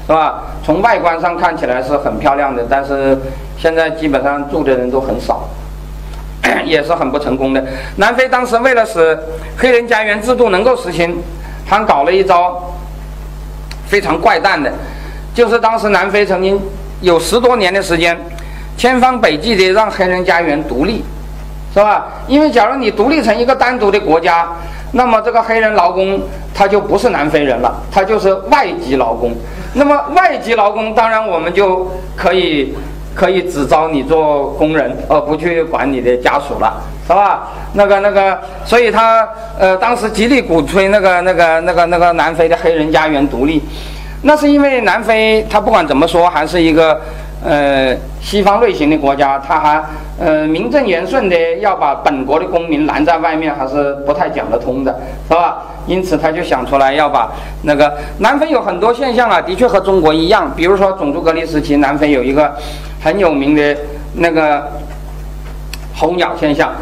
[0.09, 0.43] 是吧？
[0.65, 3.17] 从外观上看起来是很漂亮的，但是
[3.57, 5.49] 现在基本上住的人都很少，
[6.67, 7.65] 也是很不成功的。
[7.95, 9.17] 南非当时为了使
[9.57, 11.17] 黑人家园制度能够实行，
[11.65, 12.61] 还搞了一招
[13.87, 14.73] 非常怪诞的，
[15.35, 16.61] 就是当时南非曾经
[17.01, 18.19] 有十多年的时间，
[18.77, 21.05] 千方百计的让黑人家园独立。
[21.75, 22.07] 是吧？
[22.27, 24.49] 因为假如你独立成一个单独的国家，
[24.93, 26.19] 那么这个黑人劳工
[26.55, 29.37] 他就不是南非人了，他就是外籍劳工。
[29.75, 31.87] 那么外籍劳工，当然我们就
[32.17, 32.75] 可以
[33.17, 37.49] 可以只招你做工人，而不去管你的家属了，是吧？
[37.73, 39.27] 那个那个，所以他
[39.59, 43.63] 呃当时极力鼓吹那个那个那个那个南非的黑人家园独立，
[44.23, 47.01] 那是因为南非他不管怎么说还是一个。
[47.47, 49.81] 呃，西方类型的国家，他还
[50.19, 54.93] 呃名正言顺的要把本国的公民拦在外面，还是不太讲得通的，
[55.29, 55.59] 是吧？
[55.87, 57.31] 因此他就想出来要把
[57.63, 60.51] 那个南非有很多现象啊，的确和中国一样。
[60.57, 62.53] 比如说种族隔离时期，南非有一个
[63.01, 63.77] 很有名的
[64.15, 64.69] 那个
[65.95, 66.73] 候鸟现象，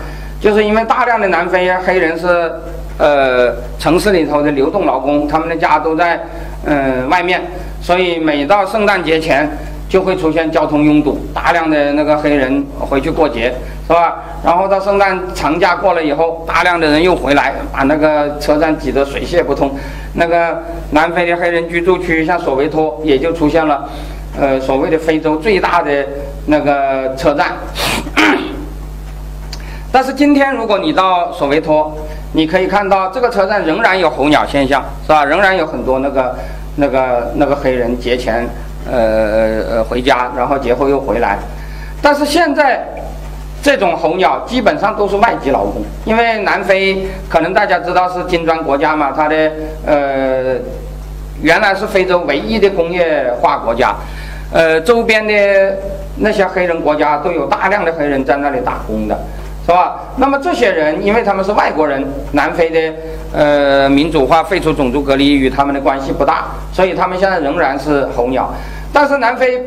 [0.41, 2.51] 就是因为大量的南非黑人是
[2.97, 6.19] 呃城市里头的流动劳工，他们的家都在
[6.65, 7.43] 嗯外面，
[7.83, 9.47] 所以每到圣诞节前。
[9.95, 13.55] 就会出现交通拥堵，大量的那个黑人回去过节，
[13.87, 14.25] 是吧？
[14.45, 19.71] 然后到圣诞长假过了以后，大量的人又回来，把那个车站挤得水泄不通。
[20.15, 20.61] 那个
[20.91, 23.89] 南非的黑人居住区，像索维托，也就出现了，
[24.37, 26.05] 呃，所谓的非洲最大的
[26.47, 27.53] 那个车站。
[29.93, 31.97] 但是今天，如果你到索维托，
[32.33, 35.25] 你可以看到这个车站仍然有候鸟现象，是吧？
[35.25, 36.35] 仍然有很多那个、
[36.75, 38.45] 那个、那个黑人节前。
[38.91, 41.39] 呃呃回家，然后节后又回来，
[42.03, 42.85] 但是现在
[43.63, 49.51] 这种候鸟基本上都是外籍劳工，因为南非可能大家知道是金砖国家嘛，它的
[49.87, 50.57] 呃
[51.41, 53.95] 原来是非洲唯一的工业化国家，
[54.53, 55.77] 呃周边的
[56.17, 59.19] 那些黑人国家都有大量的黑人在那里打工的。
[59.67, 59.99] 是吧？
[60.17, 62.79] 那么这些人，因为他们是外国人，南非的
[63.35, 68.49] 呃民主化废除种族隔离与他们的关系不大，所以他们现在仍然是候鸟。
[68.93, 69.61] 但是南非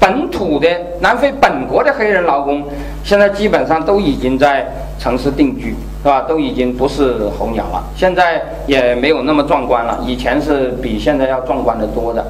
[0.00, 0.68] 本土的
[1.00, 2.64] 南非本国的黑人劳工，
[3.04, 4.66] 现在基本上都已经在
[4.98, 6.22] 城市定居，是吧？
[6.22, 10.00] 都已经不是候鸟了，现在也没有那么壮观了。
[10.04, 12.26] 以前是比现在要壮观的多的，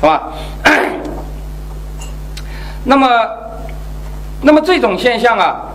[0.00, 0.32] 是吧？
[2.84, 3.08] 那么，
[4.42, 5.66] 那么这种现象啊。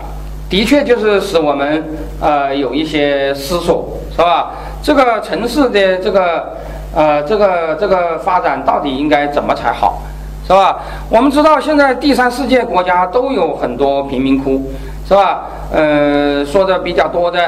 [0.48, 1.84] 的确，就是使我们
[2.20, 4.52] 呃有一些思索，是吧？
[4.82, 6.56] 这个城市的这个
[6.94, 10.00] 呃这个这个发展到底应该怎么才好，
[10.46, 10.78] 是吧？
[11.10, 14.62] 我们知道现在第三世界国家都有很多贫民窟，
[15.06, 15.42] 是吧？
[15.70, 17.38] 呃，说的比较多的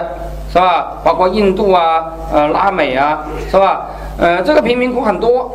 [0.52, 0.98] 是吧？
[1.02, 3.20] 包括印度啊，呃，拉美啊，
[3.50, 3.86] 是吧？
[4.18, 5.50] 呃，这个贫民窟很多，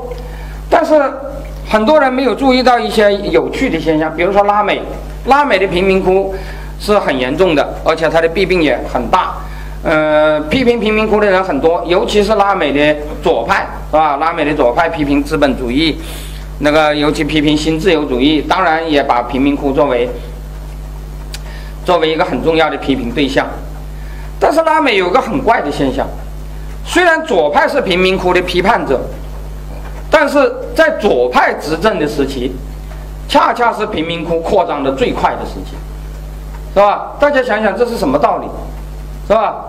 [0.67, 0.99] 但是
[1.69, 4.81] 很多人没有注意到一些有趣的现象，比如说拉美，
[5.25, 6.33] 拉美的贫民窟。
[6.79, 9.35] 是很严重的，而且它的弊病也很大。
[9.83, 14.15] 呃，批评贫民窟的人很多，尤其是拉美的左派，是吧？
[14.15, 15.99] 拉美的左派批评资本主义，
[16.59, 20.09] 那个尤其批评新自由主义，当然也把贫民窟作为
[21.83, 23.45] 作为一个很重要的批评对象。
[24.39, 26.07] 但是拉美有个很怪的现象，
[26.85, 29.01] 虽然左派是贫民窟的批判者，
[30.09, 32.55] 但是在左派执政的时期，
[33.27, 35.75] 恰恰是贫民窟扩张的最快的时期。
[36.73, 37.11] 是吧？
[37.19, 38.47] 大家想想，这是什么道理？
[39.27, 39.65] 是吧？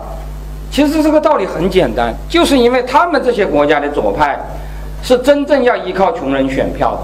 [0.70, 4.36] 其实这个道理很简单，就是因为他们这些国家的左派
[5.02, 7.00] 是真正要依靠穷人选票的，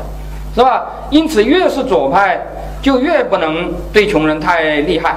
[0.55, 0.87] 是吧？
[1.11, 2.41] 因此，越是左派，
[2.83, 5.15] 就越不能对穷人太厉害，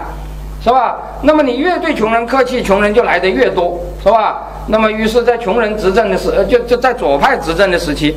[0.64, 0.98] 是吧？
[1.24, 4.44] 那么你越对穷人客气，穷人就来的越多，是吧？
[4.68, 8.16] 那么，于是，在穷人执政的时，就就在左派执政的时期，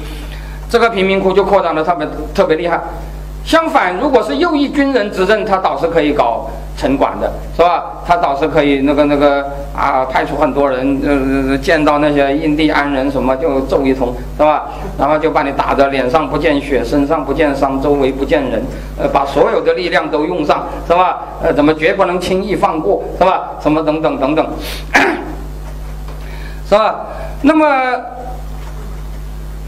[0.68, 2.78] 这个贫民窟就扩张的特别特别厉害。
[3.46, 7.84] 相反，如果是右翼军人执政，他倒是可以搞城管的，是吧？
[8.04, 11.00] 他倒是可以那个那个啊，派出很多人，
[11.48, 14.64] 呃，见到那些印第安人什么就揍一通，是吧？
[14.98, 18.60] 然后就把你打得脸上不见血，身上不见伤，周围不见人，
[18.98, 21.20] 呃，把所有的力量都用上，是吧？
[21.40, 23.50] 呃，怎么绝不能轻易放过，是吧？
[23.60, 24.44] 什么等等等等，
[26.68, 26.96] 是吧？
[27.42, 27.66] 那么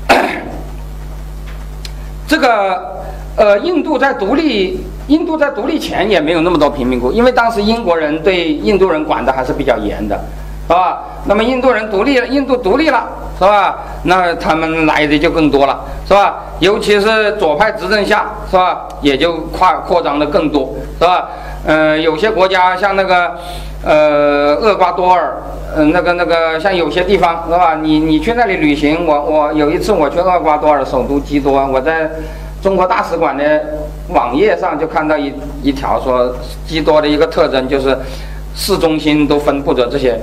[2.26, 2.97] 这个
[3.38, 4.84] 呃，印度在独立。
[5.08, 10.14] 印度在独立前也没有那么多贫民窟，因为当时英国人对印度人管的还是比较严的，
[10.66, 11.02] 是吧？
[11.24, 13.08] 那么印度人独立了，印度独立了，
[13.38, 13.78] 是吧？
[14.02, 16.40] 那他们来的就更多了，是吧？
[16.58, 18.86] 尤其是左派执政下，是吧？
[19.00, 21.30] 也就扩扩张的更多，是吧？
[21.64, 23.32] 嗯，有些国家像那个，
[23.82, 25.38] 呃，厄瓜多尔，
[25.74, 27.78] 嗯，那个那个像有些地方，是吧？
[27.80, 32.10] 你你去那里旅行，我我有一次我去厄瓜多尔首都基多，我在。
[32.60, 33.64] 中国大使馆的
[34.08, 35.32] 网页上就看到一
[35.62, 36.34] 一条说，
[36.66, 37.96] 基多的一个特征就是
[38.54, 40.18] 市中心都分布着这些，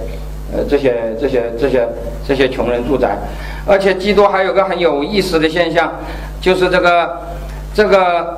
[0.53, 1.87] 呃，这些这些这些
[2.27, 3.17] 这些穷人住宅，
[3.65, 5.93] 而且基多还有个很有意思的现象，
[6.41, 7.21] 就是这个
[7.73, 8.37] 这个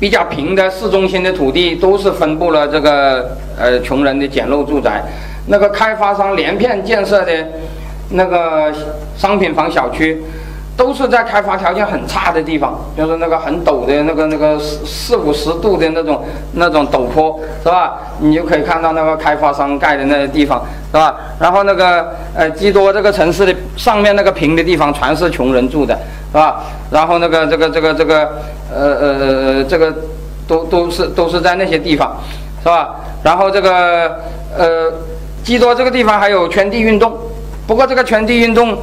[0.00, 5.02] 比较平的市中心的土地都是分布了这个呃穷人的简陋住宅，
[5.48, 7.32] 那个开发商连片建设的
[8.10, 8.72] 那个
[9.14, 10.22] 商品房小区。
[10.76, 16.22] 都是在开发条件很差的地方，就是那个很陡的那个那个四四五十度的那种
[16.52, 17.96] 那种陡坡，是吧？
[18.20, 20.62] 你就可以看到那个开发商盖的那些地方，
[20.92, 21.16] 是吧？
[21.40, 25.98] 然后那个呃基多这个城市的上面那个平的地方全是穷人住的，
[26.30, 26.62] 是吧？
[26.90, 28.32] 然后那个这个这个这个
[28.70, 29.94] 呃呃这个
[30.46, 32.14] 都都是都是在那些地方，
[32.62, 32.96] 是吧？
[33.22, 34.20] 然后这个
[34.54, 34.92] 呃
[35.42, 37.16] 基多这个地方还有圈地运动，
[37.66, 38.76] 不过这个圈地运动。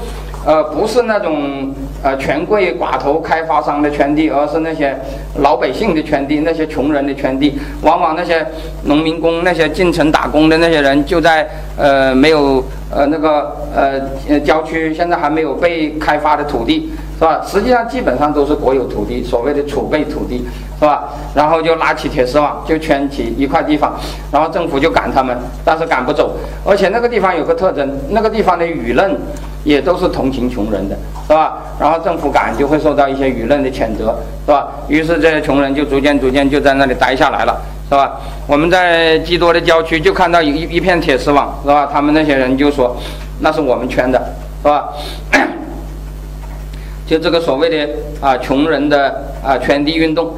[0.46, 4.94] 呃，不是那种呃权贵寡头开发商的圈地，而是那些
[5.40, 7.58] 老百姓的圈地，那些穷人的圈地。
[7.82, 8.46] 往往那些
[8.84, 11.48] 农民工、那些进城打工的那些人，就在
[11.78, 12.62] 呃没有
[12.92, 17.42] 呃那个呃郊区，现在还没有被开发的土地，是吧？
[17.48, 20.46] 实际上基本上都是国有土地，所谓的储备土地，
[20.78, 21.10] 是吧？
[21.34, 23.94] 然后就拉起铁丝网，就圈起一块地方，
[24.30, 26.36] 然后政府就赶他们，但是赶不走。
[26.66, 29.16] 而且那个地方有个特征，那个地方的舆论。
[29.64, 30.96] 也都是同情穷人的，
[31.28, 31.58] 是吧？
[31.80, 34.16] 然后政府赶就会受到一些舆论的谴责，
[34.46, 34.68] 是吧？
[34.88, 38.20] 于是这些穷人就逐渐逐渐就在那里待下来了，是吧？
[38.46, 41.90] 我们在基多的郊区就看到一一片铁丝网，是吧？
[41.92, 42.96] 他们那些人就说，
[43.40, 44.20] 那是我们圈的，
[44.62, 44.90] 是吧？
[47.08, 50.34] 就这个所谓的啊穷人的啊圈地运动，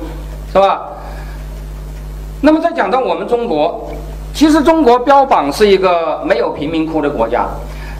[0.52, 0.81] 是吧？
[2.41, 3.89] 那么再讲到我们中国，
[4.35, 7.47] 其实中国标榜是一个没有贫民窟的国家。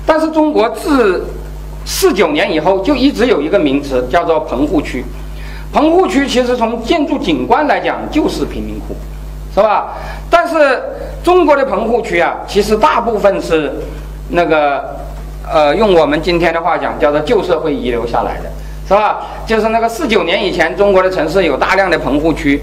[0.06, 1.26] 但是中国自
[1.86, 5.03] 四九年以后就一直有一个名词叫做棚户区，
[5.72, 8.95] 棚户区其实从建筑景观来讲就是贫民窟，
[9.53, 9.94] 是吧？
[10.30, 10.82] 但是
[11.23, 13.72] 中国的棚户区啊，其实大部分是
[14.30, 14.95] 那个
[15.48, 18.49] 呃，用我们今天的话讲叫做旧社会遗留下来的，
[18.88, 19.22] 是吧？
[19.45, 22.60] 就是那个四九年以前，中国的城市有大量的棚户区，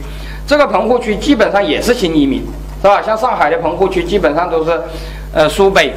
[0.47, 2.43] 这个棚户区基本上也是新移民，
[2.81, 3.01] 是吧？
[3.01, 4.81] 像上海的棚户区基本上都是
[5.33, 5.93] 呃苏北，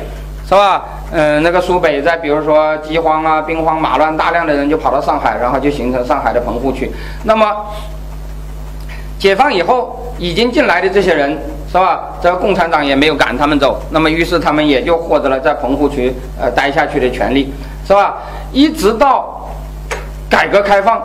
[0.48, 0.84] 是吧？
[1.12, 6.92] 嗯，那个苏北在，比如说饥荒啊、兵荒马乱，大量的人就跑到上海，然后就形成上海的棚户区。
[7.24, 7.46] 那么，
[9.18, 11.38] 解放以后已经进来的这些人，
[11.72, 12.10] 是吧？
[12.22, 17.52] 这个共产党也没有赶他们走，那么于是他们也就获得了在棚户区呃待下去的权利，
[17.88, 18.18] 是吧？
[18.52, 19.50] 一直到
[20.30, 21.02] 改革开放。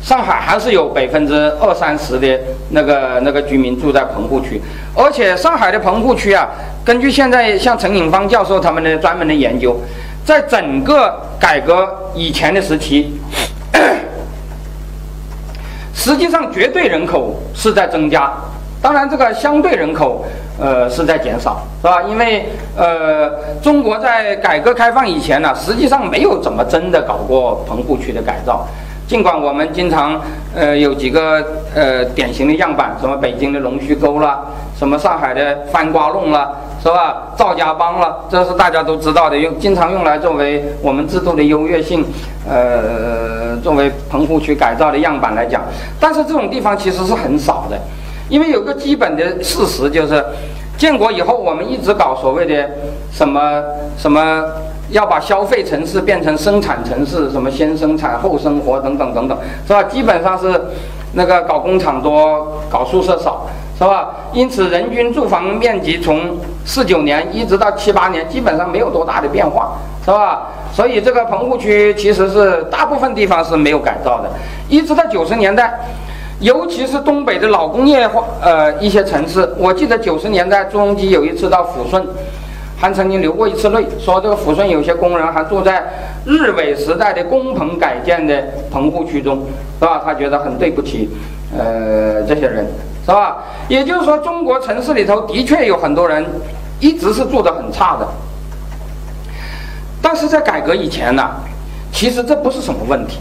[0.00, 4.60] 上海还是有百分之二三十的那个那个居民住在棚户区，
[4.94, 6.48] 而且上海的棚户区啊，
[6.84, 9.76] 根据现在像陈颖芳教授他们的专门的研究，
[10.24, 13.20] 在整个改革以前的时期，
[15.92, 18.32] 实际上绝对人口是在增加，
[18.80, 20.24] 当然这个相对人口
[20.58, 22.02] 呃是在减少，是吧？
[22.08, 23.30] 因为呃
[23.60, 28.66] 中国在改革开放以前呢，实际上没有怎么真的搞过棚户区的改造。
[29.08, 30.20] 尽管我们经常，
[30.54, 31.42] 呃，有几个
[31.74, 34.38] 呃典型的样板，什么北京的龙须沟啦，
[34.78, 36.52] 什么上海的翻瓜弄啦，
[36.82, 37.32] 是吧？
[37.34, 42.04] 赵家浜了，这是大家都知道的，用经常用来作为我们制度的优越性，
[42.46, 45.62] 呃，作为棚户区改造的样板来讲。
[45.98, 47.78] 但是这种地方其实是很少的，
[48.28, 50.22] 因为有个基本的事实就是，
[50.76, 52.68] 建国以后我们一直搞所谓的
[53.10, 53.62] 什么
[53.96, 54.44] 什么。
[54.90, 59.82] 要把消费城市变成生产城市，什么先生产后生活等等等等，是吧？
[59.82, 60.60] 基本上是
[61.12, 63.46] 那个搞工厂多，搞宿舍少，
[63.78, 64.10] 是吧？
[64.32, 69.72] 因此，人均住房面积从四九年一直到七八年，基本上没有多大的变化，
[70.04, 70.48] 是吧？
[70.72, 74.30] 所以这个棚户区其实是大部分地方是没有改造的，
[74.68, 75.78] 一直到九十年代，
[76.40, 79.48] 尤其是东北的老工业化呃一些城市。
[79.58, 82.06] 我记得九十年代朱镕基有一次到抚顺，
[82.80, 85.84] 还曾经流过一次泪，说这个抚顺有些工人还住在
[86.24, 88.40] 日伪时代的工棚改建的
[88.70, 89.44] 棚户区中，
[89.80, 90.00] 是吧？
[90.04, 91.10] 他觉得很对不起
[91.58, 92.64] 呃这些人，
[93.04, 93.38] 是吧？
[93.68, 96.24] 也就是说，中国城市里头的确有很多人
[96.78, 98.06] 一直是住得很差的。
[100.00, 101.28] 但是在改革以前呢，
[101.92, 103.18] 其实这不是什么问题。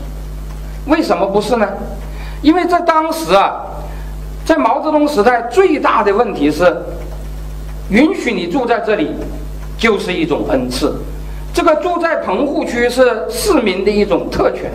[0.86, 1.68] 为什么不是呢？
[2.44, 3.60] 因为在当时啊，
[4.46, 6.78] 在毛泽东时代，最大的问题是，
[7.90, 9.10] 允许你住在这里，
[9.78, 10.96] 就是一种恩赐。
[11.54, 14.72] 这个住在棚户区是市民的一种特权，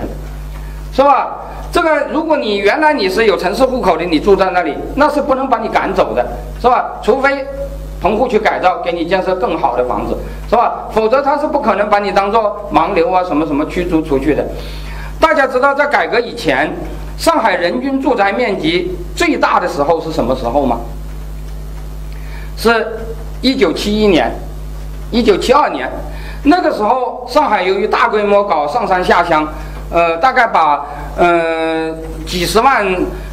[0.92, 1.38] 是吧？
[1.72, 6.26] 这个如果你原来你是有城市户口的，你住在那里，那是不能把你赶走的，
[6.60, 7.00] 是吧？
[7.02, 7.46] 除非
[8.00, 10.16] 棚户区改造，给你建设更好的房子，
[10.50, 10.88] 是吧？
[10.92, 14.44] 否则他是不可能把你当做盲流啊什么什么驱逐出去的。
[15.20, 16.70] 大家知道，在改革以前，
[17.16, 20.80] 上海人均住宅面积最大的时候是什么时候吗？
[22.56, 22.98] 是
[23.40, 24.30] 一九七一年、
[25.12, 25.88] 一九七二年。
[26.44, 29.46] 那个时候，上海由于大规模搞上山下乡，
[29.92, 30.84] 呃，大概把
[31.16, 31.94] 呃
[32.26, 32.84] 几十万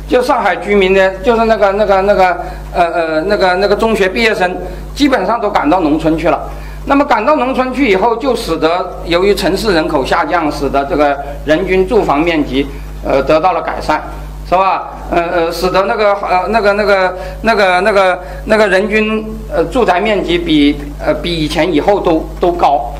[0.07, 2.37] 就上海居民的，就是那个那个那个
[2.71, 4.55] 呃呃那个那个中学毕业生，
[4.93, 6.39] 基本上都赶到农村去了。
[6.85, 12.67] 那么赶到农村去以后，就使得由于城市人口下降，使得这个人均住房面积，
[13.03, 14.01] 呃，得到了改善，
[14.49, 14.89] 是吧？
[15.11, 19.23] 呃呃，使得那个呃那个那个那个那个那个人均
[19.53, 22.91] 呃住宅面积比呃比以前以后都都高。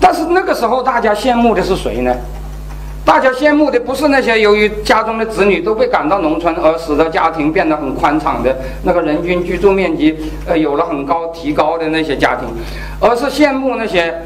[0.00, 2.14] 但是那个时候大家羡慕的是谁呢？
[3.04, 10.16] 大家羡慕的不是那些由于家中的子女都被赶到农村而使得家庭变得很宽敞的那个人均居住面积
[10.46, 12.48] 呃有了很高提高的那些家庭，
[12.98, 14.22] 而是羡慕那些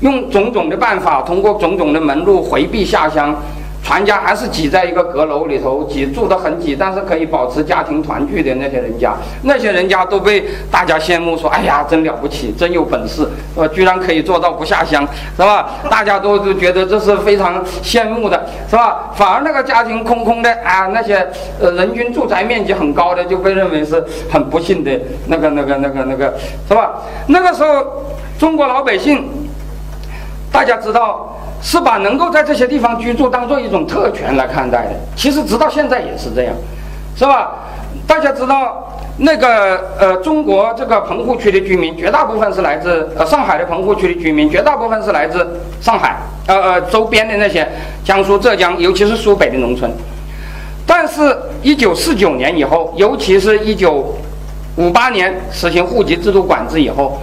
[0.00, 3.32] 用种种的办法通过种种的门路回避下乡。
[3.84, 15.06] 全家还是挤在一个阁楼里头，挤住得很挤，但是可以保持家庭团聚的那些人家，那些人家都被大家羡慕，说：“哎呀，真了不起，真有本事，呃，居然可以做到不下乡，
[15.36, 19.10] 是吧？” 大家都都觉得这是非常羡慕的，是吧？
[19.14, 21.16] 反而那个家庭空空的啊，那些
[21.60, 24.02] 呃人均住宅面积很高的，就被认为是
[24.32, 24.90] 很不幸的
[25.26, 26.32] 那个、那个、那个、那个，
[26.66, 27.02] 是吧？
[27.26, 27.84] 那个时候，
[28.38, 29.28] 中国老百姓，
[30.50, 31.30] 大家知道。
[31.64, 34.90] 是把能够在这些地方居住当做一种特权来看待的。
[35.16, 36.54] 其实直到现在也是这样，
[37.16, 37.52] 是吧？
[38.06, 38.86] 大家知道
[39.16, 46.16] 那个呃，中国这个棚户区的居民，绝大部分是来自呃上海的棚户区的居民，绝大部分是来自上海
[46.46, 47.66] 呃呃周边的那些
[48.04, 49.90] 江苏、浙江，尤其是苏北的农村。
[50.86, 54.14] 但是，一九四九年以后，尤其是一九
[54.76, 57.18] 五八年实行户籍制度管制以后。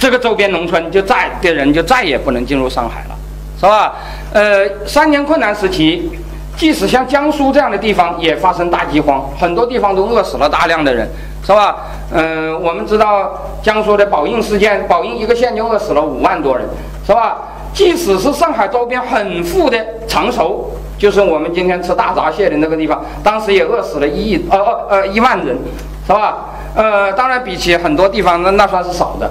[0.00, 3.14] 这个周边农村就再的人就再也不能进入上海了，
[3.60, 3.94] 是吧？
[4.32, 6.10] 呃，三年困难时期，
[6.56, 11.06] 即使像江苏这样的地方也发生大饥荒，很多地方都饿死了大量的人，
[11.44, 11.76] 是吧？
[12.14, 13.30] 嗯，我们知道
[13.62, 16.66] 江苏的宝应事件，宝应一个县就饿死了五万多人，
[17.06, 17.36] 是吧？
[17.74, 19.76] 即使是上海周边很富的
[20.08, 25.58] 常熟，就是我们今天吃大闸蟹的那个地方，当时也饿死了一亿呃呃呃一万人，
[26.06, 26.46] 是吧？
[26.74, 29.30] 呃，当然比起很多地方那那算是少的。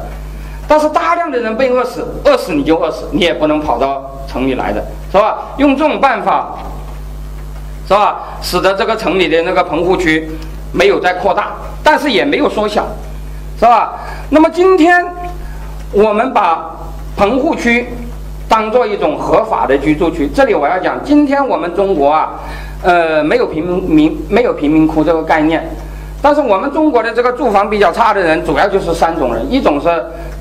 [0.70, 5.40] 但是大量的人被饿死，饿死你就饿死，你也不能跑到城里来的，是吧？
[5.58, 6.60] 用这种办法，
[7.88, 8.38] 是吧？
[8.40, 10.30] 使得这个城里的那个棚户区
[10.72, 12.86] 没有再扩大，但是也没有缩小，
[13.58, 13.94] 是吧？
[14.30, 15.04] 那么今天
[15.92, 16.70] 我们把
[17.18, 17.88] 棚户区
[18.48, 22.40] 当做一种合法的居住区，这里我要讲，今天我们中国啊，
[22.84, 25.68] 呃，没有贫民没有贫民窟这个概念。
[26.22, 29.88] 但是我们中国的这个住房比较差的人，主要就是三种人：一种是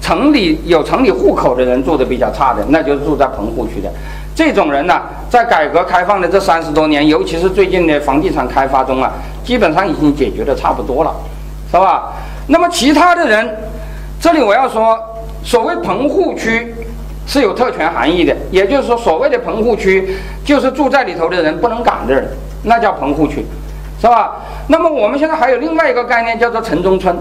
[0.01, 3.89] 城里有城里户口的人住的比较差的，那就是住在棚户区的。
[4.35, 9.13] 这种人呢，在改革开放的这三十多年，尤其是最近的房地产开发中啊，
[9.45, 11.15] 基本上已经解决的差不多了，
[11.71, 12.13] 是吧？
[12.49, 13.49] 那么其他的人，
[14.21, 14.99] 这里我要说，
[15.45, 16.75] 所谓棚户区
[17.27, 22.27] 是有特权含义的，也就是说，所谓的棚户区就是住在里头的人不能赶的人，
[22.65, 23.45] 那叫棚户区。
[24.01, 24.37] 是吧？
[24.69, 27.17] 那么我们现在还有另外一个概念，叫做城中村。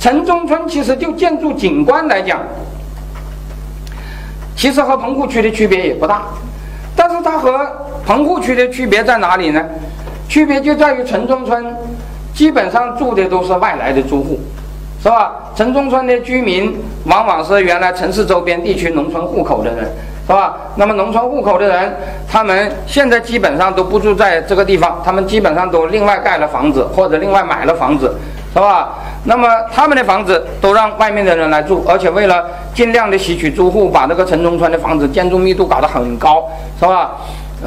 [0.00, 2.40] 城中村其实就建筑景观来讲，
[4.56, 6.22] 其实和棚户区的区别也不大。
[6.96, 7.68] 但是它和
[8.04, 9.64] 棚户区的区别在哪里呢？
[10.28, 11.74] 区别就在于城中村
[12.34, 14.38] 基本上住的都是外来的租户，
[15.02, 15.32] 是吧？
[15.54, 19.88] 城中村的居民往往是原来城市周边地区农村户口的人。
[20.28, 20.54] 是吧？
[20.76, 21.96] 那么农村户口的人，
[22.30, 28.14] 他们现在基本上都不住在这个地方，他们基本上都另外盖了房子或者另外买了房子，
[28.52, 28.90] 是吧？
[29.24, 32.44] 那么他们的房子都让外面的人来住，而且为了
[32.74, 36.46] 尽量的吸取租户，把这个城中村的房子建筑密度搞得很高，
[36.78, 37.12] 是吧？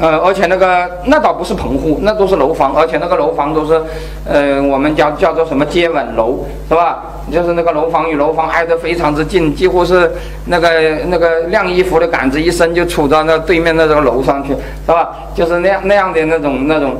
[0.00, 3.78] 呃，而且那个那倒不是棚户，那都是楼房，而且那个楼房都是，
[4.24, 7.02] 呃，我们叫叫做什么接吻楼，是吧？
[7.30, 10.10] 就是那个楼房与楼房挨得非常之近，几乎是
[10.46, 10.68] 那个
[11.08, 14.54] 那个晾衣服的杆子一伸就杵到那对面那个楼上去，
[14.86, 15.10] 是吧？
[15.34, 16.96] 就是那样那样的那种那种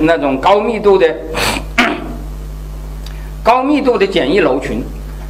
[0.00, 1.06] 那种高密度的
[3.42, 4.84] 高密度的简易楼群，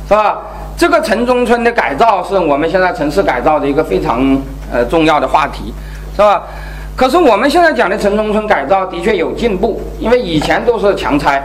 [0.08, 0.38] 是吧？
[0.76, 4.36] 这个城中村的改造是我们现在城市改造的一个非常
[4.72, 5.72] 呃重要的话题，
[6.16, 6.42] 是吧？
[6.96, 11.42] 可是我们现在讲的城中村改造的确有进步，因为以前都是强拆，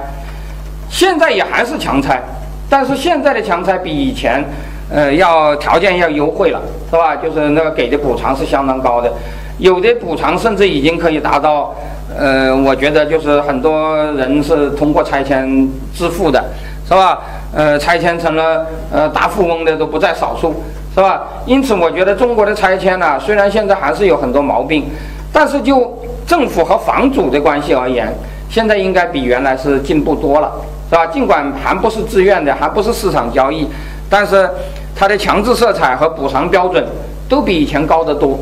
[0.89, 2.21] 现在也还是强拆，
[2.69, 4.45] 但是现在的强拆比以前，
[4.91, 6.61] 呃，要条件要优惠了，
[6.91, 7.15] 是吧？
[7.15, 9.11] 就是那个给的补偿是相当高的，
[9.57, 11.73] 有的补偿甚至已经可以达到，
[12.15, 16.43] 呃，我觉得就是很多人是通过拆迁致富的，
[16.87, 17.19] 是吧？
[17.55, 20.53] 呃，拆迁成了呃大富翁的都不在少数，
[20.93, 21.23] 是吧？
[21.47, 24.85] 因此，我觉得中国的拆迁呢，虽然现在还是有很多毛病。
[25.31, 28.11] 但是就政府和房主的关系而言，
[28.49, 30.51] 现在应该比原来是进步多了，
[30.89, 31.05] 是吧？
[31.05, 33.67] 尽管还不是自愿的，还不是市场交易，
[34.09, 34.49] 但是
[34.95, 36.83] 它的强制色彩和补偿标准
[37.29, 38.39] 都比以前高得多。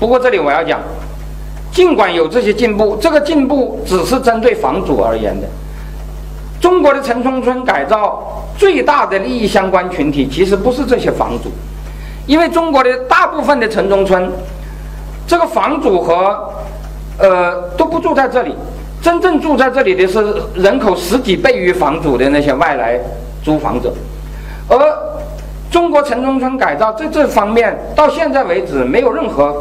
[0.00, 0.80] 不过这里我要讲，
[1.70, 5.46] 尽管有这些进步，这个进步只是针对房主而言的。
[6.60, 11.50] 中国的城中村改造最大的利益相关群体其实不是这些房主，
[12.26, 14.30] 因为中国的大部分的城中村。
[15.32, 16.46] 这个房主和，
[17.16, 18.54] 呃，都不住在这里，
[19.00, 20.22] 真正住在这里的是
[20.54, 23.00] 人口十几倍于房主的那些外来
[23.42, 23.90] 租房者，
[24.68, 24.76] 而
[25.70, 29.56] 中国城中村改造在这方面到现在为止没有任何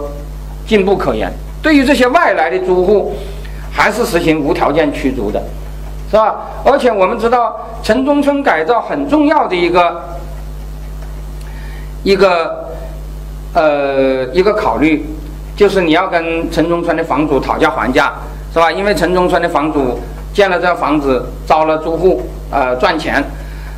[0.68, 1.32] 进步可言。
[1.62, 3.14] 对于这些外来的租户，
[3.72, 5.42] 还是实行无条件驱逐的，
[6.10, 6.36] 是吧？
[6.66, 10.04] 而且我们知道城中村改造很重要的一个
[12.04, 12.70] 一个
[13.54, 15.06] 呃一个考虑。
[15.56, 18.12] 就是你要跟城中村的房主讨价还价，
[18.54, 18.72] 是吧？
[18.72, 20.00] 因为城中村的房主
[20.34, 23.24] 建了这房子，招了租户，呃，赚钱。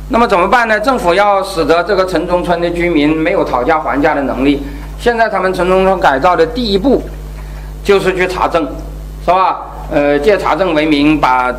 [0.08, 0.78] 那么怎么办呢？
[0.80, 4.62] 政府要使得这个城中村的居民没有讨价还价的能力。
[4.98, 7.02] 现在他们城中村改造的第一步，
[7.82, 8.66] 就是去查证，
[9.24, 9.62] 是吧？
[9.90, 11.52] 呃，借查证为名，把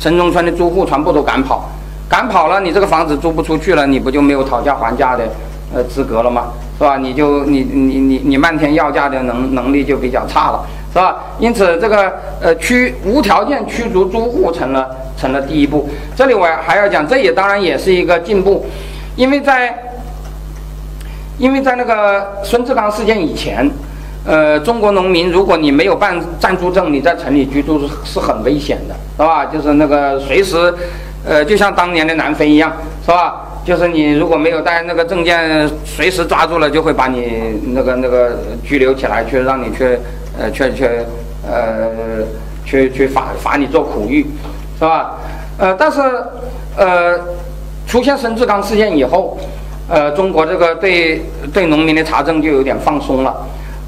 [0.00, 1.68] 城中村的租户全部都赶跑。
[2.08, 5.28] 赶跑了，你这个房子租不出去了，你不就没有讨价还价的
[5.74, 6.52] 呃资格了吗？
[6.78, 6.96] 是吧？
[6.96, 11.16] 你就你你你你漫天要价的能能力就比较差了，是吧？
[11.38, 15.88] 因此这个呃驱无条件驱逐租户成了成了第一步。
[16.14, 18.64] 这里我还要讲，这也当然也是一个进步，
[19.16, 19.76] 因为在
[21.38, 23.68] 因为在那个孙志刚事件以前，
[24.24, 29.46] 呃，中国农民如果你没有办暂住证，你在城里居住是是很危险的，是吧？
[29.46, 30.72] 就是那个随时，
[31.28, 32.72] 呃，就像当年的南非一样，
[33.04, 33.44] 是吧？
[33.64, 39.98] 就是你如果没有带那个证件，随时抓住了就会把你那个那个拘留起来，去让你去
[40.38, 40.88] 呃去去
[41.46, 41.90] 呃
[42.64, 44.24] 去去罚罚你做苦役，
[44.78, 45.18] 是吧？
[45.58, 46.00] 呃，但是
[46.78, 47.18] 呃
[47.86, 49.36] 出现孙志刚事件以后，
[49.90, 51.20] 呃中国这个对
[51.52, 53.36] 对农民的查证就有点放松了。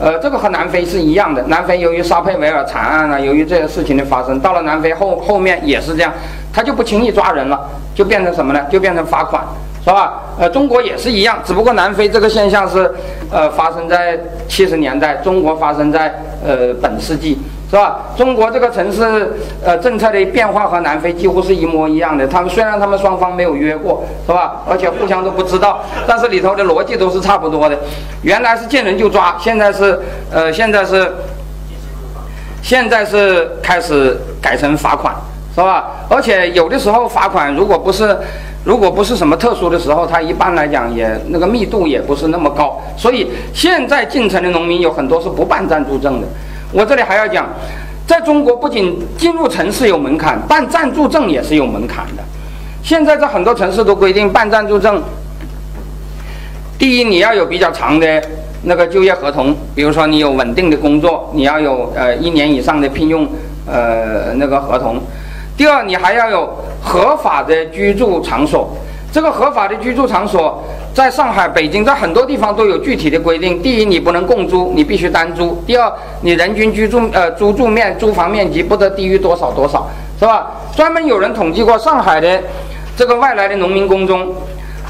[0.01, 1.43] 呃，这个和南非是一样的。
[1.43, 6.11] 南非由于沙佩维尔惨案啊，由于这些事情的发生，到了南非后后面也是这样，
[6.53, 7.61] 他就不轻易抓人了，
[7.95, 8.65] 就变成什么呢？
[8.71, 9.45] 就变成罚款，
[9.85, 10.23] 是吧？
[10.39, 12.91] 呃，中国也是一样，只不过南非这个现象是，
[13.31, 14.19] 呃，发生在
[14.49, 17.39] 七十年代，中国发生在呃本世纪。
[17.71, 18.01] 是吧？
[18.17, 19.33] 中国这个城市，
[19.65, 22.27] 呃，政策的变化和南非几乎是一模一样的。
[22.27, 24.63] 他们虽然他们双方没有约过，是吧？
[24.69, 27.79] 而且互相都不知道，但是里头的逻辑都是差不多的。
[28.23, 30.01] 原来是见人就抓，现在是，
[30.33, 31.13] 呃，现在是，
[32.61, 35.15] 现在是开始改成罚款，
[35.55, 35.93] 是吧？
[36.09, 38.19] 而且有的时候罚款如果不是，
[38.65, 42.83] 如果不是什么特殊的时候，它一般来讲也那个密度也不是那么高。
[42.97, 46.27] 所以现在进城的农民有很多是不办暂住证的。
[46.73, 47.49] 我这里还要讲，
[48.07, 52.23] 在中国不仅进入城市有门槛，办暂住证也是有门槛的。
[52.83, 55.03] 现在在很多城市都规定办暂住证，
[56.79, 58.23] 第一你要有比较长的
[58.63, 63.27] 那个就业合同，比如说你有稳定的工作，你要有呃一年以上的聘用
[63.67, 65.01] 呃那个合同。
[65.57, 68.75] 第二你还要有合法的居住场所，
[69.13, 70.63] 这个合法的居住场所。
[70.93, 73.63] 在上海、北京，在很多地方都有具体的规定。
[73.63, 79.89] 第一，你不能共租，你必须单租；第二，你人均居住呃租住面租房面积不得低于多少多少，
[80.19, 80.51] 是吧？
[80.77, 82.43] 专门有人统计过，上海的
[82.97, 84.35] 这个外来的农民工中，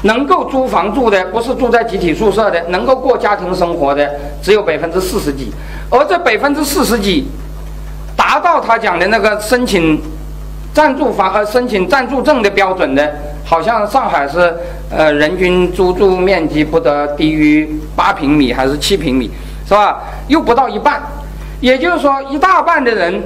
[0.01, 4.09] 能够租房住的，不是住在集体宿舍的，能够过家庭生活的，
[4.41, 5.51] 只有百分之四十几。
[5.91, 7.27] 而这百分之四十几，
[8.17, 10.01] 达到他讲的那个申请
[10.73, 13.11] 暂住房呃申请暂住证的标准的。
[13.43, 14.55] 好像上海是，
[14.89, 19.29] 呃，人均租住面积不得低于八平米还是七平米，
[19.67, 19.99] 是吧？
[20.29, 21.01] 又不到一半，
[21.59, 23.21] 也就是说，一大半的人，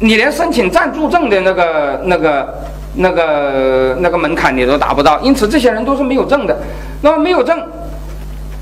[0.00, 2.54] 你连申请暂住证的那个、那个、
[2.96, 6.56] 那个、那个门槛你都达不到，因此这些人都是没有证的。
[7.02, 7.56] 那么没有证，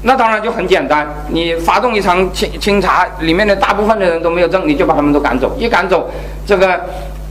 [0.03, 5.57] 那当然就很简单，你发动一场清清查，里面的大部分的人都没有证，你就把他们都赶走。
[5.59, 6.11] 一赶走，
[6.45, 6.79] 这个、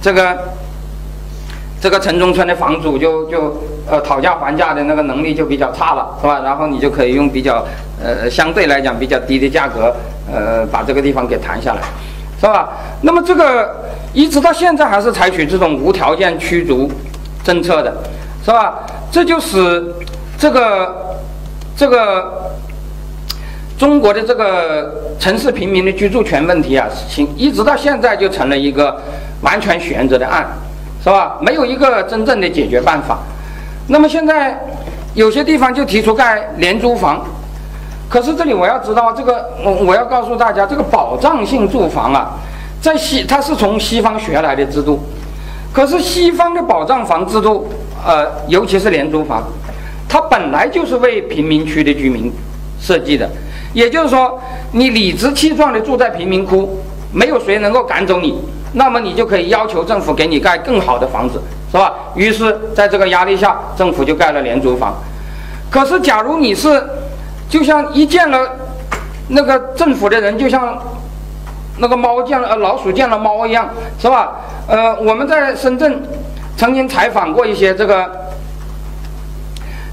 [0.01, 0.37] 这个。
[1.81, 3.57] 这个城中村的房主就就
[3.89, 6.39] 呃讨价还价的那个能力就比较差了，是吧？
[6.43, 7.65] 然后你就可以用比较
[7.99, 9.91] 呃相对来讲比较低的价格
[10.31, 11.81] 呃把这个地方给谈下来，
[12.39, 12.69] 是吧？
[13.01, 13.83] 那么这个
[14.13, 16.87] 一直到现在还是采取这种无条件驱逐
[17.43, 17.91] 政策的，
[18.45, 18.85] 是吧？
[19.11, 19.91] 这就使
[20.37, 21.17] 这个
[21.75, 22.51] 这个
[23.75, 29.01] 中国的这个城市平民的居住权问题啊，行一直到现在就成了一个
[29.41, 30.45] 完全悬着的案。
[31.03, 31.35] 是吧？
[31.41, 33.17] 没有一个真正的解决办法。
[33.87, 34.55] 那么现在
[35.15, 37.25] 有些地方就提出盖廉租房，
[38.07, 42.33] 可是这里我要知道这个，我我要告诉大家，这个保障性住房啊，
[42.79, 44.99] 在西它是从西方学来的制度，
[45.73, 47.67] 可是西方的保障房制度，
[48.05, 49.43] 呃，尤其是廉租房，
[50.07, 52.31] 它本来就是为贫民区的居民
[52.79, 53.27] 设计的，
[53.73, 54.39] 也就是说，
[54.71, 56.77] 你理直气壮的住在贫民窟，
[57.11, 58.39] 没有谁能够赶走你。
[58.73, 61.93] 那么你就可以要求政府给你盖更好的房子，是吧？
[62.15, 64.93] 于是，在这个压力下，政府就盖了廉租房。
[65.69, 66.81] 可是，假如你是，
[67.49, 68.49] 就像一见了
[69.27, 70.77] 那个政府的人，就像
[71.79, 73.69] 那个猫见了呃老鼠见了猫一样，
[73.99, 74.37] 是吧？
[74.67, 76.01] 呃，我们在深圳
[76.55, 78.09] 曾经采访过一些这个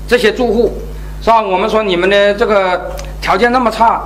[0.07, 0.73] 这些住户，
[1.21, 1.43] 是吧？
[1.43, 4.01] 我们说你们的这个条件那么差，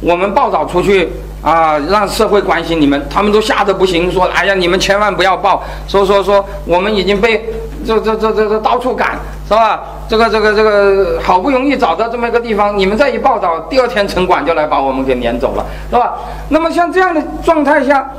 [0.00, 1.12] 我们报道出去。
[1.46, 7.48] 啊，让社会关心你们，他们都吓得不行，说：“哎呀，你们千万不要报，说说说，我们已经被
[7.86, 9.12] 这这这这这到处赶，
[9.46, 9.80] 是吧？
[10.08, 16.14] 这个这个这个好不容易找到这么一个地方，你们再一报道，第二天城管就来把我们给撵走了，是吧？
[16.48, 18.10] 那么像这样的状态下，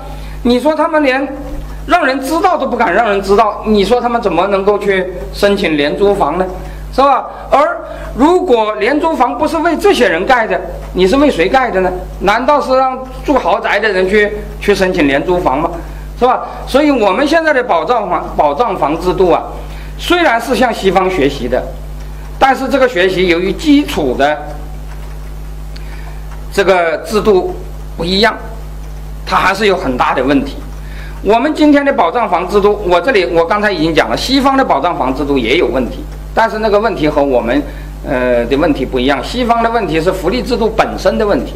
[0.44, 1.28] 你说他们连
[1.86, 6.46] 让人知道都不敢让人知道，你说他们怎么能够去申请廉租房呢？”
[6.94, 7.28] 是吧？
[7.52, 7.78] 而
[8.16, 10.60] 如果廉租房不是为这些人盖的，
[10.94, 11.92] 你是为谁盖的呢？
[12.22, 15.70] 难道是让住豪宅的人去去申请廉租房吗？
[16.20, 16.42] 是吧？
[16.66, 19.44] 所以我们现在的保障房保障房制度啊，
[20.00, 21.62] 虽然是向西方学习的，
[22.40, 24.36] 但是这个学习由于基础的
[26.52, 27.56] 这个制度
[27.96, 28.36] 不一样，
[29.28, 30.56] 它还是有很大的问题。
[31.22, 36.04] 我们今天的保障房制度，我这里我刚才已经讲了，西方的保障房制度也有问题。
[36.38, 37.60] 但是那个问题和我们，
[38.08, 39.20] 呃的问题不一样。
[39.24, 41.54] 西方的问题是福利制度本身的问题，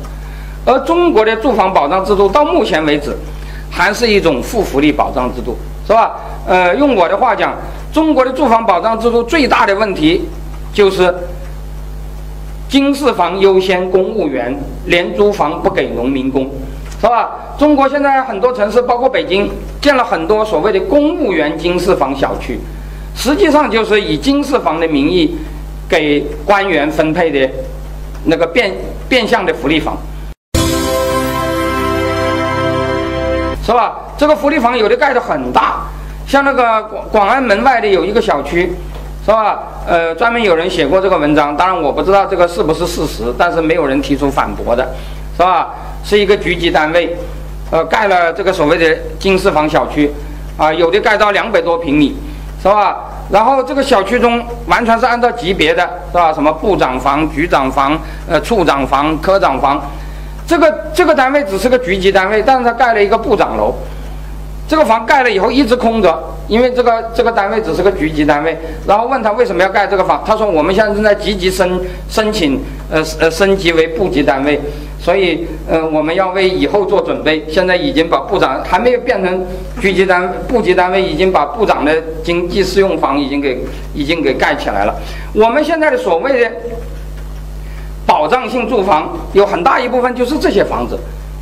[0.66, 3.16] 而中国的住房保障制度到目前为止，
[3.70, 5.56] 还是一种负福利保障制度，
[5.86, 6.14] 是吧？
[6.48, 7.54] 呃，用我的话讲，
[7.94, 10.28] 中国的住房保障制度最大的问题，
[10.74, 11.14] 就是
[12.68, 16.50] 经适房优先公务员，廉租房不给农民工，
[17.00, 17.30] 是吧？
[17.56, 19.48] 中国现在很多城市，包括北京，
[19.80, 22.60] 建了很多所谓的公务员经适房小区。
[23.16, 25.38] 实际上就是以经适房的名义
[25.88, 27.50] 给官员分配的
[28.26, 28.72] 那个变
[29.08, 29.98] 变相的福利房，
[33.66, 34.00] 是吧？
[34.18, 35.82] 这个福利房有的盖的很大，
[36.28, 38.72] 像那个广广安门外的有一个小区，
[39.26, 39.60] 是吧？
[39.88, 44.84] 呃，专门有人写过这个文章，当然我不知道这个是不是事实，但是没有人提出反驳的，
[45.36, 45.74] 是吧？
[46.04, 47.16] 是一个局级单位，
[47.72, 50.10] 呃，盖了这个所谓的经适房小区，
[50.58, 52.16] 啊，有的盖到两百多平米。
[52.62, 52.98] 是吧？
[53.32, 55.82] 然后这个小区中完全是按照级别的，
[56.12, 56.32] 是吧？
[56.32, 57.98] 什么部长房、局长房、
[58.30, 59.82] 呃处长房、科长房，
[60.46, 63.74] 这个这个单位只是个局级单位，但是他盖了一个部长楼，
[64.72, 66.18] 这个房盖了以后一直空着，
[66.48, 68.58] 因为这个这个单位只是个局级单位。
[68.88, 71.78] 然后问他为什么要盖这个房，他说我们现在正在积极申
[72.08, 72.58] 申请，
[72.90, 74.58] 呃呃升级为部级单位。
[74.98, 77.46] 所以，呃，我们要为以后做准备。
[77.50, 79.46] 现在已经把部长还没有变成
[79.82, 81.94] 局级单部级单位，已经把部长的
[82.24, 83.60] 经济适用房已经给
[83.94, 84.96] 已经给盖起来了。
[85.34, 86.50] 我们现在的所谓的
[88.06, 90.98] 保障性住房，有很大一部分就是这些房子，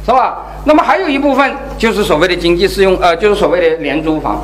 [0.09, 0.39] 是吧？
[0.65, 4.41] 那么还有一部分就是所谓的经济适用，呃，就是所谓的廉租房。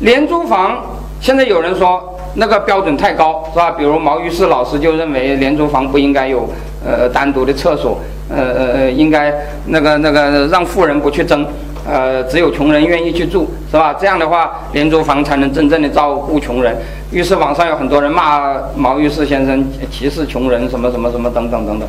[0.00, 0.76] 廉租房
[1.20, 3.70] 现在有人说那个标准太高，是吧？
[3.70, 6.46] 比如毛于轼老师就认为廉租房不应该有
[6.84, 7.98] 呃单独的厕所。
[8.30, 9.32] 呃呃，应该
[9.66, 11.46] 那个那个让富人不去争，
[11.86, 13.94] 呃，只有穷人愿意去住，是吧？
[14.00, 16.74] 这样的话，廉租房才能真正的照顾穷人。
[17.12, 21.86] 于是网上有很多人骂毛于轼先生歧视穷人，什么什么什么等等等等。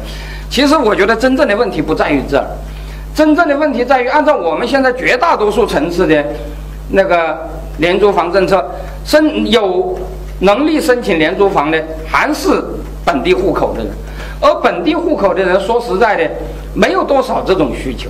[0.50, 2.46] 其实我觉得真正的问题不在于这儿，
[3.16, 6.24] 真正的问题在于按照我们现在绝大多数城市的
[6.90, 8.64] 那个廉租房政策，
[9.06, 9.98] 申有
[10.40, 12.62] 能力申请廉租房的还是
[13.06, 13.92] 本地户口的人。
[14.42, 16.30] 而本地户口的人，说实在的，
[16.74, 18.10] 没有多少这种需求，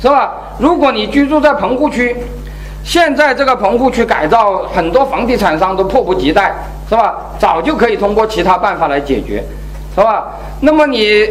[0.00, 0.34] 是吧？
[0.58, 2.14] 如果你居住在棚户区，
[2.84, 6.54] 现在这个棚户区改造，很多房地产商都迫不及待，
[6.90, 7.16] 是吧？
[7.38, 9.42] 早就可以通过其他办法来解决，
[9.94, 10.26] 是吧？
[10.60, 11.26] 那么你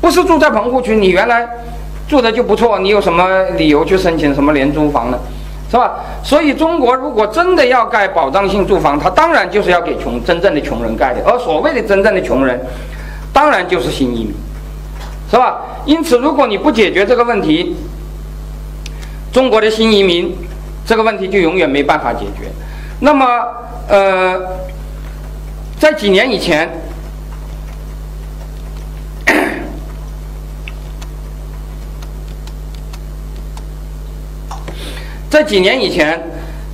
[0.00, 1.48] 不是住在棚户区，你原来
[2.08, 5.18] 住的就不错，你有什么理由去申请什么廉租房呢？
[5.68, 5.96] 是吧？
[6.22, 12.60] 所以中国如果真的要盖保障性住房，它当然就是要给穷真正的穷人盖的，而所谓的真正的穷人，
[13.32, 14.34] 当然就是新移民，
[15.28, 15.58] 是吧？
[15.84, 17.74] 因此，如果你不解决这个问题，
[19.32, 20.32] 中国的新移民
[20.86, 22.48] 这个问题就永远没办法解决。
[23.00, 23.26] 那么，
[23.88, 24.40] 呃，
[25.80, 26.70] 在几年以前。
[35.28, 36.20] 在几年以前，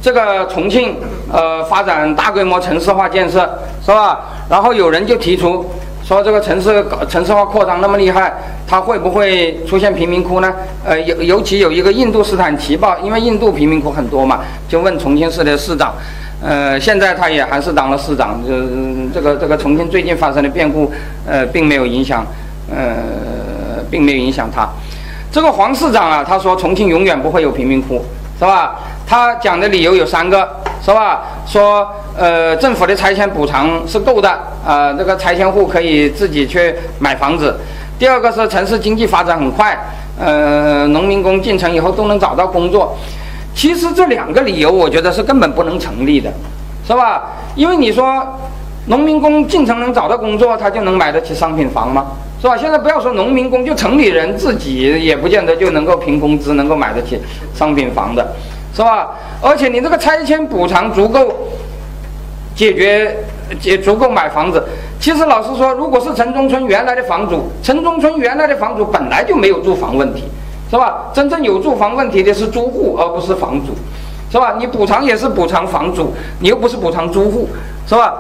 [0.00, 0.96] 这个重庆
[1.32, 3.40] 呃发展大规模城市化建设
[3.84, 4.20] 是吧？
[4.48, 5.64] 然后有人就提出
[6.04, 8.32] 说，这个城市城市化扩张那么厉害，
[8.66, 10.52] 它会不会出现贫民窟呢？
[10.84, 15.94] 呃，尤尤其有一个印度斯坦奇报，因为印度贫民窟很多嘛，就问重庆市的市长，
[16.42, 18.52] 呃，现在他也还是当了市长，就
[19.14, 20.92] 这个这个重庆最近发生的变故，
[21.26, 22.26] 呃，并没有影响，
[22.70, 24.68] 呃，并没有影响他。
[25.30, 28.04] 这个黄市长啊，他说重庆永远不会有贫民窟。
[28.42, 28.74] 是吧？
[29.06, 30.48] 他讲的理由有三个，
[30.84, 31.22] 是吧？
[31.46, 31.88] 说，
[32.18, 34.28] 呃，政府的拆迁补偿是够的，
[34.66, 37.56] 啊，这个拆迁户可以自己去买房子。
[38.00, 39.78] 第二个是城市经济发展很快，
[40.18, 42.98] 呃，农民工进城以后都能找到工作。
[43.54, 46.28] 其实这两个理由，我觉得是根本不能成立的，
[46.84, 47.22] 是吧？
[47.54, 48.26] 因为你说，
[48.86, 52.06] 农民工进城能找到工作，他就能买得起商品房吗？
[52.42, 52.56] 是吧？
[52.56, 57.16] 现在不要说农民工，就城里人自己也不见得就能够凭工资能够买得起
[57.54, 58.34] 商品房的，
[58.74, 59.10] 是吧？
[59.40, 61.32] 而且你这个拆迁补偿足够
[62.56, 63.16] 解决，
[63.62, 64.60] 也足够买房子。
[64.98, 70.24] 其实老实说，如果是城中村原来的房主，城中村原来的房主本来就没有住房问题，
[70.68, 71.12] 是吧？
[71.14, 73.72] 真正有住房问题的是租户，而不是房主，
[74.32, 74.56] 是吧？
[74.58, 77.48] 你补偿也是补偿房主，你又不是补偿租户，
[77.86, 78.14] 是吧？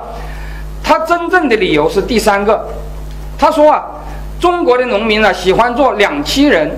[0.80, 2.64] 他真正的理由是第三个，
[3.36, 3.84] 他说啊。
[4.42, 6.68] 中国的农民呢，喜欢做两栖人。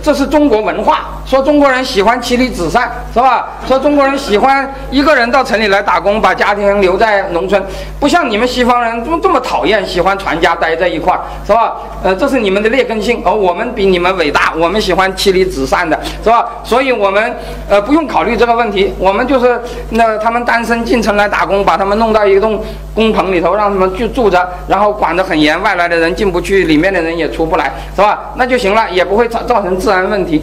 [0.00, 3.48] 这是中国文化，说中国人喜欢妻离子散，是吧？
[3.66, 7.62] 说中国人喜欢一个人到城里来打工，把家庭留在农村，
[8.00, 11.74] 不像你们西方人这么这么讨厌，喜欢全家待在一块儿，是吧？
[12.02, 16.48] 呃，这是你们的劣根性，而我们比你们伟大，我们喜欢妻离子散的，是吧？
[16.64, 17.36] 所以我们
[17.68, 19.60] 呃不用考虑这个问题，我们就是
[19.90, 22.58] 那他们单身进城来打工，把他们弄到一栋
[22.94, 28.32] 工棚里头，让他们去住着，然后管得很严，外来的人进不去，里面的人也出不来，是吧？
[28.36, 29.81] 那就行了，也不会造造成。
[29.82, 30.40] 治安问题，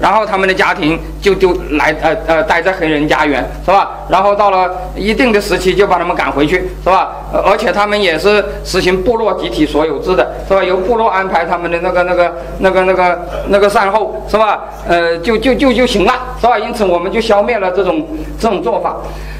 [0.00, 3.90] 然后他们的家庭就就来呃呃待在黑人家园是吧？
[4.08, 7.12] 然后到了一定的时期就把他们赶回去是吧？
[7.46, 10.64] 而且他们也是实行部落集体所有制的是吧？
[10.64, 14.64] 由部落安排他们的那个那个那个那个那个善后是吧？
[14.88, 16.58] 呃，就就就就行了是吧？
[16.58, 18.04] 因此我们就消灭了这种
[18.40, 18.96] 这种做法，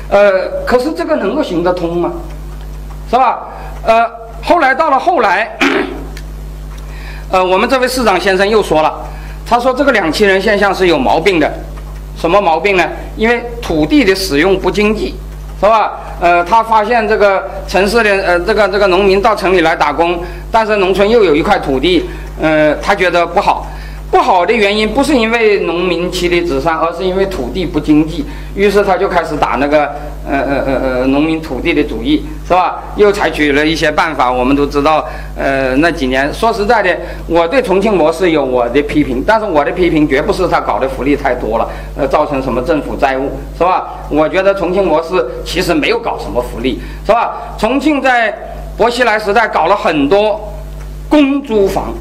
[0.08, 2.12] 呃，可是这个能够行得通吗？
[3.10, 3.48] 是吧？
[3.84, 4.06] 呃，
[4.44, 5.58] 后来到了后来。
[7.34, 8.94] 呃，我们这位市长先生又说了，
[9.44, 11.52] 他说这个两栖人现象是有毛病的，
[12.16, 12.88] 什么毛病呢？
[13.16, 15.16] 因为土地的使用不经济，
[15.58, 15.94] 是吧？
[16.20, 22.08] 呃，他发现这个城市的呃这个这个农民到城里来打工，但是农村又有一块土地，
[22.40, 23.66] 呃，他觉得不好。
[24.12, 28.24] 不好的原因不是因为农民妻离子散，而是因为土地不经济。
[28.54, 29.92] 于是他就开始打那个
[30.28, 32.82] 呃呃呃呃农民土地的主意，是吧？
[32.96, 34.30] 又采取了一些办法。
[34.30, 35.04] 我们都知道，
[35.36, 36.96] 呃，那几年说实在的，
[37.26, 43.86] 我对重庆模式有我的批评，但是我的批评绝不是他搞的福利太多了，呃，造成什么政府债务，是吧？
[44.10, 47.34] 我觉得重庆模式其实没有搞什么福利，是吧？
[47.58, 48.34] 重庆在
[48.76, 50.40] 薄熙来时代搞了很多
[51.08, 51.92] 公租房。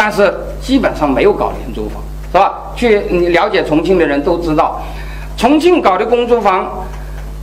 [0.00, 2.00] 但是基本上没有搞廉租房，
[2.30, 2.72] 是吧？
[2.76, 3.00] 去
[3.30, 4.80] 了解重庆的人都知道，
[5.36, 6.70] 重庆搞的公租房，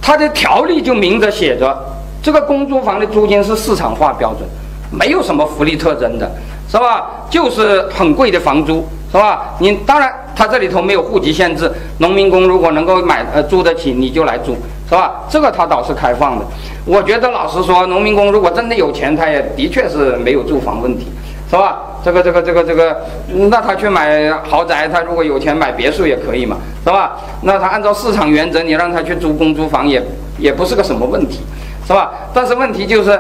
[0.06, 1.76] 它的条例就明着写着，
[2.22, 4.48] 这个公租房的租金是市场化标准，
[4.91, 6.32] 没有什么福利特征的，
[6.69, 7.26] 是吧？
[7.27, 9.56] 就是很贵的房租，是吧？
[9.57, 14.56] 你当然，它这里头没有户籍限制，农民工如果能够买呃租得起，你就来租，
[14.88, 15.23] 是吧？
[15.27, 16.45] 这个它倒是开放的。
[16.86, 21.07] 我觉得老实说，农民工如果真的有钱，他也的确是没有住房问题。
[21.49, 21.81] 是吧？
[22.03, 23.01] 这个这个这个这个，
[23.49, 27.17] 那他去买豪宅，他如果有钱买别墅也可以嘛，是吧？
[27.41, 30.01] 那他按照市场原则，你让他去租公租房也
[30.38, 31.39] 也不是个什么问题，
[31.88, 32.11] 是吧？
[32.34, 33.19] 但是问题就是，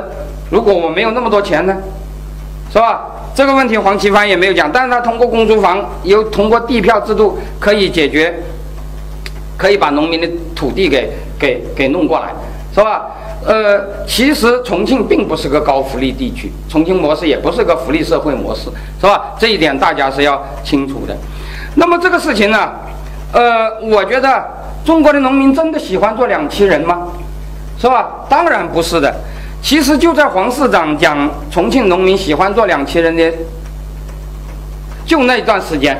[0.49, 1.75] 如果我没有那么多钱呢，
[2.71, 3.11] 是吧？
[3.35, 8.33] 这个问题黄奇帆也没有讲，但是他通过公租房，又通过地票制度可以解决，
[9.57, 12.33] 可以把农民的土地给给给弄过来，
[12.75, 13.05] 是吧？
[13.45, 18.63] 呃，其实重庆并不是个高福利地区，重庆模式也不是个福利社会模式，
[18.99, 19.33] 是吧？
[19.39, 21.15] 这一点大家是要清楚的。
[21.75, 22.69] 那么这个事情呢，
[23.31, 24.45] 呃，我觉得
[24.83, 27.07] 中国的农民真的喜欢做两栖人吗？
[27.79, 28.25] 是吧？
[28.27, 29.13] 当然不是的。
[29.61, 33.31] 其实就在黄市长讲重庆农民喜欢做两栖人的，
[35.05, 35.97] 就那段时间，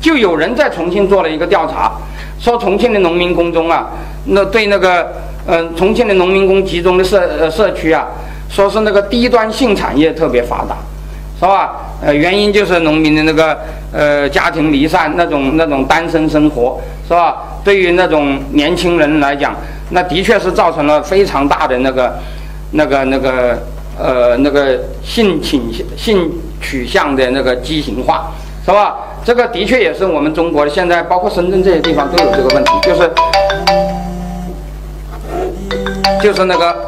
[0.00, 1.92] 就有人在重庆做了一个调查，
[2.38, 3.88] 说重庆的农民工中啊，
[4.26, 5.12] 那对那个
[5.46, 8.06] 嗯重庆的农民工集中的社呃社区啊，
[8.48, 10.76] 说是那个低端性产业特别发达，
[11.38, 11.76] 是吧？
[12.02, 13.58] 呃，原因就是农民的那个
[13.92, 17.42] 呃家庭离散那种那种单身生活，是吧？
[17.64, 19.54] 对于那种年轻人来讲，
[19.90, 22.12] 那的确是造成了非常大的那个。
[22.74, 23.58] 那个、那个、
[23.98, 28.32] 呃、那个性倾向、性取向的那个畸形化，
[28.64, 28.96] 是吧？
[29.22, 33.10] 这个的确也是我们中国的现在，包括深圳这些地方都有这个问题，就是，
[36.22, 36.86] 就是那个。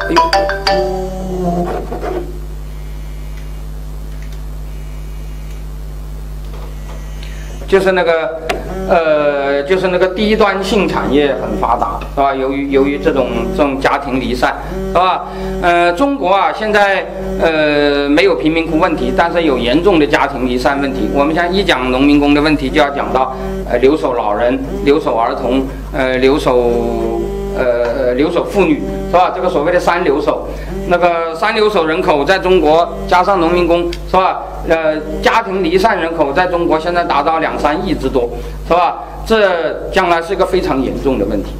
[7.67, 8.41] 就是那个，
[8.87, 12.33] 呃，就是那个低端性产业很发达，是吧？
[12.33, 14.55] 由于由于这种这种家庭离散，
[14.89, 15.25] 是吧？
[15.63, 17.05] 呃，中国啊，现在
[17.41, 21.09] 呃没有贫民窟问题，但是有严重的家庭离散问题。
[21.13, 23.35] 我们像一讲农民工的问题，就要讲到
[23.69, 27.24] 呃留守老人、留守儿童、呃留守。
[27.57, 29.31] 呃，留守妇女是吧？
[29.35, 30.47] 这个所谓的三留守，
[30.87, 34.43] 那个三留守人口在中国加上农民工是吧？
[34.67, 38.29] 呃，家庭离散人口在中国现在达到两三亿之多，
[38.67, 39.03] 是吧？
[39.25, 41.51] 这将来是一个非常严重的问题。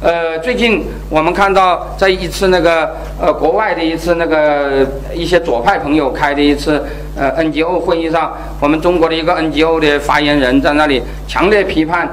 [0.00, 6.84] 呃，最近我们看到在一次那个呃国外的一次那个一些左派朋友开的一次
[7.16, 12.08] 呃 NGO 会议上，我们中国的一个 NGO 的发言人在那里强烈批判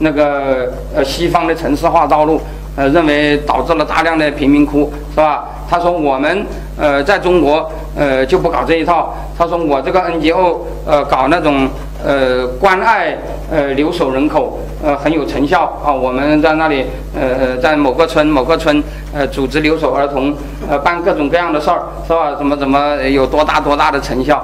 [0.00, 2.40] 那个呃西方的城市化道路。
[2.78, 5.48] 呃，认为导致了大量的贫民窟，是吧？
[5.68, 6.46] 他说我们
[6.78, 9.12] 呃在中国呃就不搞这一套。
[9.36, 11.68] 他说我这个 NGO 呃搞那种
[12.04, 13.18] 呃关爱
[13.50, 15.92] 呃留守人口呃很有成效啊。
[15.92, 18.82] 我们在那里呃在某个村某个村
[19.12, 20.32] 呃组织留守儿童
[20.70, 22.36] 呃办各种各样的事儿，是吧？
[22.38, 24.40] 怎么怎么有多大多大的成效？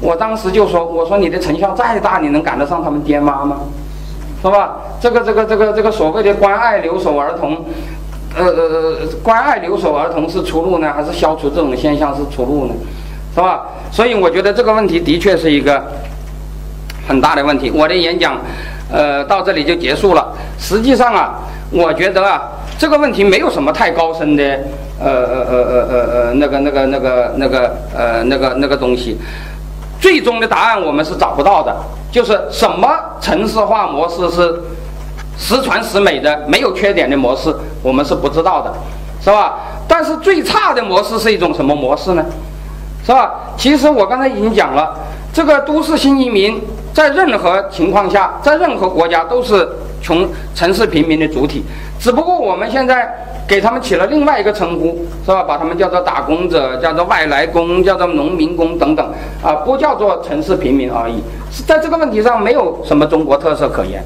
[0.00, 3.56] 我当时就说，我说你的成效再大，你能赶得上他们爹妈吗？
[4.42, 4.76] 是吧？
[5.00, 7.64] 这个这个这个这个所谓的关爱留守儿童，
[8.36, 12.74] 呃呃，关爱留守儿童是出路呢，还是消除这种现象是出路呢？
[13.34, 13.66] 是吧？
[13.90, 15.82] 所以我觉得这个问题的确是一个
[17.06, 17.70] 很大的问题。
[17.70, 18.36] 我的演讲，
[18.92, 20.32] 呃，到这里就结束了。
[20.58, 21.40] 实际上啊，
[21.70, 22.42] 我觉得啊，
[22.78, 24.42] 这个问题没有什么太高深的，
[25.00, 29.18] 呃呃呃呃呃呃那个那个那个那个呃那个那个东西。
[30.00, 31.74] 最终的答案我们是找不到的，
[32.10, 32.88] 就是什么
[33.20, 34.62] 城市化模式是
[35.36, 38.72] 十全十美的、没有缺点的模式，我们是不知道的，
[39.22, 39.58] 是吧？
[39.86, 42.24] 但是最差的模式是一种什么模式呢？
[43.04, 43.32] 是吧？
[43.56, 44.94] 其实我刚才已经讲了，
[45.32, 46.60] 这个都市新移民
[46.92, 49.68] 在任何情况下，在任何国家都是
[50.02, 51.64] 穷城市平民的主体，
[51.98, 53.24] 只不过我们现在。
[53.48, 55.42] 给他们起了另外一个称呼，是吧？
[55.42, 59.10] 把他们叫做打工者，叫做外来工，叫做农民工等等，
[59.42, 61.14] 啊，不叫做城市平民而已。
[61.50, 64.04] 是在这个问题上没有什么中国特色可言。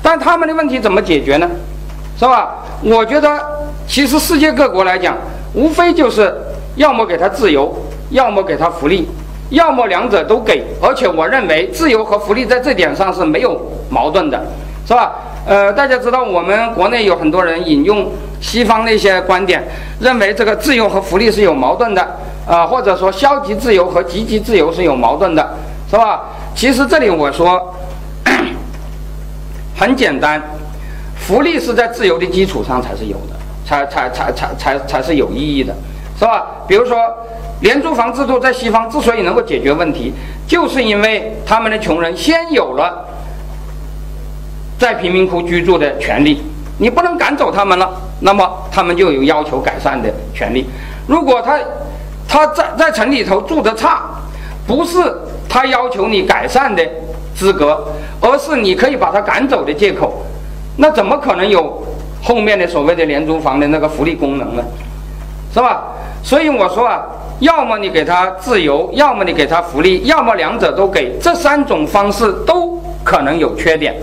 [0.00, 1.50] 但他们的问题怎么解决呢？
[2.16, 2.58] 是吧？
[2.84, 3.36] 我觉得
[3.88, 5.16] 其实世界各国来讲，
[5.54, 6.32] 无非就是
[6.76, 7.74] 要么给他自由，
[8.10, 9.08] 要么给他福利，
[9.50, 10.64] 要么两者都给。
[10.80, 13.60] 而且我认为自由和福利在这点上是没有
[13.90, 14.40] 矛盾的，
[14.86, 15.16] 是吧？
[15.48, 18.06] 呃，大家知道我们国内有很多人引用。
[18.40, 19.66] 西方那些观点
[19.98, 22.16] 认为这个自由和福利是有矛盾的，
[22.46, 25.56] 啊，或者说消极自由和积极自由是有矛盾的，
[25.90, 26.20] 是吧？
[26.54, 27.74] 其实这里我说
[29.76, 30.40] 很简单，
[31.16, 33.34] 福利是在自由的基础上才是有的，
[33.66, 35.74] 才才才才才才是有意义的，
[36.16, 36.46] 是吧？
[36.68, 36.96] 比如说
[37.62, 40.12] 廉租房制度在西方之所以能够解决问题，
[40.46, 43.04] 就是因为他们的穷人先有了
[44.78, 46.40] 在贫民窟居住的权利。
[46.78, 47.90] 你不能赶走他们了，
[48.20, 50.64] 那么他们就有要求改善的权利。
[51.06, 51.58] 如果他
[52.28, 54.02] 他在在城里头住的差，
[54.66, 54.98] 不是
[55.48, 56.86] 他要求你改善的
[57.34, 57.84] 资格，
[58.20, 60.22] 而是你可以把他赶走的借口，
[60.76, 61.82] 那怎么可能有
[62.22, 64.62] 后面的所谓的廉租房的那个福利功能呢？
[65.52, 65.82] 是吧？
[66.22, 67.02] 所以我说啊，
[67.40, 73.96] 要么你给他自由，要么你给他福利，要么两者都给，这三种方式都可能有缺点，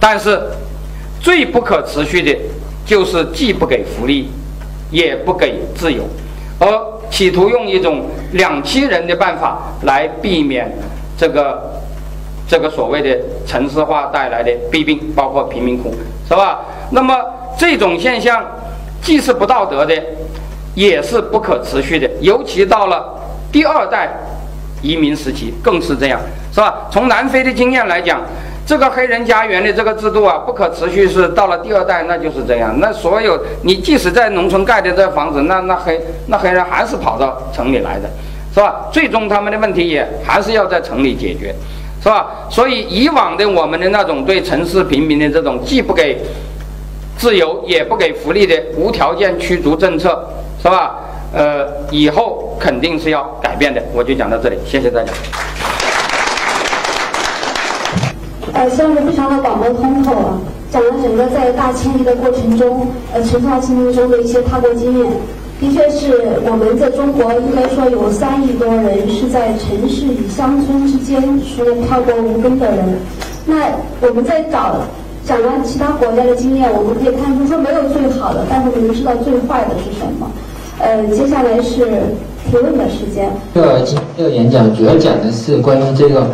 [0.00, 0.40] 但是。
[1.20, 2.32] 最不可持续的，
[2.86, 4.30] 就是既不给福利，
[4.88, 6.04] 也不给自由，
[6.60, 6.68] 而
[7.10, 10.72] 企图用一种两栖人的办法来避免
[11.18, 11.82] 这个
[12.46, 15.92] 这个所谓的城市化带来的弊病，包括贫民窟，
[16.28, 16.60] 是吧？
[16.92, 17.16] 那么
[17.58, 18.40] 这种现象
[19.02, 20.00] 既是不道德的，
[20.76, 23.12] 也是不可持续的，尤其到了
[23.50, 24.08] 第二代
[24.82, 26.20] 移民时期更是这样，
[26.54, 26.86] 是吧？
[26.92, 28.22] 从南非的经验来讲，
[28.68, 32.78] 这个黑人家园的这个制度啊，不可持续是到了第二代那就是这样。
[32.78, 38.10] 那所有你即使在农村盖的这房子，那那黑那黑人还是跑到城里来的，
[38.52, 38.86] 是吧？
[38.92, 41.54] 最终他们的问题也还是要在城里解决，
[42.02, 42.26] 是吧？
[42.50, 46.20] 所以以往的我们的那种对城市平民的这种既不给
[47.16, 50.28] 自由也不给福利的无条件驱逐政策。
[50.60, 50.98] 是吧？
[51.32, 53.80] 呃，以后肯定是要改变的。
[53.94, 55.12] 我就讲到这里，谢谢大家。
[58.58, 60.36] 呃，相对非常的广博通透啊，
[60.68, 65.06] 讲了整个在大迁移的过程中，呃，陈超心目中的一些踏过经验。
[65.60, 72.98] 的确是我们在中国应该说有三亿多人是在城市与乡村之间是漂泊无根的人。
[73.46, 73.54] 那
[74.00, 74.76] 我们在找。
[75.24, 80.26] 讲了其他国家的经验，我们可以看出说没有最好的，但是我们知道最坏的是什么。
[80.80, 81.84] 呃，接下来是
[82.48, 83.30] 提问的时间。
[83.52, 86.26] 这个今这个演讲主要讲的是关于这个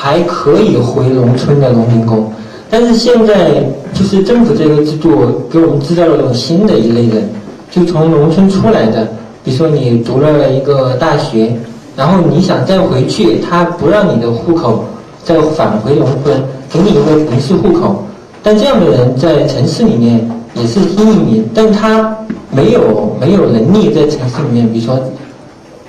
[0.00, 2.30] 还可以回农村的农民工，
[2.70, 5.10] 但是现在就是政府这个制度
[5.50, 7.28] 给我们制造了一种新的一类人，
[7.68, 9.08] 就从农村出来的，
[9.42, 11.52] 比如说你读了一个大学，
[11.96, 14.84] 然后你想再回去，他不让你的户口
[15.24, 16.40] 再返回农村，
[16.72, 18.04] 给你一个城市户口。
[18.40, 22.16] 但这样的人在城市里面也是新移民，但他
[22.52, 24.96] 没有没有能力在城市里面，比如说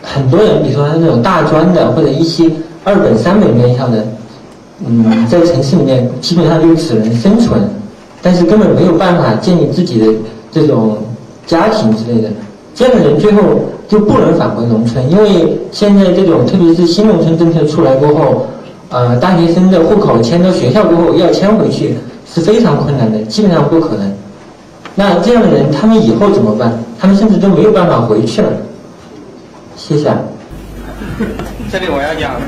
[0.01, 2.49] 很多人，比如说他那种大专的或者一些
[2.83, 4.05] 二本三本院校的，
[4.85, 7.61] 嗯，在城市里面基本上就只能生存，
[8.21, 10.07] 但是根本没有办法建立自己的
[10.51, 10.97] 这种
[11.45, 12.29] 家庭之类的。
[12.73, 13.41] 这样的人最后
[13.87, 18.47] 就不能返回农村，因为现在这种特别是新农村政策出来过后，
[18.89, 21.95] 呃，大学生的户口迁到学校过后要迁回去。
[22.31, 24.13] 是非常困难的，基本上不可能。
[24.93, 26.71] 那这样的人，他们以后怎么办？
[26.99, 28.49] 他们甚至都没有办法回去了。
[29.75, 30.13] 谢谢。
[31.71, 32.41] 这里我要讲，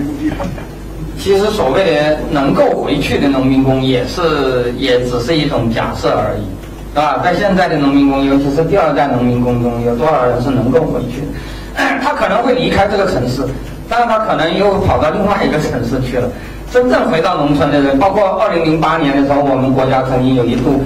[1.19, 7.21] 其实所谓的能够回去的农民工，也是也只是一种假设而已，啊？
[7.23, 11.21] 在现在的农民工，尤其是第二代农民工中，有多少人是能够回去？
[12.01, 13.43] 他可能会离开这个城市，
[13.87, 16.27] 但是他可能又跑到另外一个城市去了。
[16.71, 20.81] 真正回到农村的人，包括二零零八年的时候，我们国家曾经有一度，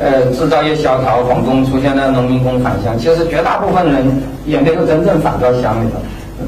[0.00, 2.98] 呃，制造业萧条，广东出现了农民工返乡。
[2.98, 4.04] 其实绝大部分人
[4.44, 6.00] 也没有真正返到乡里头。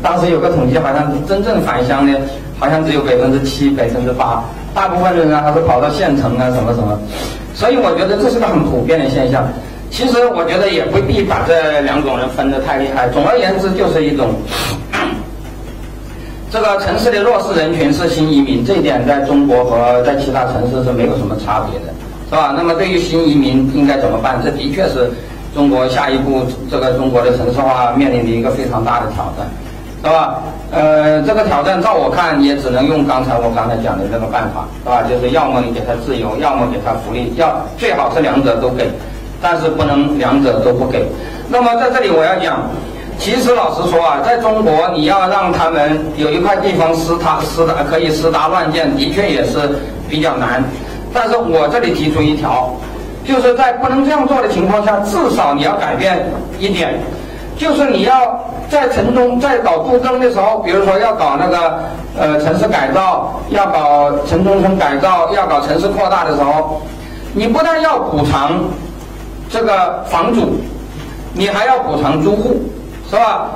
[0.02, 2.18] 当时有个统计，好像真正返乡的，
[2.58, 4.42] 好像只有百分之七、百分之八。
[4.74, 6.98] 大部分人呢，还是跑到县城啊，什么什么。
[7.54, 9.48] 所以我觉得这是个很普遍的现象。
[9.90, 13.08] 其实我觉得也不必把这两种人分得太厉害。
[13.08, 14.34] 总而言之，就是一种。
[16.50, 21.92] 这个城市的弱势人群是新移民，这一点在中国和在其他城市是没有什么差别的，
[22.30, 22.54] 是吧？
[22.56, 24.40] 那么对于新移民应该怎么办？
[24.42, 25.10] 这的确是
[25.54, 29.46] 中国下一步这个中国的城市化面临的一个非常大的挑战，
[30.02, 30.38] 是吧？
[30.70, 35.02] 呃，这个挑战照我看也只能用刚才我刚才讲的这个办法，是吧？
[35.08, 38.88] 就是要么你给他自由，要么给他福利，要最好是两者都给，
[39.40, 41.06] 但是不能两者都不给。
[41.48, 42.62] 那么在这里我要讲。
[43.20, 49.58] 其实老实说啊，在中国，你要让他们有一块地方私他私打可以私搭乱建，的确也是
[50.08, 50.62] 比较难。
[51.12, 52.72] 但是我这里提出一条，
[53.24, 56.30] 就是在不能这样做的情况下，至少你要改变
[56.60, 56.94] 一点，
[57.58, 58.40] 就是你要
[58.70, 61.80] 在城中在搞复耕的时候，比如说要搞那个
[62.18, 66.80] 呃城市改造，要搞城中村改造，要搞城市扩大的时候，
[67.34, 68.58] 你不但要补偿
[69.50, 70.58] 这个房主，
[71.34, 72.56] 你还要补偿租户。
[73.10, 73.48] 是吧？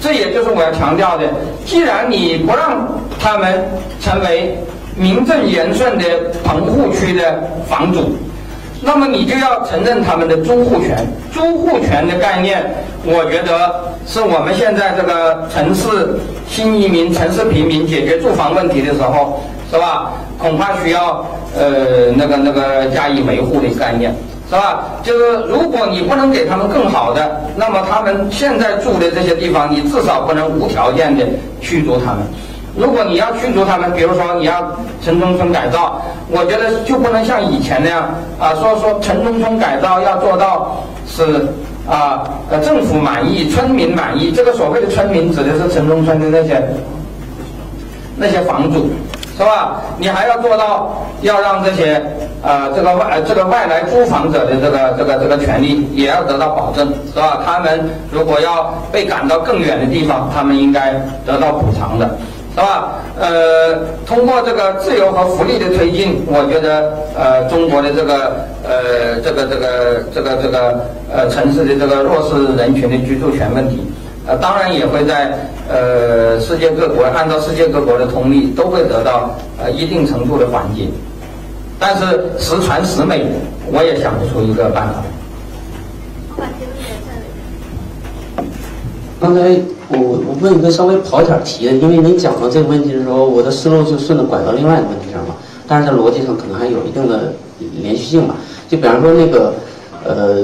[0.00, 1.24] 这也就是我要强调的。
[1.64, 2.86] 既然你不让
[3.18, 3.68] 他们
[4.00, 4.56] 成为
[4.94, 6.04] 名正言顺的
[6.44, 8.14] 棚户区的房主，
[8.82, 10.98] 那么你就要承认他们的租户权。
[11.32, 12.62] 租户权的概念，
[13.04, 16.18] 我觉得是我们现在这个城市
[16.48, 19.40] 新移民、城市平民解决住房问题的时候，
[19.70, 20.12] 是吧？
[20.38, 21.24] 恐怕需要
[21.56, 24.14] 呃那个那个加以维护的概念。
[24.50, 24.84] 是吧？
[25.02, 31.24] 就是如果你不能给他们更好的，那么他们现在住的这些地方，你至少不能无条件的
[31.62, 32.18] 驱逐他们。
[32.76, 38.08] 如果你要驱逐他们，比如说你要城中村改造，我觉得就不能像以前那样
[38.38, 40.76] 啊，说说城中村改造要做到
[41.06, 41.46] 是
[41.88, 44.32] 啊呃政府满意、村民满意。
[44.32, 46.62] 这个所谓的村民指的是城中村的那些
[48.16, 48.88] 那些房主。
[49.34, 49.80] 是吧？
[49.98, 50.92] 你还要做到，
[51.22, 52.00] 要让这些
[52.42, 57.40] 呃这个外这个外来租房者的这个这个这个权利也要得到保证，是吧？
[57.44, 57.80] 他们
[58.12, 60.92] 如果要被赶到更远的地方，他们应该
[61.24, 62.14] 得到补偿的，
[62.54, 63.00] 是吧？
[63.18, 73.80] 呃，通过这个自由和福利的推进，我觉得呃，中国的这个呃，这个这个这个这个呃城市的这个弱势人群的居住权问题，
[74.26, 75.32] 呃，当然也会在
[75.66, 80.88] 呃世界各国按照世界各国的通例，都会得到呃一定程度的缓解。
[81.78, 82.04] 但是
[82.38, 83.24] 十全十美，
[83.72, 85.02] 我也想不出一个办法。
[89.22, 89.40] 刚才
[89.88, 95.36] 我我问一个稍微跑一点题的，因为您讲到这个问题的时候，我的思路就顺着拐到另外一个问题上了。
[95.68, 97.32] 但是在逻辑上可能还有一定的
[97.80, 98.34] 连续性吧。
[98.68, 99.54] 就比方说那个
[100.04, 100.38] 呃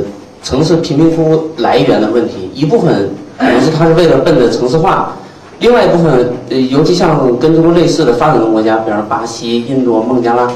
[0.44, 5.16] 城市贫民窟来源的问题，一部分可能是它是为了奔着城市化，
[5.58, 6.30] 另外一部分
[6.70, 10.48] 尤其像跟中国类似的发展中国家，比方说巴西、印度、孟加拉，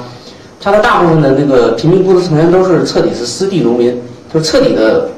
[0.60, 4.00] 它的大部分的那个贫民窟的成员都是彻底是失地农民，
[4.32, 5.08] 就彻底的。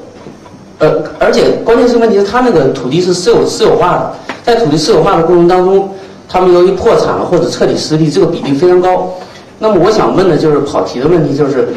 [0.79, 5.89] 呃，而且关键是问题是，他那个土地是私有私有化的，在土地私有化的过程当中，
[6.27, 9.13] 他们由于破产了或者彻底失地，这个比例非常高。
[9.59, 11.69] 那么我想问的就是跑题的问题，就是，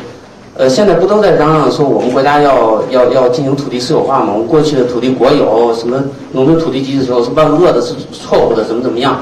[0.56, 4.32] 呃，现在不都在嚷嚷说我们国家要要要进行土地私有化吗？
[4.32, 6.02] 我们过去的土地国有，什么
[6.32, 9.16] 农村土地机制的时候是万恶的，是错误的，怎么怎么样？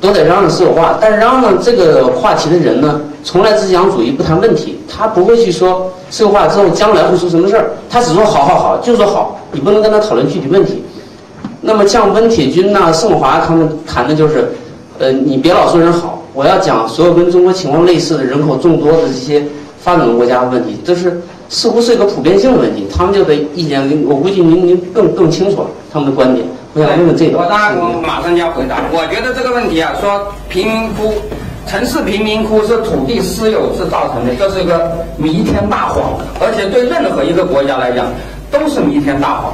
[0.00, 10.82] 都在嚷嚷私有化，但是嚷嚷这个话题的人呢，从来只讲主义不谈问题，他不会去说私有化之后将来会出什么事儿，他只说好好好，就说好，你不能跟他讨论具体问题。
[11.60, 14.52] 那么像温铁军呐、盛华他们谈的就是，
[14.98, 19.44] 呃，你别老说人好，我要讲所有跟中国情况类似的人口众多的这些
[19.80, 26.46] 发展中国家的问题，这是似乎是一个普遍性的问题，他们就得意见，我估计您您更更清楚了他们的观点。
[26.74, 28.76] 我当然，我马上就要回答。
[28.92, 31.14] 我觉得这个问题啊，说贫民窟、
[31.66, 38.06] 城市贫民窟是土地私有制造成的，这是一个弥天大谎，而且对任何一个国家来讲
[38.50, 39.52] 都是弥天大谎。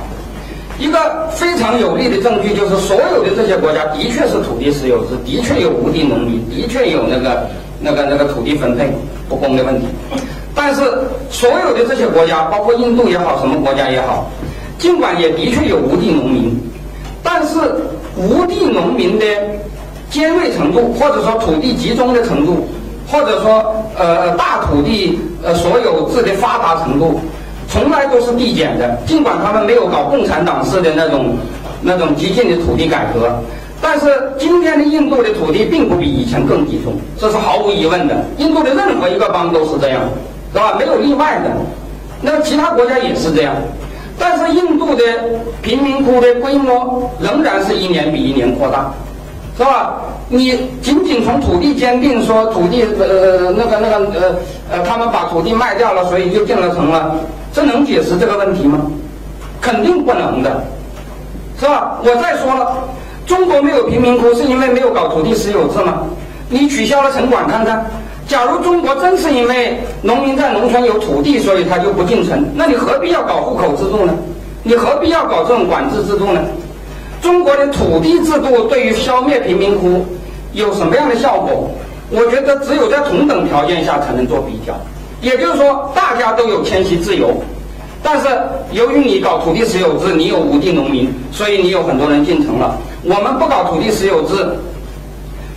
[0.79, 7.47] 一个非常有力的证据就是，所有的这些国家的确是土地私有制，的确有无地农民，的确有那个
[7.81, 8.91] 那个那个土地分配
[9.29, 9.87] 不公的问题。
[10.55, 10.81] 但是，
[11.31, 14.31] 所有的这些国家，包括印度也好，什么国家也好，
[14.79, 16.61] 尽管也的确有无地农民。
[17.23, 17.59] 但是
[18.17, 19.25] 无地农民的
[20.13, 22.69] 尖锐程度，或者说土地集中的程度，
[23.11, 27.19] 或者说呃大土地呃所有制的发达程度，
[27.69, 28.97] 从来都是递减的。
[29.07, 31.35] 尽管他们没有搞共产党式的那种
[31.81, 33.33] 那种激进的土地改革，
[33.81, 34.07] 但是
[34.39, 38.15] 今天的印度的土地并不比以前更集中，这是毫无疑问的。
[38.37, 40.03] 印度的任何一个邦都是这样，
[40.53, 40.77] 是吧？
[40.79, 41.51] 没有例外的。
[42.21, 43.55] 那其他国家也是这样。
[44.19, 45.03] 但是印度的
[45.63, 48.93] 贫民窟的规模仍然是一年比一年扩大，
[49.57, 50.01] 是吧？
[50.29, 54.35] 你仅仅从土地鉴定说土地呃那个那个呃
[54.71, 57.17] 呃他们把土地卖掉了，所以就建了城了，
[57.53, 58.79] 这能解释这个问题吗？
[59.61, 60.65] 肯定不能的，
[61.61, 61.99] 是吧？
[62.03, 62.79] 我再说了，
[63.27, 66.03] 中国没有贫民窟是因为没有搞土地私有制吗？
[66.49, 67.85] 你取消了城管看看。
[68.27, 74.15] 假如中国真是因为农民在农村有土地，所以他就不进城，那你何必要搞户口制度呢？
[74.63, 76.41] 你何必要搞这种管制制度呢？
[77.23, 80.05] 中国的土地制度对于消灭贫民窟
[80.53, 81.71] 有什么样的效果？
[82.11, 84.75] 我觉得只有在同等条件下才能做比较。
[85.23, 87.31] 也就是说，大家都有迁徙自由，
[88.03, 88.27] 但是
[88.73, 92.77] 由于你搞土地私有制，你有无地农民，所以你有很多人进城了。
[93.05, 94.35] 我们不搞土地私有制。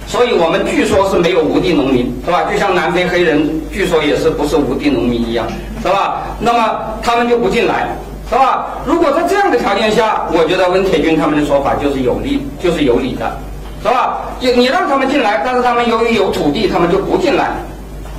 [0.07, 2.43] 所以我们据说是没有无地农民，是吧？
[2.43, 5.47] 就像南非黑人据说也是不是无地农民一样，
[5.81, 6.21] 是吧？
[6.39, 7.97] 那么他们就不进来，
[8.29, 8.67] 是吧？
[8.85, 13.31] 如果在这样的条件下，我觉得温铁军他们的说法就是有利，就是有理的，
[13.83, 14.21] 是吧？
[14.39, 17.51] 你让他们进来，但是他们由于有土地，他们就不进来，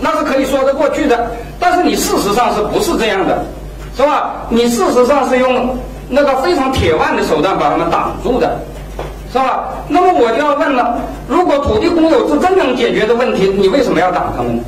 [0.00, 1.30] 那是可以说得过去的。
[1.58, 3.44] 但是你事实上是不是这样的，
[3.96, 4.46] 是吧？
[4.48, 5.76] 你事实上是用
[6.08, 8.58] 那个非常铁腕的手段把他们挡住的。
[9.32, 9.64] 是吧？
[9.88, 14.62] 那么我就要问了：如果土地公有制真能解决的问题，你为什么要挡他们呢？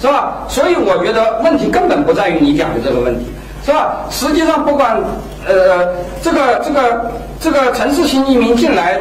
[0.00, 0.44] 是吧？
[0.46, 3.26] 所以我觉得问题根本不在于你讲的这个问题，
[3.64, 4.06] 是吧？
[4.10, 4.96] 实际上，不管
[5.46, 9.00] 呃这个这个这个城市新移民进来，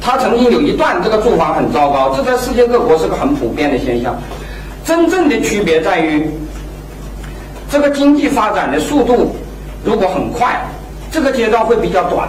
[0.00, 4.16] 他曾经有一段这个住房很糟糕，这在世界各国是个很普遍的现象。
[4.84, 6.30] 真正的区别在于，
[7.70, 9.34] 这个经济发展的速度
[9.84, 10.60] 如果很快，
[11.10, 12.28] 这个阶段会比较短。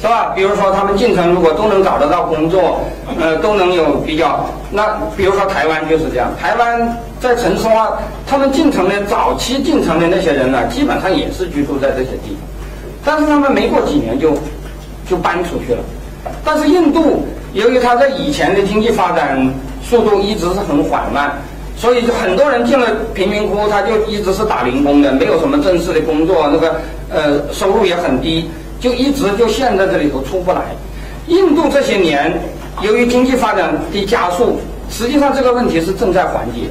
[0.00, 0.32] 是吧？
[0.34, 2.80] 比如说他们进城，如果都能找得到工作，
[3.20, 4.46] 呃，都能有比较。
[4.70, 12.40] 那比如说台湾就是这样，台湾在城市化，他们进城的早期进城的那些人呢，基本上也是居住在这些地方，
[13.04, 14.32] 但是他们没过几年就
[15.06, 15.80] 就搬出去了。
[16.42, 19.38] 但是印度由于它在以前的经济发展
[19.82, 21.30] 速度一直是很缓慢，
[21.76, 28.48] 所以很多人进了贫民窟，他就一直是打零工的，没有什么正式的工作，那个呃收入也很低。
[28.80, 30.62] 就一直就陷在这里头出不来。
[31.26, 32.32] 印度这些年
[32.82, 34.58] 由于经济发展的加速，
[34.90, 36.62] 实际上这个问题是正在缓解，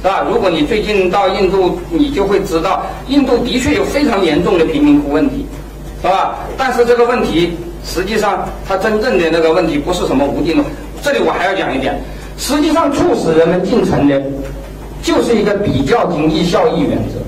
[0.00, 0.24] 是吧？
[0.26, 5.44] 如果你最近到印度，你就会知道，印度的确有非常严重的贫民窟问题，
[6.00, 6.38] 是吧？
[6.56, 7.52] 但是这个问题
[7.84, 10.64] 实际上它真正的那个问题不是什么无尽的。
[11.02, 12.00] 这里我还要讲一点，
[12.38, 14.22] 实际上促使人们进城的，
[15.02, 17.18] 就是一个比较经济效益原则，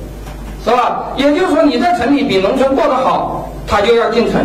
[0.65, 1.13] 是吧？
[1.17, 4.41] 也就是说，你在城里比农村过得好，他就要进城。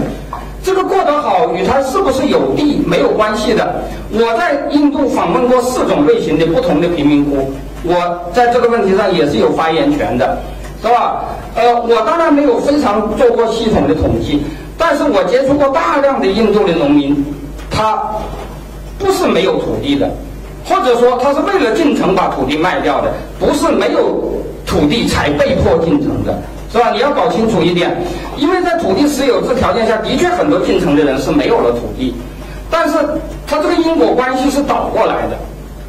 [0.62, 3.82] 这个过得好与他是不是有地没有关系的。
[4.12, 7.50] 我在印度访问过四种类型的不同的贫民窟，
[7.84, 7.96] 我
[8.34, 10.38] 在这个问题上也是有发言权的，
[10.82, 11.24] 是吧？
[11.56, 14.44] 呃，我当然没有非常做过系统的统计，
[14.78, 17.16] 但是我接触过大量的印度的农民，
[17.72, 17.98] 他
[18.98, 20.10] 不是没有土地的，
[20.66, 24.22] 或者说他是为了进城把土地卖掉的，不是没有
[24.70, 26.38] 土地才被迫进城的。
[26.72, 26.92] 是吧？
[26.94, 27.98] 你要搞清楚一点，
[28.38, 32.14] 因为在土地私有制条件下的确很多进城的人是没有了土地，
[32.70, 32.96] 但是
[33.48, 35.38] 他这个因果关系是倒过来的，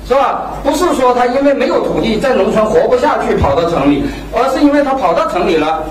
[0.09, 0.53] 是吧？
[0.65, 5.85] 不是说他因为没有土地在农村活不下去跑到城里，而是因为他跑到城里了，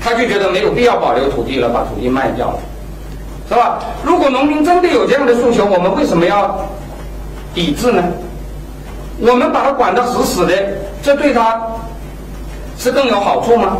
[0.00, 2.58] 他就觉得没有必要保留土地了，把土地卖掉了，
[3.48, 3.80] 是吧？
[4.04, 6.64] 如果农民真的有这样的诉求，我们为什么要
[7.52, 8.04] 抵制呢？
[9.20, 10.52] 我们把他管得死死的，
[11.02, 11.60] 这对他。
[12.80, 13.76] 是更有好处吗？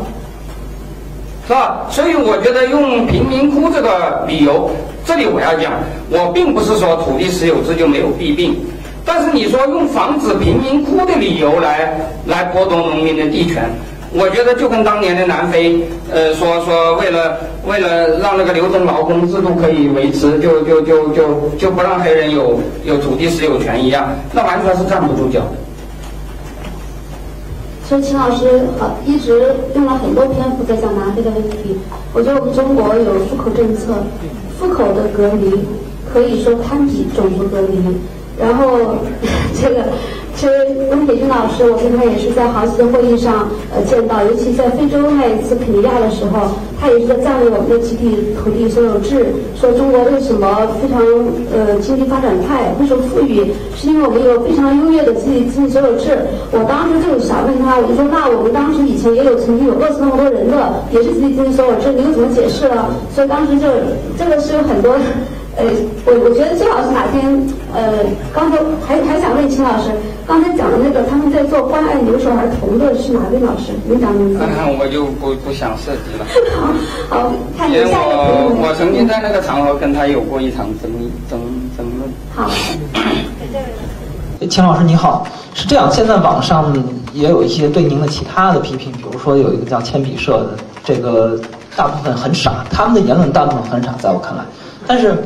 [1.47, 1.87] 是吧？
[1.89, 4.69] 所以我觉得用贫民窟这个理由，
[5.05, 5.73] 这里我要讲，
[6.11, 8.57] 我并不是说土地私有制就没有弊病，
[9.05, 11.97] 但是你说用防止贫民窟的理由来
[12.27, 13.71] 来剥夺农民的地权，
[14.11, 17.37] 我觉得就跟当年的南非，呃，说说为了
[17.67, 25.53] 为了让那个流动劳工制度可以维持，就就就就就不让黑人有有土地私有权一样，那完全是站不住脚的。
[27.87, 31.77] 所以秦老师好一直用了很多篇幅在讲南非的问题。
[32.15, 33.93] 我觉得我们中国有户口政策，
[34.59, 35.53] 户口的隔离
[36.11, 37.79] 可以说堪比种族隔离。
[38.39, 38.97] 然后
[39.61, 39.85] 这个。
[40.39, 40.53] 其实
[40.89, 49.27] 温铁军老师，我跟他也是在好几次会议上呃见到，尤其在非洲那一次肯尼亚的时候，他也是在赞美我们的集体土地所有制，
[49.59, 50.47] 说中国为什么
[50.79, 51.03] 非常
[51.51, 56.15] 呃经济发展快，为什么富裕，是因为我们有非常优越的集体经济所有制。
[56.55, 60.55] 我当时就想问他，我就说那我们当时以前也有曾经有饿死那么多人的，
[60.95, 62.87] 也是集体经济所有制，你又怎么解释呢？
[63.11, 63.67] 所以当时就
[64.15, 64.95] 这个是有很多。
[65.59, 65.67] 呃，
[66.07, 67.27] 我我觉得最好是哪天，
[67.75, 69.91] 呃，刚才还还想问秦老师，
[70.29, 73.73] 刚才讲的那个他们在做关爱留守儿童的是哪位老师？
[73.87, 74.41] 您讲名字？
[74.79, 76.27] 我就不不想涉及了。
[77.09, 81.41] 好，好，看下一个我我曾经在那个场合跟他有过一场争议争
[81.75, 82.13] 争论。
[82.37, 82.51] 好。
[84.51, 86.77] 秦老师你好，是这样，现在网上
[87.15, 90.51] 也有一些对您的其他的批评，比如说有一个叫铅笔社的，
[90.85, 91.41] 这个
[91.75, 94.45] 大部分很傻，他们的言论大部分很傻，在我看来，
[94.87, 95.17] 但是。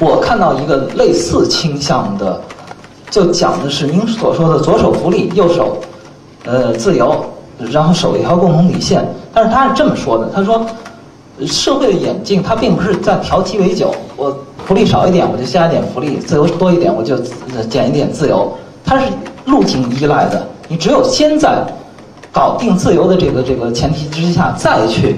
[0.00, 2.40] 我看到一个类似倾向的，
[3.12, 5.76] 就讲的是您所说的左手福利，右手，
[6.46, 7.14] 呃自由，
[7.70, 9.06] 然后守一条共同底线。
[9.34, 10.64] 但是他是这么说的，他说，
[11.46, 14.34] 社会的演进它并不是在调鸡尾酒，我
[14.64, 17.18] 福利少一点我就加一点福利，自由多一点我就
[17.68, 18.50] 减一点自由，
[18.82, 19.04] 它是
[19.44, 20.42] 路径依赖的。
[20.66, 21.62] 你只有先在
[22.32, 25.16] 搞定自由的这个这个前提之下再去。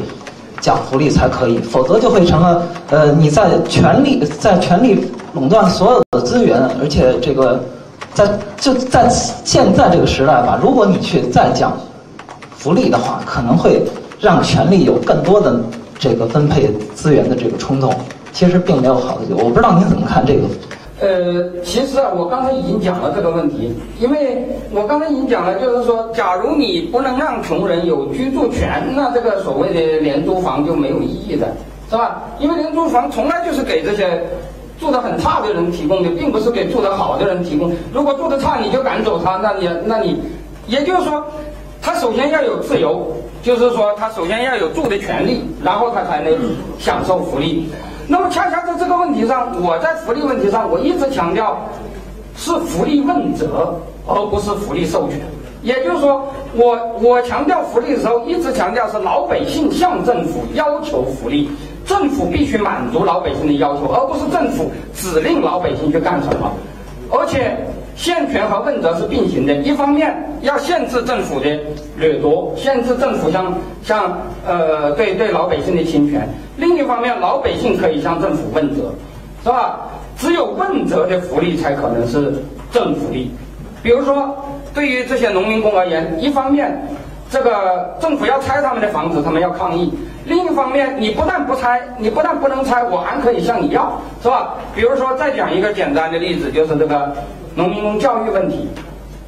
[0.60, 5.04] 讲福利才可以，否则就会成了，呃，你在权力在权力
[5.34, 7.62] 垄断所有的资源，而且这个，
[8.14, 8.26] 在
[8.56, 11.76] 就在现在这个时代吧，如果你去再讲
[12.56, 13.82] 福利的话，可能会
[14.20, 15.60] 让权力有更多的
[15.98, 17.92] 这个分配资源的这个冲动，
[18.32, 19.36] 其实并没有好的。
[19.36, 20.42] 我不知道您怎么看这个。
[21.00, 31.48] 呃，其实啊，我刚才已经讲了这个问题，因为我刚才已经讲了，就是说，假如你不能让穷人有居住权，那这个所谓的廉租房就没有意义的，
[31.90, 32.22] 是吧？
[32.38, 34.22] 因为廉租房从来就是给这些
[34.78, 37.72] 住得很差的人提供的，并不是给住得好的人提供。
[37.92, 40.20] 如果住得差你就赶走他，那你那你，
[40.66, 41.24] 也就是说，
[41.80, 43.06] 他首先要有自由，
[43.42, 46.36] 就是说他首先要有住的权利，然后他才能
[46.78, 47.68] 享受福利。
[48.06, 51.56] 那么恰恰在这个问题上，我在福利问题上，我一直强调
[52.36, 53.74] 是福利问责，
[54.06, 55.20] 而不是福利授权。
[55.62, 61.48] 也就是说，我我强调福利的时候，一直强调是老百姓向政府要求福利，
[61.84, 66.50] 政府必须满足老百姓的要求，而不是政府指令老百姓去干什么，
[67.10, 67.56] 而且。
[67.96, 70.12] 限权和问责是并行的，一方面
[70.42, 71.46] 要限制政府的
[71.96, 73.54] 掠夺，限制政府向
[73.84, 76.22] 向呃对对老百姓的侵权；
[76.56, 78.92] 另一方面，老百姓可以向政府问责，
[79.44, 79.78] 是吧？
[80.18, 82.34] 只有问责的福利才可能是
[82.72, 83.30] 正福利。
[83.80, 84.44] 比如说，
[84.74, 86.76] 对于这些农民工而言，一方面
[87.30, 89.88] 这个政府要拆他们的房子，他们要抗议；
[90.26, 94.54] 另一方面，你不但不拆，你不但不能拆，我还可以向你要，是吧？
[94.74, 97.12] 比如说，再讲一个简单的例子，就是这个
[97.54, 98.68] 农民工教育问题，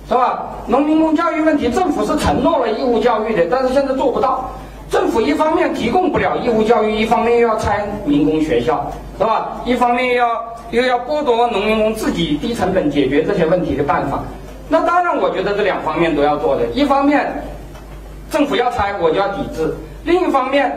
[0.08, 0.46] 是吧？
[0.66, 4.50] 农民工教育问题，政府是承诺了义务教育的，但是现在做不到。
[4.88, 9.60] 政府一方面提供不了义务教育，一方面又要拆民工学校，是吧？
[9.64, 10.40] 一方面要
[10.70, 14.22] 又要剥夺农民工自己低成本解决这些问题的办法。
[14.68, 16.64] 那当然，我觉得这两方面都要做的。
[16.72, 17.26] 一方面，
[18.30, 19.74] 政府要拆，我就要抵制；
[20.06, 20.72] 另一方面，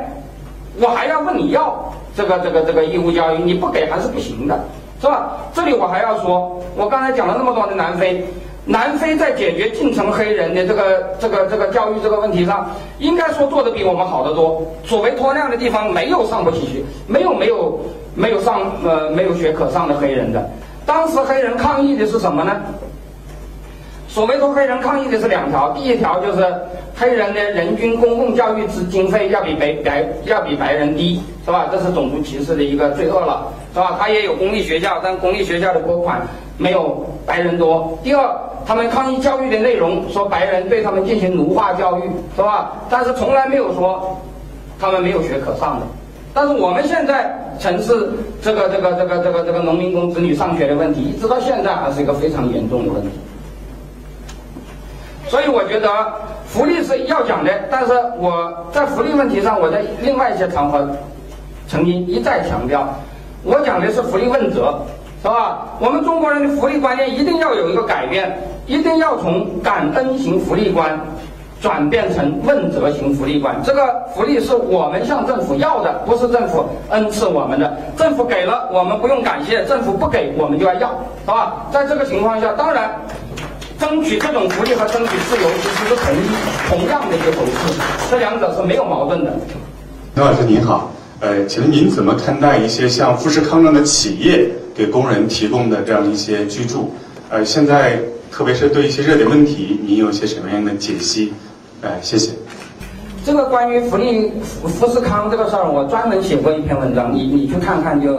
[0.81, 4.59] 我还要问你要这个这个这个义务教育，你不给还是不行的，
[4.99, 5.37] 是吧？
[5.53, 8.25] 这里我还要说，我刚才讲了那么多的南非。
[8.65, 12.69] 南非在解决进城黑人的这个这个这个教育这个问题上，
[12.99, 14.61] 应该说做的比我们好得多。
[14.83, 17.79] 所谓脱亮的地方，没有上不起学，没有没有
[18.13, 20.47] 没有上呃没有学可上的黑人的。
[20.85, 22.57] 当时黑人抗议的是什么呢？
[24.19, 26.45] 所谓说黑人抗议的是两条，第一条就是
[26.93, 31.69] 黑人的人均公共教育资经费要比白白要比白人低，是吧？
[31.71, 33.95] 这是种族歧视的一个罪恶了，是吧？
[33.97, 36.19] 他也有公立学校，但公立学校的拨款
[36.57, 37.97] 没有白人多。
[38.03, 38.29] 第二。
[38.67, 42.01] 他们抗议教育的内容，说白人对他们进行奴化教育，
[42.35, 42.73] 是吧？
[42.89, 44.19] 但是从来没有说
[44.77, 45.85] 他们没有学可上的。
[46.33, 53.07] 但是我们现在城市这个这个这个这个这个农民工子女上学的问题，一直到现在还是一个非常严重的问题。
[55.29, 55.87] 所以我觉得
[56.45, 60.85] 福利是要讲的，但是我在福利问题上，我在另外一些场合
[61.67, 62.85] 曾经一再强调，
[63.43, 64.77] 我讲的是福利问责。
[65.21, 65.67] 是吧？
[65.81, 70.97] 我们中国人的福利观念一定要有一个改变，一定要从感恩型福利观
[71.59, 73.53] 转变成问责型福利观。
[73.61, 77.77] 这个福利是我们向政府要的，不是政府恩赐我们的。
[77.97, 80.89] 政府给了，我们不用感谢；政府不给，我们就要要，
[81.25, 81.65] 是吧？
[81.69, 82.89] 在这个情况下，当然，
[83.79, 86.27] 争取这种福利和争取自由其实是同一
[86.69, 87.81] 同样的一个回事，
[88.11, 89.31] 这两者是没有矛盾的。
[90.15, 90.91] 刘老师您好，
[91.21, 94.49] 呃，请问您怎么看待一些像富士康这样的企业？
[94.75, 96.93] 给工人提供的这样一些居住，
[97.29, 97.99] 呃，现在
[98.31, 101.33] 特别是对一些热点问题，您有些什么样的解析？
[101.81, 102.31] 呃，谢谢。
[103.25, 108.15] 这个关于福利富富士康这个事儿，我专门写过一篇文章，你你去看看就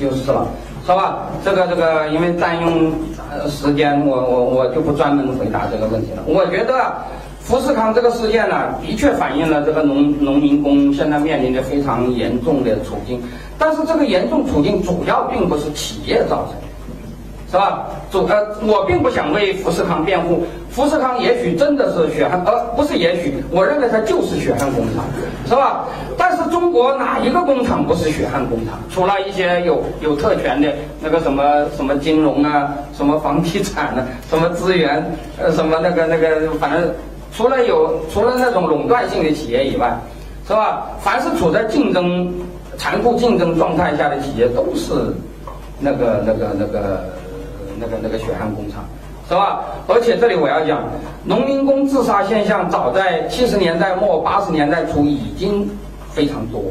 [0.00, 0.48] 就是了，
[0.90, 1.18] 好吧？
[1.44, 2.90] 这个这个因为占用
[3.48, 6.22] 时间，我我我就不专门回答这个问题了。
[6.26, 6.92] 我觉得
[7.38, 13.22] 富士康这个事件呢，的确反映了这个农农民工现在面临的非常严重的处境。
[13.56, 16.66] 但是这个严重处境主要并不是企业造成的，
[17.50, 17.86] 是吧？
[18.12, 20.44] 主呃，我并不想为富士康辩护。
[20.70, 25.04] 富士康也许真的是血汗，呃，不是也许，我认为它就是血汗工厂，
[25.48, 25.84] 是吧？
[26.16, 28.78] 但是中国哪一个工厂不是血汗工厂？
[28.88, 35.04] 除了一些有有特权的那个什么什么金融啊，什么房地产啊，什么资源，
[35.36, 36.88] 呃，什么那个那个，反正
[37.36, 39.98] 除了有除了那种垄断性的企业以外，
[40.46, 40.86] 是吧？
[41.00, 42.32] 凡是处在竞争。
[42.78, 45.12] 残酷竞争状态下的企业都是
[45.80, 47.04] 那个、那个、那个、那个、
[47.80, 48.84] 那个那个血汗工厂，
[49.28, 49.64] 是吧？
[49.88, 50.82] 而且这里我要讲，
[51.24, 55.68] 农民工自杀现象早在七十年代末、八十年代初已经
[56.12, 56.62] 非常多，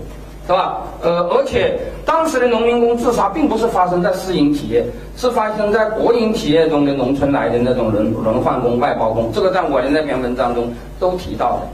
[0.45, 0.77] 是吧？
[1.01, 4.85] 呃，而且当时的农民工自杀并不是发生在私营企业，
[5.17, 11.67] 是发生在国营企业中的农村来的那种轮轮换工、外包工，这个在我的那篇文章中都提到的，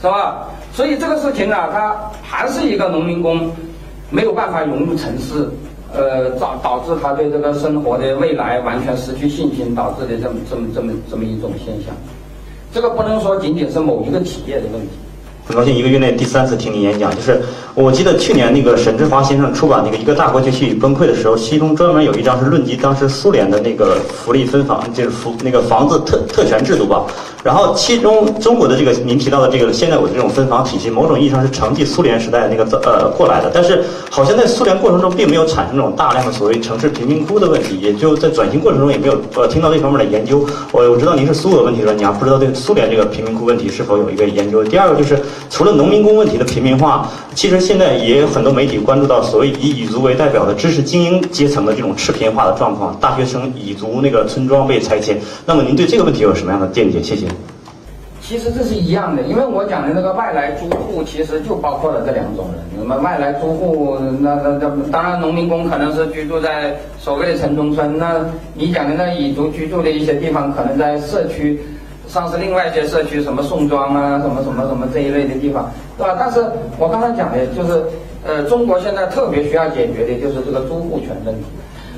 [0.00, 0.46] 是吧？
[0.72, 3.50] 所以这个事情呢，它还是一个农民工。
[4.10, 5.46] 没有办法融入城市，
[5.94, 11.94] 呃，导导致他对这个生活的未来完全失去信心，导致的这么这么这么这么一种现象。
[12.72, 14.88] 这个不能说仅仅是某一个企业的问题。
[15.48, 17.40] 很高兴一个月内第三次听您演讲，就是
[17.74, 27.02] 我记得去年那个沈志华先生出版那个《一个大国崛起与崩溃》的时候，其中专门有一章是论及当时苏联的那个福利分房，就是福那个房子特特权制度吧。
[27.42, 40.44] 然后其中中国的这个您提到的这个现在我的这种分房体系，某种意义上是承继苏联时代那个呃过来的，但是好像在苏联过程中并没有产生这种大量的所谓城市贫民窟的问题，也就在转型过程中也没有呃听到这方面的研究。
[40.72, 44.62] 我我知道您是苏俄问题专家，不知道对苏联这个贫民窟问题是否有一个研究。
[44.62, 45.16] 第二个就是。
[45.50, 55.18] 除了农民工问题的平民化，其实现在也有很多媒体关注到所谓以彝族为代表的知识精英阶层的这种赤贫化的状况，大学生彝族那个村庄被拆迁。
[55.46, 57.02] 那么您对这个问题有什么样的见解？
[57.02, 57.26] 谢谢。
[58.20, 62.62] 其实这是一样的，因为我讲的那个外来租户，其实就包括了这两种人。
[62.78, 68.20] 那么外来租户，那那那当然农民工可能是居住在所谓的城中村，那
[68.52, 71.58] 你讲的那彝族居住的一些地方，可能在社区。
[72.08, 76.16] 上是另外一些社区，什么宋庄啊，什么什么什么这一类的地方，对吧？
[76.18, 76.44] 但是
[76.78, 77.84] 我刚才讲的就是，
[78.26, 81.44] 呃，中国现在特别需要解决的就是这个租户权问题，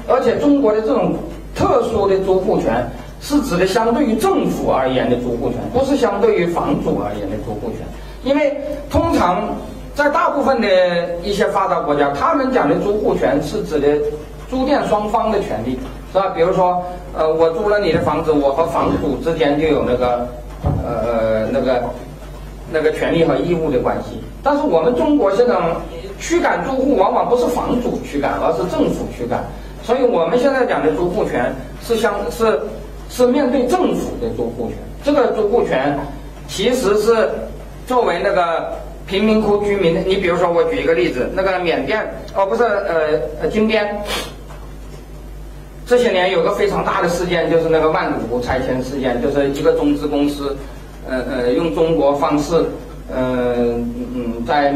[0.09, 1.15] 而且中国的这种
[1.55, 2.85] 特殊的租户权
[3.20, 7.87] 是指的相对于政府而言的租户权，不是相对于房主而言的租户权，
[8.24, 8.61] 因为
[8.91, 9.55] 通常。
[9.93, 10.69] 在大部分的
[11.23, 13.89] 一些发达国家，他们讲的租户权是指的
[14.51, 15.78] 租店双方的权利，
[16.12, 16.28] 是吧？
[16.35, 16.82] 比如说，
[17.16, 20.27] 呃，我租了你的房子，我和房主之间就有那个，
[20.85, 21.82] 呃，那个，
[22.72, 24.20] 那个权利和义务的关系。
[24.43, 25.55] 但是我们中国现在
[26.18, 29.44] 驱赶租户，往往不是房主驱赶，而是政府驱赶。
[29.82, 32.60] 所以我们现在讲的租户权是相是
[33.09, 34.77] 是面对政府的租户权。
[35.05, 35.97] 这个租户权
[36.48, 37.31] 其实是
[37.86, 38.72] 作为那个。
[39.06, 42.01] 贫民窟居民，你比如说，我举一个例子，那个缅甸
[42.32, 44.01] 哦，不是，呃呃，金边，
[45.91, 50.57] 这些年有个非常大的事件，就是那个万古湖拆迁事件，就是一个中资公司，
[51.05, 52.65] 呃呃，用中国方式，
[53.12, 54.73] 嗯嗯，在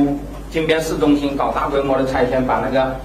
[0.51, 2.97] 金边市中心搞大规模的拆迁，把那个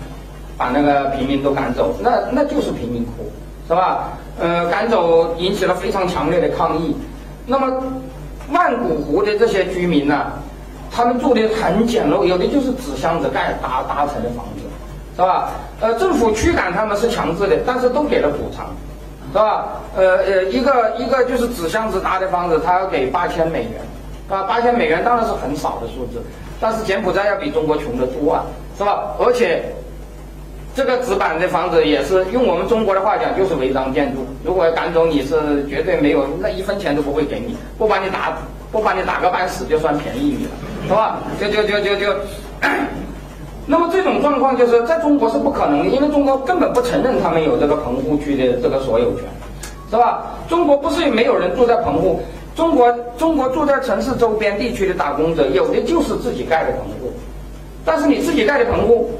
[0.58, 3.32] 把那个平民都赶走，那那就是贫民窟，
[3.68, 4.10] 是吧？
[4.40, 6.96] 呃，赶走引起了非常强烈的抗议。
[7.46, 7.72] 那么
[8.52, 10.34] 万古湖的这些居民呢？
[10.92, 14.59] 他们住的很简陋，有的就是纸箱子盖搭搭成的房子，
[15.20, 15.50] 是吧？
[15.82, 18.68] 呃，政府驱赶他们是强制的，但是都给了补偿，
[19.34, 19.68] 是吧？
[19.98, 23.82] 呃呃，一个一个就是纸箱子搭的房子，他要给八千美元，
[24.30, 26.24] 啊，八千美元当然是很少的数字，
[26.62, 28.46] 但是柬埔寨要比中国穷得多啊，
[28.78, 29.14] 是吧？
[29.20, 29.62] 而且
[30.74, 38.38] 这个纸板的房子也是用我们中国的话讲就是违章建筑，如果赶走你是绝对没有那一分钱都不会给你，不把你打
[38.72, 40.52] 不把你打个半死就算便宜你了。
[40.88, 41.20] 是吧？
[41.38, 42.16] 就就就就就，
[43.72, 49.26] 那么这种状况就是在中国是不可能的，因为中国根本不承认他们有这个棚户区的这个所有权，
[49.92, 50.24] 是吧？
[50.48, 52.20] 中国不是没有人住在棚户，
[52.56, 57.14] 中国中国住在城市周边地区的打工者，有的就是自己盖的棚户，
[57.86, 59.12] 但是你自己盖的棚户，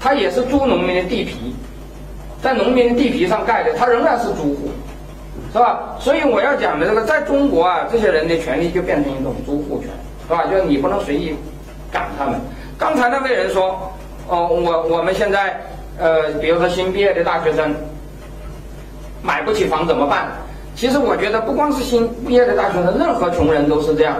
[0.00, 1.54] 他也是租农民的地皮，
[2.42, 4.70] 在农民的地皮上盖的，他仍然是租户，
[5.52, 5.94] 是吧？
[6.00, 9.88] 所以我要讲的这个，在中国啊，这些人的权利就变成一种租户权。
[10.26, 10.46] 是吧？
[10.50, 11.32] 就是你不能随意
[11.92, 12.40] 赶他们。
[12.78, 13.92] 刚才那位人说，
[14.28, 15.60] 哦，我我们现在，
[15.98, 17.74] 呃，比如说新毕业的大学生
[19.22, 20.28] 买不起房怎么办？
[20.74, 24.16] 其实我觉得不光是新毕业的大学生，任何穷人都是这样，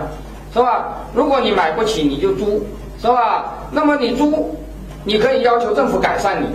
[0.53, 0.87] 是吧？
[1.13, 2.65] 如果你买不起，你就租，
[3.01, 3.55] 是吧？
[3.73, 4.57] 那么你租，
[5.03, 6.47] 你可以要求政府改善你，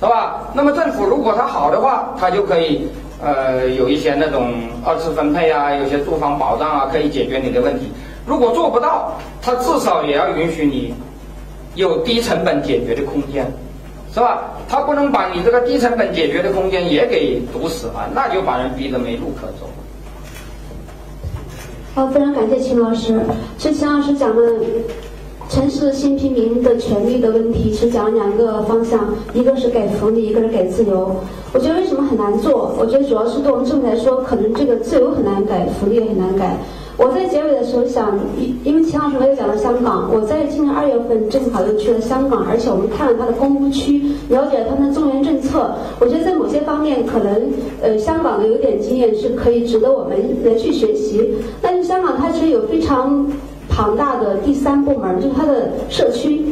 [0.00, 0.40] 是吧？
[0.54, 2.88] 那么政府如果他好的话，他就可以
[3.22, 4.54] 呃有一些那种
[4.86, 7.92] 二次分配啊，有些住房保障啊，可以解决你的问题。
[8.24, 9.12] 如果做不到，
[9.42, 10.94] 他至少也要允许你
[11.74, 13.46] 有低成本解决的空间，
[14.12, 14.50] 是吧？
[14.68, 19.68] 他不能把你这个低成本解决的空间也给堵死了，那就把人逼得没路可走。
[21.94, 23.20] 好，非常感谢秦老师。
[23.58, 24.42] 其实秦老师讲的
[25.50, 31.14] 城市新平民的权利的问题，是讲了两个方向，一个是给福利，一个是给自由。
[31.52, 32.74] 我觉得为什么很难做？
[32.78, 36.56] 我觉得主要是对我们政府来说，可能这个自由很难改，福利也很难改。
[36.98, 45.74] 我在结尾的时候想，因因为秦老师没有讲到香港，我在今年二月份正好又去了香港，而且我们看了他的公屋区，了解了他们的中原政策。
[45.98, 47.50] 我觉得在某些方面，可能
[47.82, 51.34] 呃香港的有点经验是可以值得我们来去学习。
[51.60, 53.26] 但是香港它其实有非常
[53.68, 56.42] 庞大的第三部门，就是它的社区。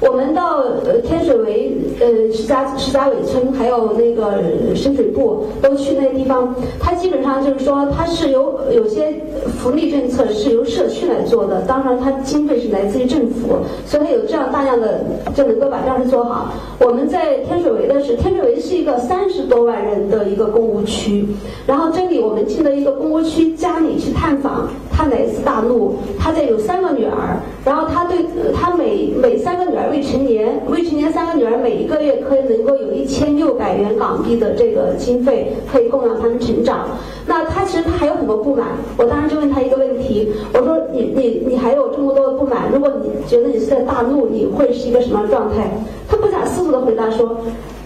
[0.00, 4.42] 我们到呃天水围、呃石家石家尾村，还有那个
[4.74, 6.54] 深水埗，都去那地方。
[6.80, 9.14] 它基本上就是说，它是由有些
[9.58, 15.04] 福利政策是由社区来做的，当然它经费是来自于政府，所以它有这样大量的
[15.34, 16.54] 就能够把这样的做好。
[16.78, 21.26] 我们在天水围的是天水围是一个三十多万人的一个公务区，
[21.66, 27.36] 然后这里我们进了一个公务区家里去探访，他来自大陆，他在有三个女儿，
[27.66, 28.16] 然后他对
[28.54, 29.89] 他每每三个女儿。
[29.90, 36.86] 未成年，未成年三个女儿每一个月可以能够有一千六百元港币的这个经费，可以供养他们成长。
[37.26, 45.68] 那他其实他还有很多不满，我当时就问他一个问题，我说你你你还有这么多的不满，如果你觉得你是在大陆，你会是一个什么状态？
[46.08, 47.36] 他不假思索的回答说，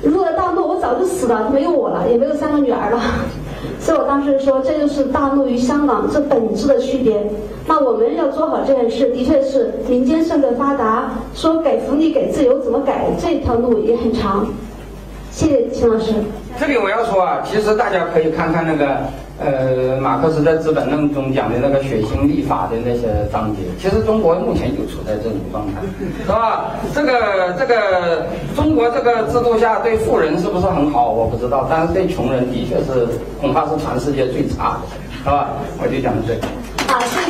[0.03, 3.01] 如果在大陆，我早就死了，没有我了，也没有三个女儿了。
[3.81, 7.21] 所以我当时说，这就是大陆与香港这本质的区别。
[7.67, 14.47] 那我们要做好这件事，的确是民间社会发达，说给福利、给自由怎么改，这条路也很长。
[15.31, 16.13] 谢谢秦老师。
[16.59, 18.99] 这里我要说啊，其实大家可以看看那个。
[19.37, 25.81] 呃，马克思在《资本论》中讲的那个血腥立法的那些章节，其实中国目前就处在这种状态，
[26.25, 26.71] 是吧？
[26.95, 31.11] 这个这个中国这个制度下对富人是不是很好？
[31.11, 33.09] 我不知道，但是对穷人的确是
[33.41, 34.81] 恐怕是全世界最差的，
[35.19, 35.49] 是吧？
[35.83, 36.47] 我就讲这个。
[36.87, 37.24] 好，谢谢。